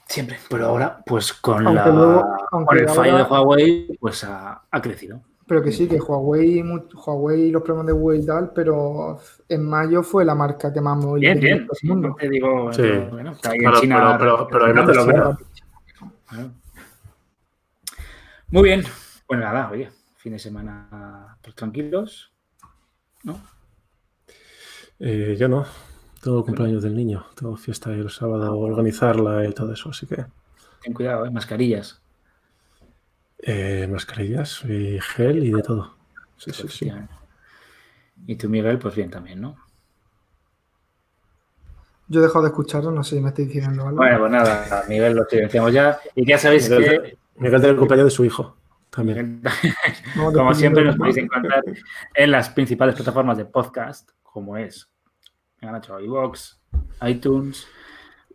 Siempre. 0.07 0.37
Pero 0.47 0.67
ahora, 0.67 1.01
pues 1.03 1.33
con, 1.33 1.65
Aunque 1.65 1.73
la, 1.73 1.87
luego- 1.87 2.37
con 2.51 2.77
el 2.77 2.87
fallo 2.89 3.11
ahora- 3.13 3.23
de 3.23 3.29
Huawei, 3.31 3.97
pues 3.99 4.23
ha, 4.25 4.61
ha 4.69 4.79
crecido. 4.83 5.19
Pero 5.47 5.63
que 5.63 5.71
sí, 5.71 5.87
que 5.87 5.99
Huawei, 5.99 6.61
Huawei 6.93 7.41
y 7.45 7.51
los 7.51 7.63
problemas 7.63 7.87
de 7.87 7.93
Google 7.93 8.19
y 8.19 8.25
tal, 8.27 8.51
pero 8.53 9.17
en 9.49 9.67
mayo 9.67 10.03
fue 10.03 10.23
la 10.23 10.35
marca 10.35 10.71
que 10.71 10.81
más 10.81 10.97
móvil 11.03 11.21
Bien, 11.21 11.39
bien. 11.39 11.57
en 11.61 11.65
todo 11.65 11.77
el 11.81 11.89
mundo. 11.89 12.15
Te 12.19 12.29
digo. 12.29 12.71
Sí. 12.71 12.81
pero 12.83 13.09
bueno, 13.09 13.31
está 13.31 13.49
ahí 13.49 13.55
en 13.55 13.61
Claro, 13.63 13.81
China. 13.81 13.95
pero- 14.19 14.35
pero- 14.35 14.47
pero 14.51 14.65
ahí 14.67 14.73
no 14.75 14.85
te 14.85 14.93
lo 14.93 15.05
veo. 15.07 15.37
Muy 18.53 18.69
bien. 18.69 18.83
Pues 19.25 19.39
nada, 19.39 19.71
oye, 19.71 19.89
fin 20.15 20.33
de 20.33 20.37
semana 20.37 21.35
pues, 21.41 21.55
tranquilos. 21.55 22.31
¿No? 23.23 23.41
Eh, 24.99 25.35
yo 25.39 25.47
no. 25.47 25.65
Tengo 26.21 26.45
cumpleaños 26.45 26.83
del 26.83 26.95
niño. 26.95 27.25
Tengo 27.35 27.57
fiesta 27.57 27.89
el 27.91 28.11
sábado, 28.11 28.55
organizarla 28.59 29.43
y 29.47 29.53
todo 29.53 29.73
eso. 29.73 29.89
Así 29.89 30.05
que 30.05 30.23
Ten 30.83 30.93
cuidado, 30.93 31.25
¿eh? 31.25 31.31
mascarillas. 31.31 31.99
eh, 33.39 33.87
mascarillas 33.89 34.63
y 34.65 34.99
gel 35.01 35.43
y 35.43 35.51
de 35.51 35.63
todo. 35.63 35.97
Sí, 36.37 36.51
sí, 36.51 36.67
sí. 36.67 36.91
Y 38.27 38.35
tú, 38.35 38.49
Miguel, 38.49 38.77
pues 38.77 38.93
bien 38.95 39.09
también, 39.09 39.41
¿no? 39.41 39.57
Yo 42.07 42.19
he 42.19 42.23
dejado 42.23 42.43
de 42.43 42.49
escucharlo, 42.49 42.91
no 42.91 43.03
sé 43.03 43.15
si 43.15 43.21
me 43.21 43.29
estoy 43.29 43.45
diciendo 43.45 43.87
algo. 43.87 43.97
Bueno, 43.97 44.19
pues 44.19 44.31
nada, 44.31 44.83
Miguel 44.87 45.13
lo 45.15 45.25
silenciamos 45.25 45.73
ya. 45.73 45.99
Y 46.13 46.27
ya 46.27 46.37
sabéis 46.37 46.69
que, 46.69 47.17
Miguel 47.35 47.65
el 47.65 47.75
cumpleaños 47.77 48.05
de 48.07 48.11
su 48.11 48.25
hijo 48.25 48.57
también. 48.89 49.41
Como 50.15 50.53
siempre, 50.53 50.83
nos 50.85 50.95
podéis 50.97 51.17
encontrar 51.17 51.63
en 52.15 52.31
las 52.31 52.49
principales 52.49 52.95
plataformas 52.95 53.37
de 53.37 53.45
podcast, 53.45 54.09
como 54.21 54.55
es 54.57 54.89
iVoox, 55.61 56.57
iTunes, 57.07 57.67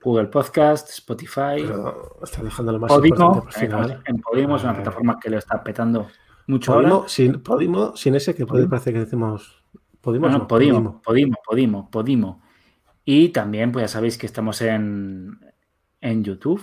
Google 0.03 0.26
Podcast, 0.28 0.88
Spotify, 0.90 1.57
Pero 1.66 2.18
está 2.22 2.42
dejando 2.42 2.72
lo 2.72 2.78
más 2.80 2.88
Podimo. 2.88 3.14
importante 3.16 3.40
por 3.40 3.51
eh, 3.62 3.66
final. 3.66 4.03
En 4.07 4.20
Podimo 4.20 4.57
es 4.57 4.62
una 4.62 4.72
Eh, 4.72 4.76
plataforma 4.76 5.18
que 5.20 5.30
lo 5.30 5.38
está 5.38 5.62
petando 5.62 6.09
mucho 6.46 6.72
ahora. 6.72 6.88
Podimo 6.88 7.09
sin, 7.09 7.40
Podimo 7.42 7.96
sin 7.96 8.14
ese 8.14 8.34
que 8.34 8.46
puede 8.46 8.62
Podimo. 8.62 8.70
parecer 8.70 8.92
que 8.94 9.01
decimos. 9.01 9.62
Podimo, 10.01 10.26
No, 10.26 10.32
no, 10.32 10.38
no, 10.40 10.49
Podimo, 10.49 11.03
Podimo, 11.03 11.36
Podimo, 11.46 11.90
Podimo. 11.90 12.42
Y 13.05 13.28
también, 13.30 13.70
pues 13.72 13.82
ya 13.84 13.88
sabéis 13.88 14.16
que 14.18 14.26
estamos 14.26 14.61
en, 14.62 15.38
en 16.01 16.24
YouTube. 16.24 16.62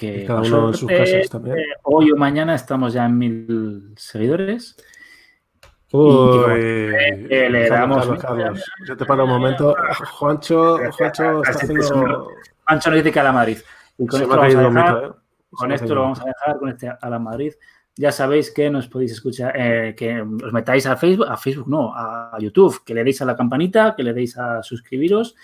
Que 0.00 0.24
cada 0.24 0.40
uno 0.40 0.68
en 0.68 0.74
sus 0.74 0.88
casas 0.90 1.28
también. 1.28 1.58
eh, 1.58 1.64
hoy 1.82 2.10
o 2.10 2.16
mañana 2.16 2.54
estamos 2.54 2.92
ya 2.94 3.04
en 3.04 3.18
mil 3.18 3.92
seguidores. 3.96 4.76
Uy, 5.92 6.44
eh, 6.54 7.48
le 7.50 7.68
Carlos, 7.68 8.06
damos- 8.06 8.18
Carlos, 8.18 8.22
Carlos. 8.22 8.64
Yo 8.86 8.96
te 8.96 9.04
paro 9.04 9.24
un 9.24 9.30
momento. 9.30 9.74
Juancho, 10.12 10.78
Juancho 10.92 11.42
está 11.42 11.50
haciendo. 11.64 12.28
Ancho 12.66 12.90
nos 12.90 12.96
dice 12.98 13.12
que 13.12 13.20
a 13.20 13.24
la 13.24 13.32
Madrid. 13.32 13.58
Y 13.98 14.06
con 14.06 14.18
Se 14.18 14.24
esto 14.24 14.36
vamos 14.36 14.54
a 14.54 14.58
dejar, 14.58 14.72
mito, 14.72 15.06
¿eh? 15.06 15.12
Con 15.50 15.72
esto 15.72 15.94
lo 15.94 16.00
vamos 16.02 16.20
a 16.20 16.24
dejar 16.24 16.58
con 16.58 16.68
este 16.68 16.88
a 16.88 17.10
la 17.10 17.18
Madrid. 17.18 17.52
Ya 17.96 18.12
sabéis 18.12 18.50
que 18.52 18.70
nos 18.70 18.86
podéis 18.88 19.12
escuchar, 19.12 19.52
eh, 19.56 19.94
que 19.96 20.22
os 20.22 20.52
metáis 20.52 20.86
a 20.86 20.96
Facebook, 20.96 21.26
a 21.28 21.36
Facebook 21.36 21.68
no, 21.68 21.92
a 21.94 22.36
YouTube, 22.38 22.82
que 22.84 22.94
le 22.94 23.04
deis 23.04 23.20
a 23.20 23.24
la 23.26 23.36
campanita, 23.36 23.94
que 23.96 24.04
le 24.04 24.14
deis 24.14 24.38
a 24.38 24.62
suscribiros 24.62 25.34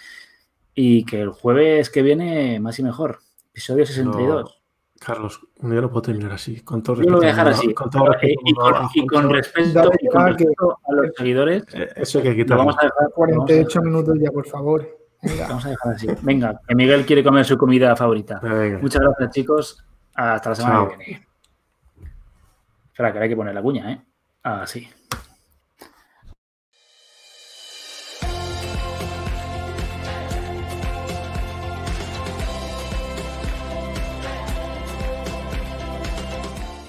y 0.75 1.05
que 1.05 1.21
el 1.21 1.31
jueves 1.31 1.91
que 1.91 2.03
viene 2.03 2.59
más 2.61 2.79
y 2.79 2.83
mejor. 2.85 3.19
Episodio 3.57 3.87
62. 3.87 4.63
Carlos, 5.01 5.41
yo 5.63 5.69
no 5.81 5.89
puedo 5.89 6.03
terminar 6.03 6.33
así. 6.33 6.61
Con 6.61 6.83
todo 6.83 6.97
Yo 7.03 7.09
lo 7.09 7.17
voy 7.17 7.25
a 7.25 7.29
dejar 7.31 7.47
no, 7.47 7.53
así. 7.53 7.73
Con 7.73 7.89
todo 7.89 8.05
Y, 8.05 8.09
respeto, 8.09 8.41
y 8.45 8.53
con, 8.55 8.71
no, 8.73 8.91
y 8.93 9.07
con 9.07 9.09
Juancho, 9.23 9.33
respeto, 9.35 9.73
Dale, 9.73 9.91
y 9.99 10.07
con 10.09 10.23
dale, 10.23 10.37
que- 10.37 10.45
respeto 10.45 10.79
a 10.87 10.93
los 10.93 11.07
seguidores, 11.17 11.65
eh, 11.73 11.89
Eso 11.97 12.19
hay 12.19 12.25
que 12.25 12.31
lo 12.31 12.37
quitarlo. 12.37 12.59
vamos 12.67 12.77
a 12.79 12.85
dejar, 12.85 12.99
lo 13.01 13.09
vamos 13.09 13.13
a 13.13 13.17
48 13.17 13.83
minutos 13.83 14.19
ya, 14.21 14.31
por 14.31 14.47
favor. 14.47 14.99
Venga. 15.23 15.49
vamos 15.49 15.65
a 15.65 15.71
dejar 15.71 15.95
así. 15.95 16.07
Venga, 16.21 16.61
que 16.69 16.75
Miguel 16.75 17.07
quiere 17.07 17.25
comer 17.25 17.47
su 17.47 17.57
comida 17.57 17.97
favorita. 17.97 18.39
Venga. 18.41 18.79
Muchas 18.79 19.01
gracias, 19.01 19.31
chicos. 19.31 19.85
Hasta 20.15 20.51
la 20.51 20.55
semana 20.55 20.75
Chao. 20.77 20.89
que 20.91 20.97
viene. 20.99 21.27
Espera, 22.93 23.09
que 23.13 23.19
ahora 23.19 23.23
hay 23.25 23.29
que 23.31 23.37
poner 23.37 23.55
la 23.55 23.63
cuña, 23.63 23.91
¿eh? 23.93 24.03
Así. 24.43 24.87